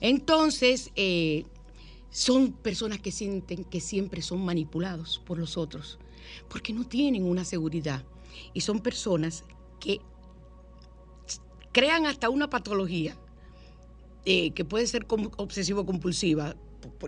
Entonces, 0.00 0.90
eh, 0.96 1.44
son 2.10 2.52
personas 2.52 2.98
que 2.98 3.12
sienten 3.12 3.62
que 3.64 3.80
siempre 3.80 4.20
son 4.20 4.44
manipulados 4.44 5.22
por 5.24 5.38
los 5.38 5.56
otros, 5.56 5.98
porque 6.48 6.72
no 6.72 6.84
tienen 6.84 7.22
una 7.24 7.44
seguridad. 7.44 8.02
Y 8.52 8.60
son 8.60 8.80
personas 8.80 9.44
que 9.80 10.00
crean 11.72 12.06
hasta 12.06 12.28
una 12.28 12.48
patología 12.48 13.16
eh, 14.24 14.52
que 14.52 14.64
puede 14.64 14.86
ser 14.86 15.06
obsesivo-compulsiva, 15.08 16.54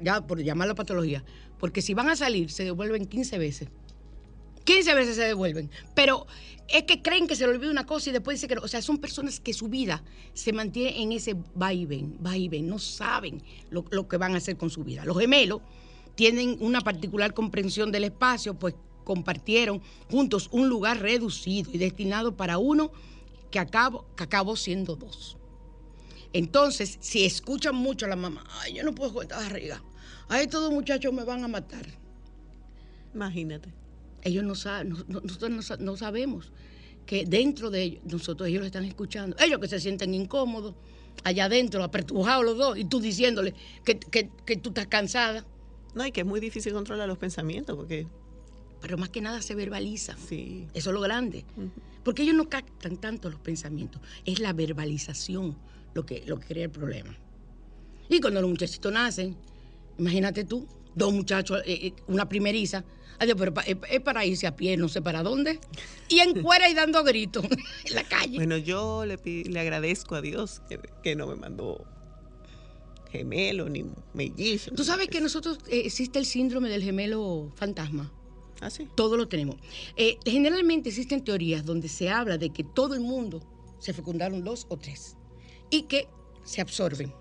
ya 0.03 0.27
por 0.27 0.43
llamarla 0.43 0.75
patología, 0.75 1.25
porque 1.59 1.83
si 1.83 1.95
van 1.95 2.09
a 2.09 2.17
salir 2.17 2.51
se 2.51 2.65
devuelven 2.65 3.07
15 3.07 3.39
veces. 3.39 3.69
15 4.65 4.95
veces 4.95 5.17
se 5.17 5.23
devuelven. 5.23 5.71
Pero 5.95 6.27
es 6.69 6.85
que 6.85 7.03
creen 7.03 7.27
que 7.27 7.37
se 7.37 7.47
le 7.47 7.53
olvida 7.53 7.71
una 7.71 7.87
cosa 7.87 8.11
y 8.11 8.13
después 8.13 8.37
dicen 8.37 8.49
que 8.49 8.55
no. 8.55 8.63
O 8.63 8.69
sea, 8.69 8.81
son 8.83 8.99
personas 8.99 9.39
que 9.39 9.53
su 9.53 9.69
vida 9.69 10.03
se 10.33 10.53
mantiene 10.53 11.03
en 11.03 11.13
ese 11.13 11.37
vaivén, 11.55 12.17
vaivén. 12.21 12.67
No 12.67 12.79
saben 12.79 13.43
lo, 13.71 13.85
lo 13.91 14.09
que 14.09 14.17
van 14.17 14.35
a 14.35 14.39
hacer 14.39 14.57
con 14.57 14.71
su 14.71 14.83
vida. 14.83 15.05
Los 15.05 15.19
gemelos 15.19 15.61
tienen 16.15 16.57
una 16.61 16.81
particular 16.81 17.35
comprensión 17.35 17.93
del 17.93 18.05
espacio, 18.05 18.55
pues 18.55 18.75
compartieron 19.05 19.81
juntos 20.11 20.49
un 20.53 20.69
lugar 20.69 21.01
reducido 21.01 21.71
y 21.73 21.79
destinado 21.79 22.37
para 22.37 22.59
uno 22.59 22.91
que 23.51 23.59
acabó, 23.59 24.05
que 24.17 24.25
acabó 24.25 24.57
siendo 24.57 24.97
dos. 24.97 25.37
Entonces, 26.33 26.99
si 27.01 27.25
escuchan 27.25 27.77
mucho 27.77 28.07
a 28.07 28.09
la 28.09 28.17
mamá, 28.17 28.45
ay, 28.63 28.75
yo 28.75 28.83
no 28.83 28.95
puedo 28.95 29.13
con 29.15 29.23
esta 29.23 29.37
barriga. 29.37 29.83
Ay, 30.29 30.45
estos 30.45 30.63
dos 30.63 30.73
muchachos 30.73 31.13
me 31.13 31.23
van 31.25 31.45
a 31.45 31.49
matar 31.49 31.87
Imagínate. 33.15 33.73
ellos 34.23 34.43
no 34.43 34.55
saben, 34.55 34.89
no- 34.91 35.05
no- 35.07 35.21
nosotros 35.21 35.79
no 35.81 35.97
sabemos 35.97 36.51
que 37.07 37.25
dentro 37.27 37.71
de 37.71 37.83
ellos, 37.83 38.03
nosotros 38.05 38.49
ellos 38.49 38.61
lo 38.61 38.67
están 38.67 38.85
escuchando. 38.85 39.37
Ellos 39.39 39.61
que 39.61 39.69
se 39.69 39.79
sienten 39.79 40.15
incómodos, 40.15 40.75
allá 41.23 41.45
adentro, 41.45 41.85
apertujados 41.85 42.45
los 42.45 42.57
dos, 42.57 42.79
y 42.79 42.85
tú 42.87 42.99
diciéndole 43.01 43.55
que, 43.85 43.99
que- 43.99 44.31
que 44.47 44.57
tú 44.57 44.71
estás 44.71 44.87
cansada. 44.89 45.45
No, 45.95 46.05
y 46.05 46.11
que 46.11 46.23
es 46.23 46.27
muy 46.27 46.41
difícil 46.41 46.73
controlar 46.73 47.07
los 47.07 47.19
pensamientos 47.19 47.77
porque 47.77 48.09
Pero 48.85 48.99
más 48.99 49.09
que 49.09 49.23
nada 49.23 49.41
se 49.41 49.55
verbaliza. 49.55 50.15
sí. 50.29 50.67
Eso 50.75 50.91
es 50.91 50.95
lo 50.95 51.01
grande. 51.01 51.47
Porque 52.05 52.23
ellos 52.23 52.35
no 52.35 52.51
captan 52.51 52.99
tanto 52.99 53.31
los 53.31 53.41
pensamientos. 53.41 54.03
Es 54.27 54.41
la 54.41 54.53
verbalización 54.53 55.57
lo 55.95 56.05
que, 56.05 56.23
lo 56.27 56.39
que 56.39 56.49
crea 56.49 56.65
el 56.65 56.71
problema. 56.71 57.17
Y 58.11 58.21
cuando 58.21 58.43
los 58.43 58.51
muchachitos 58.51 58.93
nacen, 58.93 59.39
imagínate 59.97 60.45
tú, 60.45 60.69
dos 60.95 61.15
muchachos, 61.15 61.63
eh, 61.65 61.87
eh, 61.87 61.93
una 62.09 62.29
primeriza, 62.29 62.85
adiós, 63.19 63.37
pero 63.39 63.55
es, 63.67 63.79
es 63.91 64.01
para 64.01 64.23
irse 64.27 64.47
a 64.47 64.55
pie, 64.55 64.77
no 64.77 64.91
sé 64.91 65.01
para 65.01 65.23
dónde, 65.23 65.59
y 66.11 66.19
en 66.19 66.43
cuera 66.43 66.69
y 66.69 66.75
dando 66.75 67.03
gritos 67.05 67.47
en 67.87 67.95
la 67.95 68.05
calle. 68.05 68.37
Bueno, 68.37 68.59
yo 68.59 69.07
le, 69.07 69.17
le 69.25 69.61
agradezco 69.61 70.15
a 70.15 70.21
Dios 70.21 70.61
que, 70.69 70.79
que 71.03 71.17
no 71.17 71.27
me 71.27 71.37
mandó 71.37 71.87
gemelo 73.11 73.71
ni 73.71 73.87
mellizo. 74.13 74.73
Tú 74.73 74.85
sabes 74.85 75.09
que 75.09 75.23
nosotros 75.23 75.59
eh, 75.69 75.85
existe 75.87 76.19
el 76.19 76.27
síndrome 76.27 76.69
del 76.69 76.83
gemelo 76.83 77.51
fantasma. 77.57 78.13
Ah. 78.61 78.69
Todo 78.95 79.17
lo 79.17 79.29
tenemos. 79.29 79.57
Eh, 79.97 80.19
generalmente 80.25 80.89
existen 80.89 81.25
teorías 81.25 81.65
donde 81.65 81.89
se 81.89 82.09
habla 82.11 82.39
de 82.39 82.51
que 82.51 82.65
todo 82.65 82.95
el 82.95 83.01
mundo 83.01 83.43
se 83.79 83.93
fecundaron 83.93 84.45
dos 84.45 84.67
o 84.69 84.77
tres 84.77 85.17
y 85.71 85.83
que 85.83 86.09
se 86.45 86.61
absorben. 86.61 87.13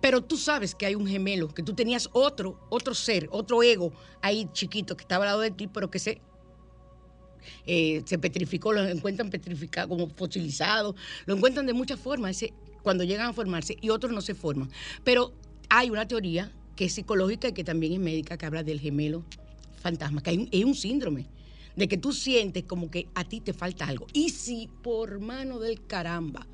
Pero 0.00 0.22
tú 0.22 0.36
sabes 0.36 0.74
que 0.74 0.86
hay 0.86 0.94
un 0.94 1.06
gemelo, 1.06 1.48
que 1.48 1.62
tú 1.62 1.74
tenías 1.74 2.08
otro, 2.12 2.60
otro 2.70 2.94
ser, 2.94 3.28
otro 3.30 3.62
ego 3.62 3.92
ahí 4.20 4.48
chiquito 4.52 4.96
que 4.96 5.02
estaba 5.02 5.24
al 5.24 5.30
lado 5.30 5.40
de 5.40 5.50
ti, 5.50 5.66
pero 5.66 5.90
que 5.90 5.98
se, 5.98 6.20
eh, 7.66 8.02
se 8.04 8.18
petrificó, 8.18 8.72
lo 8.72 8.86
encuentran 8.86 9.30
petrificado, 9.30 9.88
como 9.88 10.08
fosilizado, 10.08 10.94
lo 11.26 11.36
encuentran 11.36 11.66
de 11.66 11.72
muchas 11.72 11.98
formas 11.98 12.44
cuando 12.82 13.04
llegan 13.04 13.28
a 13.28 13.32
formarse 13.32 13.76
y 13.80 13.90
otros 13.90 14.12
no 14.12 14.20
se 14.20 14.34
forman. 14.34 14.70
Pero 15.04 15.32
hay 15.68 15.90
una 15.90 16.06
teoría 16.06 16.52
que 16.76 16.86
es 16.86 16.92
psicológica 16.92 17.48
y 17.48 17.52
que 17.52 17.64
también 17.64 17.94
es 17.94 17.98
médica 17.98 18.36
que 18.36 18.46
habla 18.46 18.62
del 18.62 18.80
gemelo 18.80 19.24
fantasma, 19.82 20.22
que 20.22 20.30
hay 20.30 20.38
un, 20.38 20.68
un 20.68 20.74
síndrome 20.74 21.26
de 21.76 21.88
que 21.88 21.96
tú 21.96 22.12
sientes 22.12 22.64
como 22.64 22.90
que 22.90 23.08
a 23.14 23.24
ti 23.24 23.40
te 23.40 23.52
falta 23.52 23.86
algo. 23.86 24.06
Y 24.12 24.30
si 24.30 24.68
por 24.82 25.20
mano 25.20 25.58
del 25.58 25.86
caramba 25.86 26.46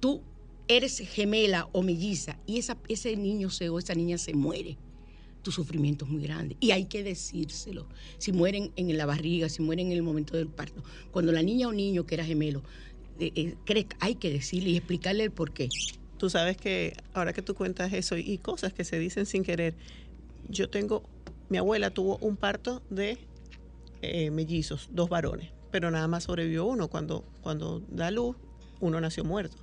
tú 0.00 0.22
eres 0.68 0.98
gemela 0.98 1.68
o 1.72 1.82
melliza 1.82 2.38
y 2.46 2.58
esa, 2.58 2.76
ese 2.88 3.16
niño 3.16 3.50
se, 3.50 3.68
o 3.68 3.78
esa 3.78 3.94
niña 3.94 4.18
se 4.18 4.34
muere, 4.34 4.76
tu 5.42 5.50
sufrimiento 5.50 6.04
es 6.04 6.10
muy 6.10 6.22
grande. 6.22 6.56
Y 6.60 6.70
hay 6.70 6.84
que 6.86 7.02
decírselo. 7.02 7.86
Si 8.18 8.32
mueren 8.32 8.72
en 8.76 8.96
la 8.96 9.06
barriga, 9.06 9.48
si 9.48 9.62
mueren 9.62 9.88
en 9.88 9.92
el 9.92 10.02
momento 10.02 10.36
del 10.36 10.48
parto. 10.48 10.82
Cuando 11.10 11.32
la 11.32 11.42
niña 11.42 11.68
o 11.68 11.72
niño 11.72 12.06
que 12.06 12.14
era 12.14 12.24
gemelo, 12.24 12.62
eh, 13.18 13.32
eh, 13.34 13.86
hay 14.00 14.14
que 14.14 14.30
decirle 14.30 14.70
y 14.70 14.76
explicarle 14.76 15.24
el 15.24 15.30
por 15.30 15.52
qué. 15.52 15.68
Tú 16.16 16.30
sabes 16.30 16.56
que 16.56 16.94
ahora 17.12 17.32
que 17.32 17.42
tú 17.42 17.54
cuentas 17.54 17.92
eso 17.92 18.16
y 18.16 18.38
cosas 18.38 18.72
que 18.72 18.84
se 18.84 18.98
dicen 18.98 19.26
sin 19.26 19.42
querer, 19.42 19.74
yo 20.48 20.70
tengo, 20.70 21.02
mi 21.52 21.58
abuela 21.58 21.90
tuvo 21.90 22.16
un 22.22 22.36
parto 22.38 22.82
de 22.90 23.18
eh, 24.00 24.30
mellizos, 24.30 24.88
dos 24.90 25.08
varones, 25.10 25.50
pero 25.70 25.90
nada 25.90 26.08
más 26.08 26.24
sobrevivió 26.24 26.64
uno. 26.64 26.88
Cuando, 26.88 27.24
cuando 27.42 27.82
da 27.90 28.10
luz, 28.10 28.36
uno 28.80 29.00
nació 29.00 29.22
muerto. 29.22 29.56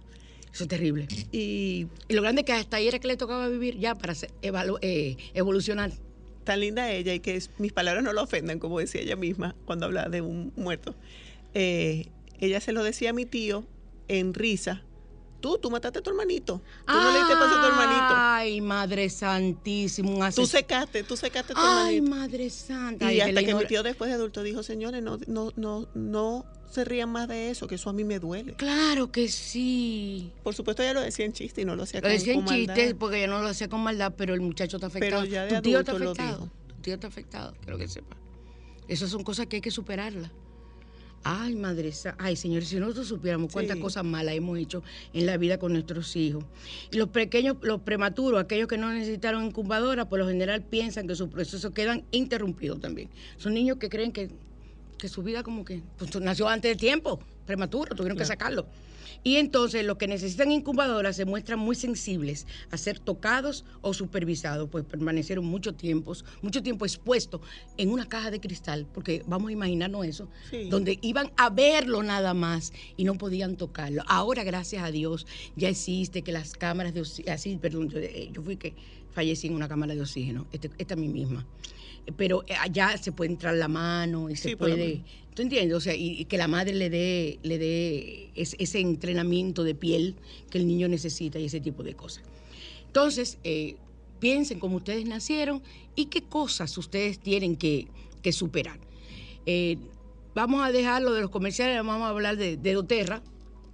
Eso 0.53 0.63
es 0.63 0.69
terrible. 0.69 1.07
Y 1.31 1.87
Y 2.07 2.13
lo 2.13 2.21
grande 2.21 2.41
es 2.41 2.45
que 2.45 2.53
hasta 2.53 2.77
ahí 2.77 2.87
era 2.87 2.99
que 2.99 3.07
le 3.07 3.17
tocaba 3.17 3.47
vivir 3.49 3.77
ya 3.79 3.95
para 3.95 4.13
ser- 4.15 4.31
eh, 4.81 5.17
evolucionar. 5.33 5.91
tan 6.45 6.61
linda 6.61 6.91
ella 6.91 7.13
y 7.13 7.19
que 7.19 7.35
es- 7.35 7.51
mis 7.59 7.73
palabras 7.73 8.03
no 8.03 8.11
lo 8.13 8.23
ofendan, 8.23 8.57
como 8.59 8.79
decía 8.79 9.01
ella 9.01 9.15
misma 9.15 9.55
cuando 9.65 9.85
hablaba 9.85 10.09
de 10.09 10.21
un 10.21 10.51
muerto. 10.55 10.95
Eh, 11.53 12.07
ella 12.39 12.59
se 12.61 12.71
lo 12.71 12.83
decía 12.83 13.11
a 13.11 13.13
mi 13.13 13.25
tío 13.27 13.65
en 14.07 14.33
risa. 14.33 14.81
Tú, 15.39 15.57
tú 15.57 15.69
mataste 15.71 15.99
a 15.99 16.01
tu 16.01 16.09
hermanito. 16.09 16.61
Tú 16.85 16.93
no 16.93 17.11
le 17.11 17.19
diste 17.19 17.33
paso 17.35 17.55
a 17.55 17.61
tu 17.61 17.67
hermanito. 17.67 18.05
Ay, 18.09 18.61
Madre 18.61 19.09
Santísima. 19.09 20.09
un 20.27 20.31
Tú 20.33 20.45
secaste, 20.45 21.03
tú 21.03 21.15
secaste 21.15 21.53
a 21.53 21.55
tu 21.55 21.61
Ay, 21.63 21.97
hermanito. 21.97 22.15
Madre 22.17 22.49
Santa. 22.49 23.05
Y 23.13 23.21
Ay, 23.21 23.29
hasta 23.29 23.43
que 23.43 23.55
mi 23.55 23.65
tío 23.65 23.83
después 23.83 24.09
de 24.09 24.15
adulto 24.15 24.43
dijo, 24.43 24.63
señores, 24.63 25.01
no, 25.01 25.17
no, 25.27 25.51
no, 25.55 25.87
no 25.93 26.45
se 26.69 26.85
rían 26.85 27.09
más 27.09 27.27
de 27.27 27.49
eso, 27.49 27.67
que 27.67 27.75
eso 27.75 27.89
a 27.89 27.93
mí 27.93 28.03
me 28.03 28.19
duele. 28.19 28.53
Claro 28.55 29.11
que 29.11 29.27
sí. 29.29 30.31
Por 30.43 30.53
supuesto 30.53 30.83
ella 30.83 30.93
lo 30.93 31.01
decía 31.01 31.25
en 31.25 31.33
chiste 31.33 31.61
y 31.61 31.65
no 31.65 31.75
lo 31.75 31.83
hacía 31.83 31.99
Lo 31.99 32.07
con, 32.07 32.11
decía 32.11 32.33
en 32.33 32.39
con 32.41 32.45
maldad. 32.45 32.75
chiste 32.75 32.95
porque 32.95 33.21
yo 33.21 33.27
no 33.27 33.41
lo 33.41 33.47
hacía 33.47 33.67
con 33.69 33.81
maldad, 33.81 34.13
pero 34.17 34.33
el 34.33 34.41
muchacho 34.41 34.77
está 34.77 34.87
afectado. 34.87 35.21
Pero 35.23 35.31
ya 35.33 35.45
de 35.45 35.55
tu 35.55 35.61
tío 35.61 35.79
está 35.79 35.93
afectado. 35.93 36.49
Tu 36.67 36.75
tío 36.81 36.93
está 36.95 37.07
afectado, 37.07 37.53
quiero 37.61 37.77
que 37.77 37.87
sepa. 37.87 38.15
Esas 38.87 39.09
son 39.09 39.23
cosas 39.23 39.47
que 39.47 39.57
hay 39.57 39.61
que 39.61 39.71
superarlas. 39.71 40.31
Ay, 41.23 41.55
madre, 41.55 41.91
ay, 42.17 42.35
señores, 42.35 42.69
si 42.69 42.77
nosotros 42.77 43.07
supiéramos 43.07 43.51
cuántas 43.51 43.75
Sí. 43.75 43.81
cosas 43.81 44.05
malas 44.05 44.35
hemos 44.35 44.57
hecho 44.57 44.83
en 45.13 45.25
la 45.25 45.37
vida 45.37 45.57
con 45.57 45.73
nuestros 45.73 46.15
hijos. 46.15 46.45
Y 46.91 46.97
los 46.97 47.09
pequeños, 47.09 47.57
los 47.61 47.81
prematuros, 47.81 48.41
aquellos 48.41 48.67
que 48.67 48.77
no 48.77 48.91
necesitaron 48.91 49.45
incubadora, 49.45 50.07
por 50.07 50.19
lo 50.19 50.27
general 50.27 50.63
piensan 50.63 51.07
que 51.07 51.15
sus 51.15 51.29
procesos 51.29 51.71
quedan 51.73 52.05
interrumpidos 52.11 52.79
también. 52.79 53.09
Son 53.37 53.53
niños 53.53 53.77
que 53.77 53.89
creen 53.89 54.11
que, 54.13 54.29
que 54.97 55.09
su 55.09 55.21
vida 55.21 55.43
como 55.43 55.65
que 55.65 55.81
pues, 55.97 56.15
nació 56.21 56.47
antes 56.47 56.71
de 56.71 56.75
tiempo, 56.77 57.19
prematuro, 57.45 57.95
tuvieron 57.95 58.17
que 58.17 58.25
sacarlo. 58.25 58.67
Y 59.23 59.35
entonces 59.35 59.85
los 59.85 59.97
que 59.97 60.07
necesitan 60.07 60.51
incubadoras 60.51 61.15
se 61.15 61.25
muestran 61.25 61.59
muy 61.59 61.75
sensibles 61.75 62.47
a 62.71 62.77
ser 62.77 62.99
tocados 62.99 63.65
o 63.81 63.93
supervisados, 63.93 64.69
pues 64.69 64.85
permanecieron 64.85 65.45
mucho 65.45 65.73
tiempo, 65.75 66.13
mucho 66.41 66.63
tiempo 66.63 66.85
expuestos 66.85 67.41
en 67.77 67.89
una 67.91 68.07
caja 68.07 68.31
de 68.31 68.39
cristal, 68.39 68.87
porque 68.93 69.23
vamos 69.27 69.49
a 69.49 69.51
imaginarnos 69.51 70.05
eso, 70.05 70.29
Sí. 70.49 70.69
donde 70.69 70.99
iban 71.01 71.31
a 71.37 71.49
verlo 71.49 72.01
nada 72.03 72.33
más 72.33 72.71
y 72.97 73.03
no 73.03 73.15
podían 73.15 73.57
tocarlo. 73.57 74.03
Ahora, 74.07 74.43
gracias 74.43 74.83
a 74.83 74.91
Dios, 74.91 75.27
ya 75.55 75.69
existe 75.69 76.21
que 76.21 76.31
las 76.31 76.53
cámaras 76.53 76.93
de 76.93 77.31
así, 77.31 77.57
perdón, 77.57 77.89
yo, 77.89 77.99
eh, 77.99 78.29
yo 78.31 78.41
fui 78.41 78.57
que 78.57 78.73
fallecí 79.13 79.47
en 79.47 79.53
una 79.55 79.67
cámara 79.67 79.95
de 79.95 80.01
oxígeno, 80.01 80.47
este- 80.51 80.69
esta 80.77 80.93
es 80.93 80.99
mi 80.99 81.07
misma. 81.07 81.45
Pero 82.17 82.43
eh, 82.47 82.53
allá 82.59 82.97
se 82.97 83.11
puede 83.11 83.31
entrar 83.31 83.55
la 83.55 83.67
mano 83.67 84.29
y 84.29 84.35
se 84.35 84.49
Sí, 84.49 84.55
puede... 84.55 85.03
¿Tú 85.35 85.43
entiendes? 85.43 85.77
O 85.77 85.79
sea, 85.81 85.95
y, 85.95 86.19
y 86.21 86.25
que 86.25 86.37
la 86.37 86.47
madre 86.47 86.73
le 86.73 86.89
dé, 86.89 87.39
le 87.43 87.57
dé 87.57 88.29
es- 88.35 88.55
ese 88.59 88.79
entrenamiento 88.79 89.63
de 89.63 89.73
piel 89.75 90.15
que 90.49 90.57
el 90.57 90.67
niño 90.67 90.87
necesita 90.87 91.39
y 91.39 91.45
ese 91.45 91.61
tipo 91.61 91.83
de 91.83 91.93
cosas. 91.93 92.23
Entonces, 92.87 93.37
eh, 93.43 93.75
piensen 94.19 94.59
cómo 94.59 94.77
ustedes 94.77 95.05
nacieron 95.05 95.61
y 95.95 96.05
qué 96.05 96.23
cosas 96.23 96.77
ustedes 96.77 97.19
tienen 97.19 97.55
que, 97.55 97.87
que 98.21 98.31
superar. 98.33 98.79
Eh, 99.45 99.77
vamos 100.35 100.61
a 100.65 100.71
dejar 100.71 101.01
lo 101.03 101.13
de 101.13 101.21
los 101.21 101.29
comerciales, 101.29 101.77
vamos 101.77 102.01
a 102.01 102.09
hablar 102.09 102.35
de, 102.35 102.57
de 102.57 102.73
doTERRA, 102.73 103.21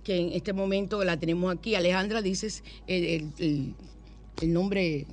que 0.04 0.18
en 0.18 0.34
este 0.34 0.54
momento 0.54 1.04
la 1.04 1.18
tenemos 1.18 1.56
aquí. 1.56 1.74
Alejandra, 1.74 2.22
dices 2.22 2.64
el, 2.88 3.04
el- 3.06 3.32
el- 3.40 3.74
el 4.42 4.54
nombre. 4.54 5.08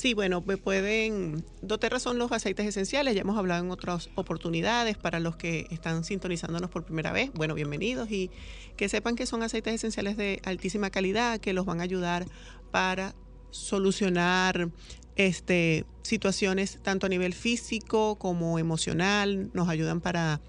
Sí, 0.00 0.14
bueno, 0.14 0.42
me 0.46 0.56
pueden. 0.56 1.44
doTERRA 1.60 2.00
son 2.00 2.16
los 2.16 2.32
aceites 2.32 2.64
esenciales, 2.64 3.14
ya 3.14 3.20
hemos 3.20 3.36
hablado 3.36 3.62
en 3.62 3.70
otras 3.70 4.08
oportunidades 4.14 4.96
para 4.96 5.20
los 5.20 5.36
que 5.36 5.66
están 5.70 6.04
sintonizándonos 6.04 6.70
por 6.70 6.86
primera 6.86 7.12
vez. 7.12 7.30
Bueno, 7.34 7.52
bienvenidos 7.52 8.10
y 8.10 8.30
que 8.78 8.88
sepan 8.88 9.14
que 9.14 9.26
son 9.26 9.42
aceites 9.42 9.74
esenciales 9.74 10.16
de 10.16 10.40
altísima 10.46 10.88
calidad 10.88 11.38
que 11.38 11.52
los 11.52 11.66
van 11.66 11.80
a 11.80 11.82
ayudar 11.82 12.24
para 12.70 13.14
solucionar 13.50 14.70
este, 15.16 15.84
situaciones 16.00 16.78
tanto 16.82 17.04
a 17.04 17.10
nivel 17.10 17.34
físico 17.34 18.16
como 18.16 18.58
emocional, 18.58 19.50
nos 19.52 19.68
ayudan 19.68 20.00
para 20.00 20.40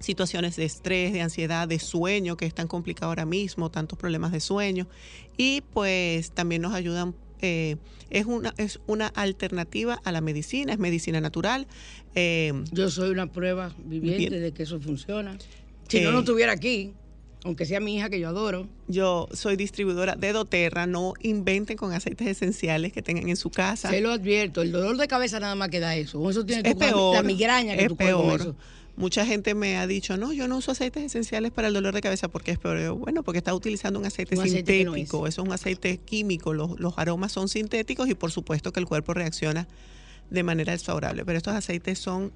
situaciones 0.00 0.56
de 0.56 0.64
estrés, 0.64 1.12
de 1.12 1.20
ansiedad, 1.20 1.68
de 1.68 1.78
sueño, 1.78 2.38
que 2.38 2.46
es 2.46 2.54
tan 2.54 2.68
complicado 2.68 3.10
ahora 3.10 3.26
mismo, 3.26 3.70
tantos 3.70 3.98
problemas 3.98 4.32
de 4.32 4.40
sueño. 4.40 4.88
Y 5.36 5.60
pues 5.72 6.30
también 6.30 6.62
nos 6.62 6.72
ayudan, 6.72 7.14
eh, 7.40 7.76
es, 8.10 8.26
una, 8.26 8.54
es 8.56 8.80
una 8.86 9.06
alternativa 9.08 10.00
a 10.04 10.12
la 10.12 10.20
medicina, 10.20 10.72
es 10.72 10.78
medicina 10.78 11.20
natural. 11.20 11.66
Eh, 12.14 12.52
Yo 12.72 12.90
soy 12.90 13.10
una 13.10 13.26
prueba 13.30 13.72
viviente 13.84 14.30
Bien. 14.30 14.42
de 14.42 14.52
que 14.52 14.62
eso 14.64 14.80
funciona. 14.80 15.36
Si 15.88 15.98
Eh, 15.98 16.02
no, 16.04 16.12
no 16.12 16.20
estuviera 16.20 16.52
aquí, 16.52 16.92
aunque 17.44 17.64
sea 17.66 17.80
mi 17.80 17.96
hija 17.96 18.10
que 18.10 18.18
yo 18.20 18.28
adoro. 18.28 18.66
yo 18.88 19.28
soy 19.32 19.56
distribuidora 19.56 20.16
de 20.16 20.32
doTERRA, 20.32 20.86
no 20.86 21.14
inventen 21.22 21.76
con 21.76 21.92
aceites 21.92 22.26
esenciales 22.26 22.92
que 22.92 23.00
tengan 23.02 23.28
en 23.28 23.36
su 23.36 23.50
casa. 23.50 23.90
Se 23.90 24.00
lo 24.00 24.10
advierto, 24.10 24.62
el 24.62 24.72
dolor 24.72 24.96
de 24.96 25.06
cabeza 25.06 25.38
nada 25.40 25.54
más 25.54 25.68
que 25.68 25.80
da 25.80 25.94
eso. 25.96 26.28
Eso 26.28 26.44
tiene 26.44 26.68
es 26.68 26.74
peor. 26.74 27.14
la 27.14 27.22
migraña 27.22 27.76
que 27.76 27.82
es 27.82 27.88
tú 27.88 27.96
peor. 27.96 28.40
eso. 28.40 28.56
Mucha 28.98 29.24
gente 29.24 29.54
me 29.54 29.76
ha 29.76 29.86
dicho, 29.86 30.16
no, 30.16 30.32
yo 30.32 30.48
no 30.48 30.56
uso 30.56 30.72
aceites 30.72 31.04
esenciales 31.04 31.52
para 31.52 31.68
el 31.68 31.74
dolor 31.74 31.94
de 31.94 32.00
cabeza 32.00 32.26
porque 32.26 32.50
es 32.50 32.58
peor. 32.58 32.80
Yo, 32.80 32.96
Bueno, 32.96 33.22
porque 33.22 33.38
está 33.38 33.54
utilizando 33.54 34.00
un 34.00 34.06
aceite 34.06 34.34
Un 34.34 34.42
aceite 34.42 34.78
que 34.78 34.84
no 34.84 34.92
sintético, 34.92 35.28
eso 35.28 35.42
es 35.42 35.46
un 35.46 35.52
aceite 35.52 35.98
químico, 35.98 36.52
los, 36.52 36.80
los 36.80 36.98
aromas 36.98 37.30
son 37.30 37.48
sintéticos 37.48 38.08
y 38.08 38.16
por 38.16 38.32
supuesto 38.32 38.72
que 38.72 38.80
el 38.80 38.86
cuerpo 38.86 39.14
reacciona 39.14 39.68
de 40.30 40.42
manera 40.42 40.72
desfavorable. 40.72 41.24
Pero 41.24 41.38
estos 41.38 41.54
aceites 41.54 42.00
son 42.00 42.32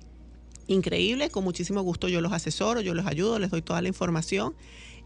increíbles, 0.69 1.31
con 1.31 1.43
muchísimo 1.43 1.83
gusto 1.83 2.09
yo 2.09 2.21
los 2.21 2.33
asesoro, 2.33 2.81
yo 2.81 2.95
los 2.95 3.07
ayudo, 3.07 3.41
les 3.41 3.51
doy 3.51 3.63
toda 3.63 3.83
la 3.83 3.89
información 3.89 4.55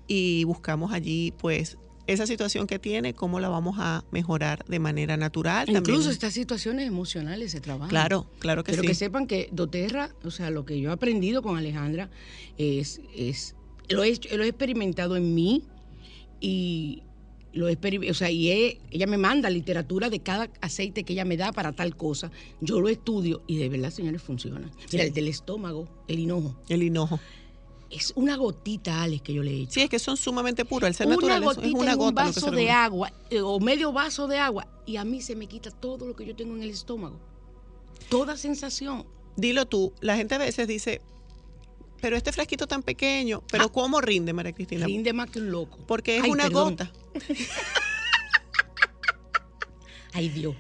y 0.06 0.44
buscamos 0.44 0.92
allí 0.92 1.32
pues 1.38 1.78
esa 2.06 2.26
situación 2.26 2.66
que 2.66 2.78
tiene, 2.78 3.14
cómo 3.14 3.40
la 3.40 3.48
vamos 3.48 3.76
a 3.78 4.04
mejorar 4.10 4.64
de 4.66 4.78
manera 4.78 5.16
natural. 5.16 5.68
Incluso 5.68 5.82
También- 6.00 6.10
estas 6.12 6.34
situaciones 6.34 6.86
emocionales 6.86 7.52
se 7.52 7.60
trabajan. 7.60 7.88
Claro, 7.88 8.26
claro 8.38 8.62
que 8.64 8.72
Pero 8.72 8.82
sí. 8.82 8.88
que 8.88 8.94
sepan 8.94 9.26
que 9.26 9.48
doTERRA, 9.52 10.14
o 10.24 10.30
sea, 10.30 10.50
lo 10.50 10.64
que 10.64 10.80
yo 10.80 10.90
he 10.90 10.92
aprendido 10.92 11.42
con 11.42 11.56
Alejandra 11.58 12.10
es, 12.58 13.00
es 13.14 13.54
lo, 13.88 14.04
he, 14.04 14.08
hecho- 14.10 14.36
lo 14.36 14.44
he 14.44 14.48
experimentado 14.48 15.16
en 15.16 15.34
mí 15.34 15.64
y 16.40 17.02
lo 17.52 17.68
he 17.70 17.78
o 18.10 18.14
sea, 18.14 18.30
y 18.30 18.50
he- 18.50 18.80
ella 18.90 19.06
me 19.06 19.16
manda 19.16 19.48
literatura 19.48 20.10
de 20.10 20.20
cada 20.20 20.50
aceite 20.60 21.04
que 21.04 21.14
ella 21.14 21.24
me 21.24 21.36
da 21.38 21.52
para 21.52 21.72
tal 21.72 21.96
cosa. 21.96 22.30
Yo 22.60 22.80
lo 22.80 22.88
estudio 22.88 23.42
y 23.46 23.56
de 23.56 23.68
verdad, 23.70 23.90
señores, 23.90 24.20
funciona. 24.22 24.70
Mira, 24.92 25.04
el 25.04 25.12
del 25.14 25.28
estómago, 25.28 25.88
el 26.06 26.18
hinojo, 26.18 26.54
El 26.68 26.82
hinojo. 26.82 27.18
Es 27.90 28.12
una 28.16 28.36
gotita, 28.36 29.02
Alex, 29.02 29.22
que 29.22 29.34
yo 29.34 29.42
le 29.42 29.52
he 29.52 29.60
hecho. 29.62 29.72
Sí, 29.72 29.82
es 29.82 29.90
que 29.90 29.98
son 29.98 30.16
sumamente 30.16 30.64
puros. 30.64 30.88
El 30.88 30.94
ser 30.94 31.06
una 31.06 31.16
natural 31.16 31.44
gotita 31.44 31.66
es 31.66 31.74
una 31.74 31.92
en 31.92 31.98
un 31.98 32.04
gota 32.06 32.24
vaso 32.24 32.50
de 32.50 32.70
agua 32.70 33.12
eh, 33.30 33.40
o 33.40 33.60
medio 33.60 33.92
vaso 33.92 34.26
de 34.26 34.38
agua 34.38 34.66
y 34.86 34.96
a 34.96 35.04
mí 35.04 35.20
se 35.22 35.36
me 35.36 35.46
quita 35.46 35.70
todo 35.70 36.06
lo 36.06 36.16
que 36.16 36.26
yo 36.26 36.34
tengo 36.34 36.54
en 36.56 36.62
el 36.62 36.70
estómago. 36.70 37.18
Toda 38.08 38.36
sensación. 38.36 39.06
Dilo 39.36 39.66
tú, 39.66 39.92
la 40.00 40.16
gente 40.16 40.34
a 40.34 40.38
veces 40.38 40.66
dice, 40.66 41.00
pero 42.00 42.16
este 42.16 42.32
frasquito 42.32 42.66
tan 42.66 42.82
pequeño, 42.82 43.42
pero 43.50 43.70
¿cómo 43.70 44.00
rinde, 44.00 44.32
María 44.32 44.52
Cristina? 44.52 44.84
Ah. 44.84 44.88
Rinde 44.88 45.12
más 45.12 45.30
que 45.30 45.40
un 45.40 45.50
loco. 45.50 45.78
Porque 45.86 46.16
es 46.18 46.24
Ay, 46.24 46.30
una 46.30 46.44
perdón. 46.44 46.70
gota. 46.70 46.92
Ay, 50.12 50.28
Dios. 50.30 50.54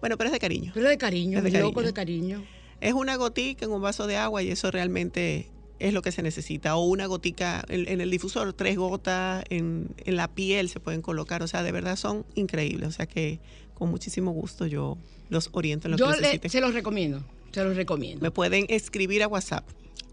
Bueno, 0.00 0.16
pero 0.16 0.28
es 0.28 0.32
de 0.32 0.38
cariño. 0.38 0.70
Pero 0.74 0.88
de 0.88 0.98
cariño, 0.98 1.38
Es 1.38 1.44
de 1.44 1.50
loco 1.60 1.74
cariño. 1.74 1.86
de 1.86 1.92
cariño. 1.92 2.44
Es 2.80 2.94
una 2.94 3.16
gotica 3.16 3.64
en 3.64 3.72
un 3.72 3.82
vaso 3.82 4.06
de 4.06 4.16
agua 4.16 4.42
y 4.42 4.50
eso 4.50 4.70
realmente 4.70 5.50
es 5.78 5.92
lo 5.94 6.02
que 6.02 6.12
se 6.12 6.22
necesita. 6.22 6.76
O 6.76 6.84
una 6.84 7.06
gotica 7.06 7.64
en, 7.68 7.88
en 7.88 8.00
el 8.00 8.10
difusor, 8.10 8.52
tres 8.52 8.76
gotas 8.76 9.44
en, 9.50 9.88
en 10.04 10.16
la 10.16 10.28
piel 10.28 10.68
se 10.68 10.80
pueden 10.80 11.02
colocar. 11.02 11.42
O 11.42 11.46
sea, 11.48 11.62
de 11.62 11.72
verdad 11.72 11.96
son 11.96 12.24
increíbles. 12.34 12.88
O 12.88 12.92
sea 12.92 13.06
que 13.06 13.40
con 13.74 13.90
muchísimo 13.90 14.32
gusto 14.32 14.66
yo 14.66 14.98
los 15.30 15.50
oriento 15.52 15.86
en 15.88 15.92
lo 15.92 15.96
Yo 15.98 16.06
que 16.06 16.12
le- 16.16 16.20
necesiten. 16.22 16.50
se 16.50 16.60
los 16.60 16.74
recomiendo. 16.74 17.22
Se 17.52 17.62
los 17.64 17.76
recomiendo. 17.76 18.22
Me 18.22 18.30
pueden 18.30 18.66
escribir 18.68 19.22
a 19.22 19.28
WhatsApp. 19.28 19.64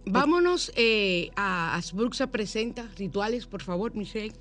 Vámonos 0.05 0.71
eh, 0.75 1.31
a 1.35 1.75
Asbruxa 1.75 2.27
Presenta 2.27 2.87
Rituales, 2.97 3.47
por 3.47 3.61
favor, 3.63 3.95
Michelle. 3.95 4.33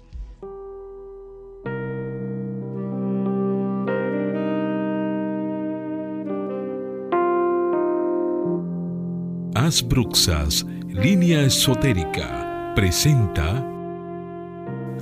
Asbruxas, 9.54 10.66
línea 10.94 11.42
esotérica, 11.42 12.72
presenta 12.74 13.60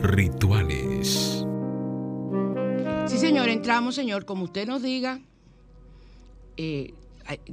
Rituales. 0.03 1.45
Sí, 3.07 3.19
señor, 3.19 3.49
entramos, 3.49 3.95
señor, 3.95 4.25
como 4.25 4.45
usted 4.45 4.67
nos 4.67 4.83
diga. 4.83 5.21
Eh, 6.57 6.95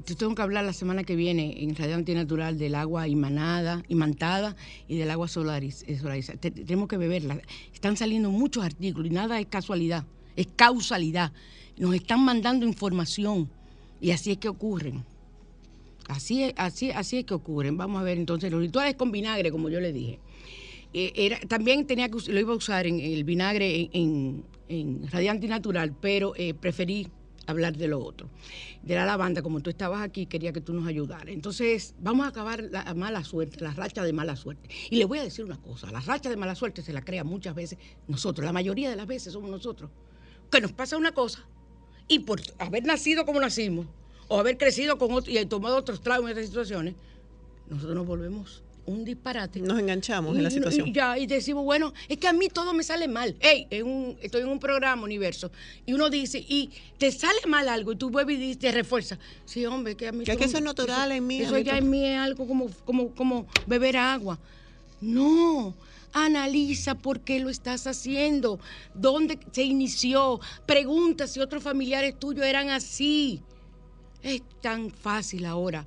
yo 0.06 0.16
tengo 0.18 0.34
que 0.34 0.42
hablar 0.42 0.66
la 0.66 0.74
semana 0.74 1.04
que 1.04 1.16
viene 1.16 1.62
en 1.64 1.76
Radio 1.76 1.96
Antinatural 1.96 2.58
del 2.58 2.74
agua 2.76 3.08
imanada, 3.08 3.84
imantada 3.88 4.56
y 4.88 4.98
del 4.98 5.12
agua 5.12 5.28
solariz, 5.28 5.84
eh, 5.88 5.98
solarizada. 5.98 6.40
Te- 6.40 6.50
tenemos 6.52 6.88
que 6.88 6.98
beberla. 6.98 7.40
Están 7.74 7.98
saliendo 7.98 8.32
muchos 8.32 8.64
artículos 8.64 9.12
y 9.12 9.14
nada 9.14 9.40
es 9.40 9.46
casualidad, 9.48 10.06
es 10.36 10.48
causalidad. 10.56 11.32
Nos 11.78 11.94
están 11.94 12.24
mandando 12.26 12.66
información 12.66 13.50
y 14.02 14.12
así 14.12 14.32
es 14.32 14.38
que 14.38 14.50
ocurren. 14.50 15.04
Así 16.10 16.44
es, 16.44 16.54
así, 16.58 16.90
así 16.92 17.20
es 17.20 17.26
que 17.26 17.36
ocurren. 17.36 17.78
Vamos 17.78 18.02
a 18.02 18.04
ver 18.04 18.18
entonces 18.18 18.52
los 18.52 18.60
rituales 18.60 18.96
con 18.96 19.12
vinagre, 19.12 19.52
como 19.52 19.70
yo 19.70 19.80
le 19.80 19.94
dije. 19.94 20.20
Eh, 20.92 21.14
era, 21.16 21.40
también 21.42 21.86
tenía 21.86 22.10
que 22.10 22.32
lo 22.32 22.40
iba 22.40 22.52
a 22.52 22.56
usar 22.56 22.88
en 22.88 23.00
el 23.00 23.24
vinagre 23.24 23.76
en, 23.76 23.90
en, 23.94 24.46
en 24.68 25.08
radiante 25.08 25.48
natural, 25.48 25.96
pero 26.02 26.34
eh, 26.36 26.56
preferí 26.56 27.08
hablar 27.46 27.78
de 27.78 27.88
lo 27.88 28.00
otro. 28.00 28.28
De 28.82 28.96
la 28.96 29.06
lavanda, 29.06 29.44
como 29.44 29.60
tú 29.60 29.70
estabas 29.70 30.02
aquí, 30.02 30.26
quería 30.26 30.52
que 30.52 30.62
tú 30.62 30.74
nos 30.74 30.88
ayudaras. 30.88 31.28
Entonces, 31.28 31.94
vamos 32.00 32.26
a 32.26 32.30
acabar 32.30 32.64
la 32.64 32.92
mala 32.96 33.24
suerte, 33.24 33.64
la 33.64 33.72
racha 33.72 34.04
de 34.04 34.12
mala 34.12 34.36
suerte. 34.36 34.68
Y 34.90 34.98
le 34.98 35.06
voy 35.06 35.20
a 35.20 35.24
decir 35.24 35.46
una 35.46 35.62
cosa, 35.62 35.92
la 35.92 36.00
racha 36.00 36.32
de 36.32 36.38
mala 36.38 36.56
suerte 36.56 36.82
se 36.82 36.92
la 36.92 37.04
crea 37.04 37.24
muchas 37.24 37.54
veces 37.54 37.78
nosotros, 38.08 38.44
la 38.46 38.54
mayoría 38.54 38.90
de 38.90 38.96
las 38.96 39.06
veces 39.06 39.34
somos 39.34 39.52
nosotros. 39.52 39.92
Que 40.52 40.60
nos 40.60 40.72
pasa 40.72 40.98
una 40.98 41.12
cosa 41.12 41.48
y 42.08 42.20
por 42.20 42.42
haber 42.58 42.84
nacido 42.84 43.26
como 43.26 43.40
nacimos, 43.40 43.86
o 44.30 44.40
haber 44.40 44.58
crecido 44.58 44.98
con 44.98 45.12
otro, 45.12 45.32
y 45.34 45.46
tomado 45.46 45.76
otros 45.76 46.02
traumas 46.02 46.30
y 46.30 46.32
otras 46.32 46.46
situaciones, 46.48 46.96
nosotros 47.70 47.96
nos 47.96 48.08
volvemos 48.08 48.64
un 48.86 49.06
disparate. 49.06 49.60
Nos 49.60 49.78
enganchamos 49.78 50.36
en 50.36 50.42
la 50.44 50.50
situación. 50.50 50.88
Y, 50.88 50.94
ya, 50.94 51.16
y 51.18 51.28
decimos, 51.28 51.64
bueno, 51.64 51.94
es 52.08 52.18
que 52.18 52.28
a 52.28 52.34
mí 52.34 52.48
todo 52.48 52.74
me 52.74 52.82
sale 52.84 53.08
mal. 53.08 53.36
Hey, 53.40 53.68
en 53.70 53.86
un- 53.86 54.18
estoy 54.22 54.42
en 54.42 54.48
un 54.48 54.60
programa, 54.60 55.04
Universo, 55.04 55.52
y 55.86 55.94
uno 55.94 56.10
dice, 56.10 56.40
y 56.48 56.72
te 56.98 57.12
sale 57.12 57.40
mal 57.48 57.70
algo, 57.70 57.92
y 57.92 57.98
tú 57.98 58.10
vuelves 58.10 58.40
y 58.40 58.56
te 58.56 58.72
refuerzas. 58.72 59.20
Sí, 59.46 59.64
hombre, 59.68 59.96
que 59.96 60.08
a 60.08 60.12
mí 60.12 60.24
Que 60.24 60.32
todo 60.32 60.40
que 60.40 60.46
eso 60.46 60.58
es 60.58 60.64
natural 60.64 61.12
en 61.12 61.28
mí, 61.28 61.42
Eso 61.42 61.58
ya 61.60 61.78
en 61.78 61.90
mí 61.90 62.04
es 62.04 62.18
algo 62.18 62.48
como, 62.48 62.70
como, 62.86 63.14
como 63.14 63.46
beber 63.68 63.98
agua. 63.98 64.40
No, 65.02 65.76
analiza 66.12 66.96
por 66.96 67.20
qué 67.22 67.40
lo 67.40 67.50
estás 67.50 67.86
haciendo, 67.88 68.60
dónde 68.96 69.38
se 69.52 69.64
inició, 69.64 70.40
pregunta 70.66 71.28
si 71.28 71.40
otros 71.40 71.62
familiares 71.64 72.18
tuyos 72.20 72.46
eran 72.46 72.70
así. 72.70 73.42
Es 74.24 74.42
tan 74.62 74.92
fácil 74.92 75.46
ahora 75.46 75.86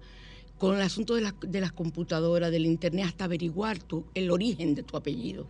con 0.58 0.76
el 0.76 0.82
asunto 0.82 1.14
de 1.14 1.32
de 1.40 1.60
las 1.60 1.72
computadoras, 1.72 2.50
del 2.50 2.66
internet, 2.66 3.06
hasta 3.06 3.24
averiguar 3.24 3.78
tu, 3.78 4.04
el 4.14 4.30
origen 4.30 4.74
de 4.74 4.82
tu 4.82 4.96
apellido. 4.96 5.46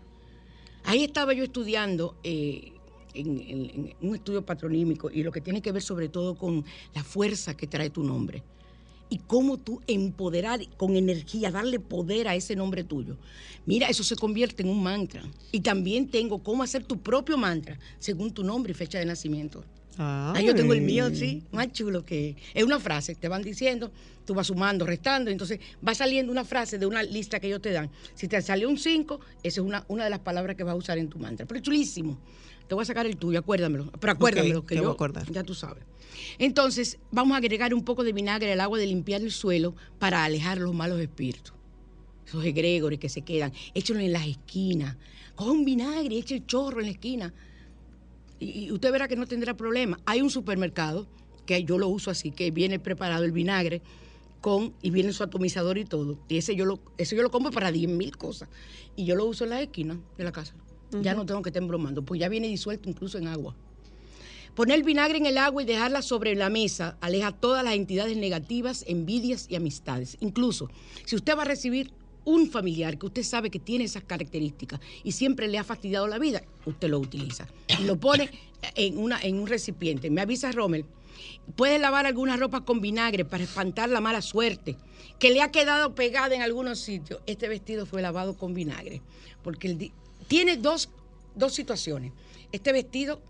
Ahí 0.85 1.05
estaba 1.05 1.33
yo 1.33 1.45
estudiando 1.45 2.17
eh, 2.25 2.73
en 3.15 3.95
un 4.01 4.15
estudio 4.15 4.45
patronímico 4.45 5.11
y 5.11 5.23
lo 5.23 5.31
que 5.31 5.41
tiene 5.41 5.61
que 5.61 5.71
ver 5.71 5.83
sobre 5.83 6.09
todo 6.09 6.35
con 6.35 6.65
la 6.95 7.05
fuerza 7.05 7.57
que 7.57 7.67
trae 7.67 7.91
tu 7.91 8.03
nombre 8.03 8.43
y 9.13 9.19
cómo 9.19 9.59
tú 9.59 9.83
empoderar 9.87 10.67
con 10.79 10.97
energía, 10.97 11.51
darle 11.51 11.79
poder 11.79 12.29
a 12.29 12.35
ese 12.35 12.57
nombre 12.57 12.83
tuyo. 12.83 13.19
Mira, 13.67 13.89
eso 13.89 14.03
se 14.03 14.17
convierte 14.17 14.63
en 14.63 14.71
un 14.71 14.83
mantra. 14.83 15.23
Y 15.53 15.61
también 15.61 16.09
tengo 16.09 16.43
cómo 16.43 16.63
hacer 16.63 16.85
tu 16.85 16.99
propio 16.99 17.37
mantra 17.37 17.79
según 17.99 18.33
tu 18.33 18.43
nombre 18.43 18.73
y 18.73 18.75
fecha 18.75 18.99
de 18.99 19.05
nacimiento. 19.05 19.67
Ah, 19.99 20.41
yo 20.43 20.55
tengo 20.55 20.73
el 20.73 20.81
mío, 20.81 21.15
sí, 21.15 21.43
más 21.53 21.71
chulo 21.73 22.05
que 22.05 22.37
es 22.55 22.65
una 22.65 22.81
frase, 22.81 23.15
te 23.15 23.29
van 23.29 23.43
diciendo, 23.43 23.93
tú 24.25 24.35
vas 24.35 24.47
sumando, 24.47 24.87
restando, 24.87 25.31
entonces 25.31 25.61
va 25.87 25.95
saliendo 25.95 26.33
una 26.33 26.45
frase 26.45 26.79
de 26.79 26.87
una 26.87 27.03
lista 27.03 27.41
que 27.41 27.49
ellos 27.49 27.61
te 27.61 27.73
dan. 27.73 27.91
Si 28.15 28.27
te 28.27 28.41
salió 28.41 28.69
un 28.69 28.79
5, 28.79 29.21
esa 29.43 29.61
es 29.61 29.67
una, 29.67 29.85
una 29.89 30.05
de 30.05 30.11
las 30.11 30.21
palabras 30.21 30.57
que 30.57 30.65
vas 30.65 30.73
a 30.73 30.77
usar 30.77 30.99
en 30.99 31.09
tu 31.09 31.19
mantra. 31.19 31.47
Pero 31.47 31.59
es 31.59 31.63
chulísimo. 31.63 32.19
Te 32.69 32.75
voy 32.75 32.83
a 32.83 32.87
sacar 32.87 33.05
el 33.05 33.17
tuyo, 33.17 33.39
acuérdamelo. 33.39 33.91
Pero 34.01 34.13
acuérdamelo, 34.13 34.61
Ok, 34.61 34.69
que 34.69 34.77
yo, 34.77 34.89
a 34.89 34.93
acordar. 34.93 35.31
ya 35.31 35.43
tú 35.43 35.55
sabes. 35.55 35.85
Entonces, 36.39 36.99
vamos 37.11 37.35
a 37.35 37.39
agregar 37.39 37.75
un 37.75 37.85
poco 37.85 38.03
de 38.05 38.13
vinagre 38.13 38.53
al 38.53 38.61
agua 38.61 38.79
de 38.79 38.87
limpiar 38.87 39.21
el 39.21 39.31
suelo 39.31 39.75
para 39.99 40.25
alejar 40.25 40.59
los 40.59 40.75
malos 40.75 41.01
espíritus. 41.01 41.53
Esos 42.27 42.45
egregores 42.45 42.99
que 42.99 43.11
se 43.11 43.23
quedan, 43.23 43.53
échalo 43.75 44.01
en 44.01 44.13
las 44.13 44.27
esquinas. 44.27 44.97
Coge 45.35 45.51
un 45.51 45.65
vinagre 45.67 46.17
echa 46.17 46.35
el 46.35 46.47
chorro 46.47 46.81
en 46.81 46.87
la 46.87 46.93
esquina 46.93 47.35
y, 48.43 48.73
usted 48.73 48.93
verá 48.93 49.09
que 49.09 49.17
no 49.17 49.27
tendrá 49.27 49.55
problema. 49.57 49.99
Hay 50.07 50.21
un 50.21 50.31
supermercado 50.31 51.07
que 51.47 51.65
yo 51.65 51.79
lo 51.79 51.89
uso 51.89 52.11
así, 52.11 52.31
que 52.31 52.51
viene 52.51 52.79
preparado 52.79 53.25
el 53.25 53.33
vinagre 53.33 53.83
con 54.41 54.75
y 54.83 54.91
viene 54.91 55.13
su 55.13 55.23
atomizador 55.23 55.79
y 55.79 55.85
todo. 55.85 56.19
Y 56.29 56.39
ese 56.39 56.57
yo 56.57 56.65
lo, 56.65 56.81
ese 56.99 57.17
yo 57.17 57.23
lo 57.23 57.31
compro 57.31 57.53
para 57.53 57.73
10 57.73 57.91
mil 57.91 58.17
cosas. 58.17 58.49
Y 58.97 59.05
yo 59.05 59.15
lo 59.15 59.25
uso 59.25 59.45
en 59.45 59.51
la 59.51 59.63
esquina 59.63 59.99
de 60.19 60.25
la 60.25 60.33
casa. 60.33 60.55
Ya 61.01 61.15
no 61.15 61.25
tengo 61.25 61.41
que 61.41 61.49
estar 61.49 61.63
embromando, 61.63 62.03
pues 62.03 62.21
ya 62.21 62.29
viene 62.29 62.49
disuelto 62.49 62.91
incluso 62.91 63.17
en 63.17 63.27
agua. 63.27 63.57
Poner 64.55 64.77
el 64.77 64.85
vinagre 64.85 65.17
en 65.17 65.25
el 65.25 65.39
agua 65.39 65.63
y 65.63 65.65
dejarla 65.67 66.03
sobre 66.03 66.35
la 66.35 66.51
mesa 66.51 66.99
aleja 67.01 67.33
todas 67.33 67.65
las 67.65 67.73
entidades 67.73 68.19
negativas, 68.19 68.85
envidias 68.87 69.47
y 69.49 69.57
amistades. 69.57 70.19
Incluso, 70.21 70.69
si 71.07 71.17
usted 71.17 71.35
va 71.35 71.43
a 71.43 71.47
recibir 71.47 71.91
un 72.25 72.51
familiar 72.51 72.99
que 72.99 73.07
usted 73.07 73.23
sabe 73.23 73.51
que 73.51 73.59
tiene 73.59 73.85
esas 73.85 74.05
características 74.05 74.81
y 75.03 75.13
siempre 75.13 75.49
le 75.49 75.59
ha 75.59 75.65
fastidiado 75.65 76.07
la 76.07 76.19
vida, 76.19 76.43
usted 76.67 76.89
lo 76.89 76.99
utiliza. 76.99 77.49
Lo 77.85 77.99
pone 77.99 78.31
en, 78.77 78.99
una, 78.99 79.21
en 79.21 79.39
un 79.39 79.47
recipiente. 79.47 80.11
Me 80.11 80.21
avisa 80.21 80.53
Rommel. 80.53 80.85
Puede 81.57 81.79
lavar 81.79 82.07
alguna 82.07 82.37
ropa 82.37 82.65
con 82.65 82.81
vinagre 82.81 83.25
para 83.25 83.45
espantar 83.45 83.89
la 83.89 84.01
mala 84.01 84.23
suerte 84.23 84.77
que 85.19 85.31
le 85.31 85.43
ha 85.43 85.51
quedado 85.51 85.95
pegada 85.95 86.35
en 86.35 86.43
algunos 86.43 86.79
sitios. 86.79 87.21
Este 87.27 87.49
vestido 87.49 87.87
fue 87.87 88.03
lavado 88.03 88.37
con 88.37 88.55
vinagre. 88.55 89.03
Porque 89.43 89.93
tiene 90.29 90.57
dos, 90.57 90.89
dos 91.35 91.55
situaciones. 91.55 92.13
Este 92.53 92.73
vestido 92.73 93.21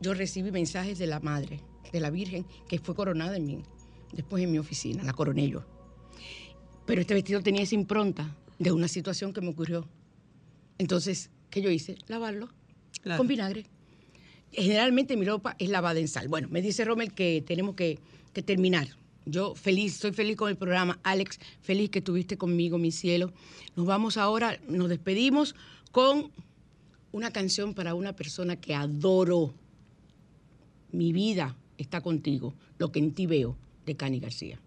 yo 0.00 0.14
recibí 0.14 0.50
mensajes 0.50 0.98
de 0.98 1.06
la 1.06 1.20
madre, 1.20 1.60
de 1.92 2.00
la 2.00 2.10
Virgen, 2.10 2.44
que 2.68 2.78
fue 2.78 2.94
coronada 2.94 3.36
en 3.36 3.46
mí, 3.46 3.62
después 4.12 4.42
en 4.42 4.50
mi 4.50 4.58
oficina, 4.58 5.04
la 5.04 5.12
coroné 5.12 5.48
yo. 5.48 5.64
Pero 6.86 7.00
este 7.00 7.14
vestido 7.14 7.42
tenía 7.42 7.62
esa 7.62 7.74
impronta 7.74 8.34
de 8.58 8.72
una 8.72 8.88
situación 8.88 9.32
que 9.32 9.40
me 9.40 9.48
ocurrió. 9.48 9.86
Entonces, 10.78 11.30
¿qué 11.50 11.62
yo 11.62 11.70
hice? 11.70 11.96
Lavarlo 12.08 12.48
Claro. 13.02 13.18
con 13.18 13.26
vinagre. 13.26 13.66
Generalmente 14.52 15.16
mi 15.16 15.24
ropa 15.24 15.56
es 15.58 15.70
lavada 15.70 15.98
en 15.98 16.08
sal. 16.08 16.28
Bueno, 16.28 16.48
me 16.50 16.60
dice 16.62 16.84
Rommel 16.84 17.12
que 17.12 17.42
tenemos 17.46 17.74
que, 17.74 17.98
que 18.32 18.42
terminar. 18.42 18.88
Yo 19.24 19.54
feliz, 19.54 19.94
estoy 19.94 20.12
feliz 20.12 20.36
con 20.36 20.48
el 20.50 20.56
programa. 20.56 20.98
Alex, 21.02 21.38
feliz 21.62 21.90
que 21.90 22.00
estuviste 22.00 22.36
conmigo, 22.36 22.78
mi 22.78 22.90
cielo. 22.92 23.32
Nos 23.76 23.86
vamos 23.86 24.16
ahora, 24.16 24.58
nos 24.68 24.88
despedimos 24.88 25.54
con 25.90 26.30
una 27.12 27.30
canción 27.30 27.74
para 27.74 27.94
una 27.94 28.14
persona 28.14 28.56
que 28.56 28.74
adoro. 28.74 29.54
Mi 30.90 31.12
vida 31.12 31.56
está 31.78 32.00
contigo, 32.00 32.54
lo 32.78 32.92
que 32.92 32.98
en 32.98 33.12
ti 33.14 33.26
veo, 33.26 33.56
de 33.86 33.96
Cani 33.96 34.20
García. 34.20 34.60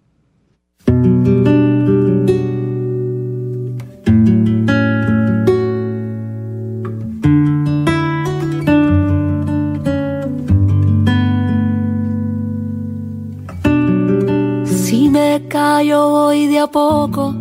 Callo 15.75 16.09
voy 16.09 16.47
de 16.47 16.59
a 16.59 16.67
poco, 16.67 17.35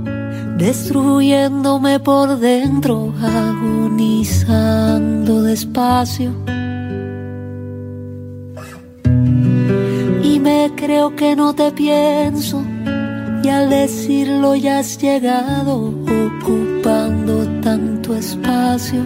destruyéndome 0.58 2.00
por 2.00 2.40
dentro, 2.40 3.14
agonizando 3.22 5.42
despacio. 5.42 6.32
Y 10.24 10.40
me 10.40 10.72
creo 10.74 11.14
que 11.14 11.36
no 11.36 11.54
te 11.54 11.70
pienso, 11.70 12.60
y 13.44 13.48
al 13.48 13.70
decirlo 13.70 14.56
ya 14.56 14.80
has 14.80 14.98
llegado, 14.98 15.94
ocupando 16.26 17.46
tanto 17.60 18.16
espacio. 18.16 19.00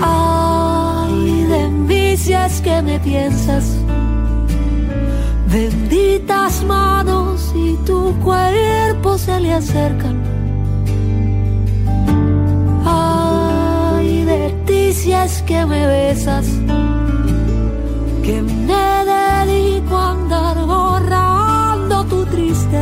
Ay, 0.00 1.44
de 1.50 1.68
mí 1.68 2.14
que 2.64 2.82
me 2.82 2.98
piensas. 3.00 3.85
Benditas 5.56 6.62
manos 6.64 7.50
y 7.54 7.76
tu 7.86 8.14
cuerpo 8.22 9.16
se 9.16 9.40
le 9.40 9.54
acercan. 9.54 10.16
Ay, 12.84 14.24
de 14.26 14.50
ti 14.66 14.92
si 14.92 15.12
es 15.14 15.40
que 15.48 15.64
me 15.64 15.86
besas, 15.86 16.46
que 18.22 18.42
me 18.42 19.04
dedico 19.14 19.96
a 19.96 20.10
andar 20.10 20.56
borrando 20.66 22.04
tu 22.04 22.26
tristeza. 22.26 22.76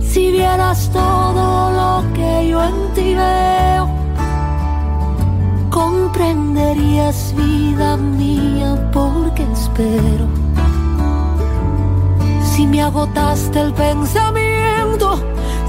Si 0.00 0.32
vieras 0.32 0.90
todo 0.92 1.70
lo 1.80 2.02
que 2.14 2.48
yo 2.48 2.64
en 2.64 2.94
ti 2.96 3.14
veo, 3.14 3.88
comprenderías 5.70 7.32
vida 7.36 7.96
mía 7.96 8.90
porque 8.92 9.46
espero. 9.76 10.26
Si 12.42 12.66
me 12.66 12.82
agotaste 12.82 13.60
el 13.60 13.72
pensamiento, 13.74 15.20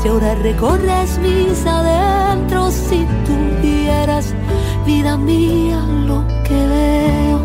si 0.01 0.08
ahora 0.08 0.36
recorres 0.36 1.18
mis 1.20 1.66
adentros, 1.66 2.74
si 2.74 3.05
tuvieras 3.26 4.34
vida 4.86 5.18
mía 5.18 5.80
lo 6.05 6.24
que 6.43 6.68
veo. 6.74 7.39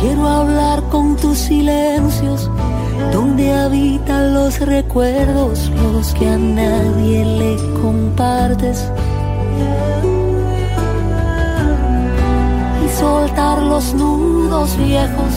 Quiero 0.00 0.26
hablar 0.26 0.82
con 0.90 1.16
tus 1.16 1.36
silencios, 1.36 2.50
donde 3.12 3.52
habitan 3.52 4.34
los 4.34 4.60
recuerdos, 4.60 5.70
los 5.92 6.14
que 6.14 6.28
a 6.28 6.38
nadie 6.38 7.24
le 7.24 7.56
compartes. 7.82 8.88
Soltar 13.16 13.62
los 13.62 13.94
nudos 13.94 14.76
viejos 14.76 15.32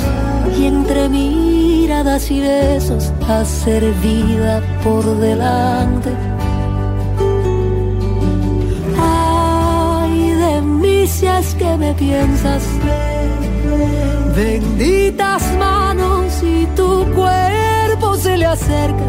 y 0.57 0.65
entre 0.65 1.07
miradas 1.07 2.29
y 2.29 2.41
besos 2.41 3.13
hacer 3.27 3.83
vida 4.03 4.61
por 4.83 5.03
delante. 5.27 6.11
Ay, 8.97 10.17
si 11.07 11.25
es 11.25 11.55
que 11.55 11.71
me 11.77 11.93
piensas. 11.93 12.63
Benditas 14.35 15.43
manos 15.57 16.27
y 16.43 16.65
tu 16.77 16.89
cuerpo 17.19 18.07
se 18.23 18.37
le 18.37 18.45
acerca. 18.45 19.07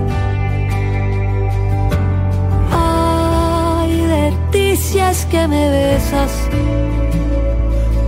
Ay, 2.73 3.93
de 4.12 4.27
ti 4.53 4.77
si 4.77 4.99
es 4.99 5.25
que 5.27 5.43
me 5.49 5.62
besas. 5.71 6.33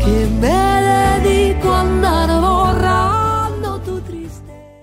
Que 0.05 0.27
me 0.41 1.21
dedico 1.23 1.69
a 1.71 1.81
andar 1.81 2.29
borracho 2.41 3.02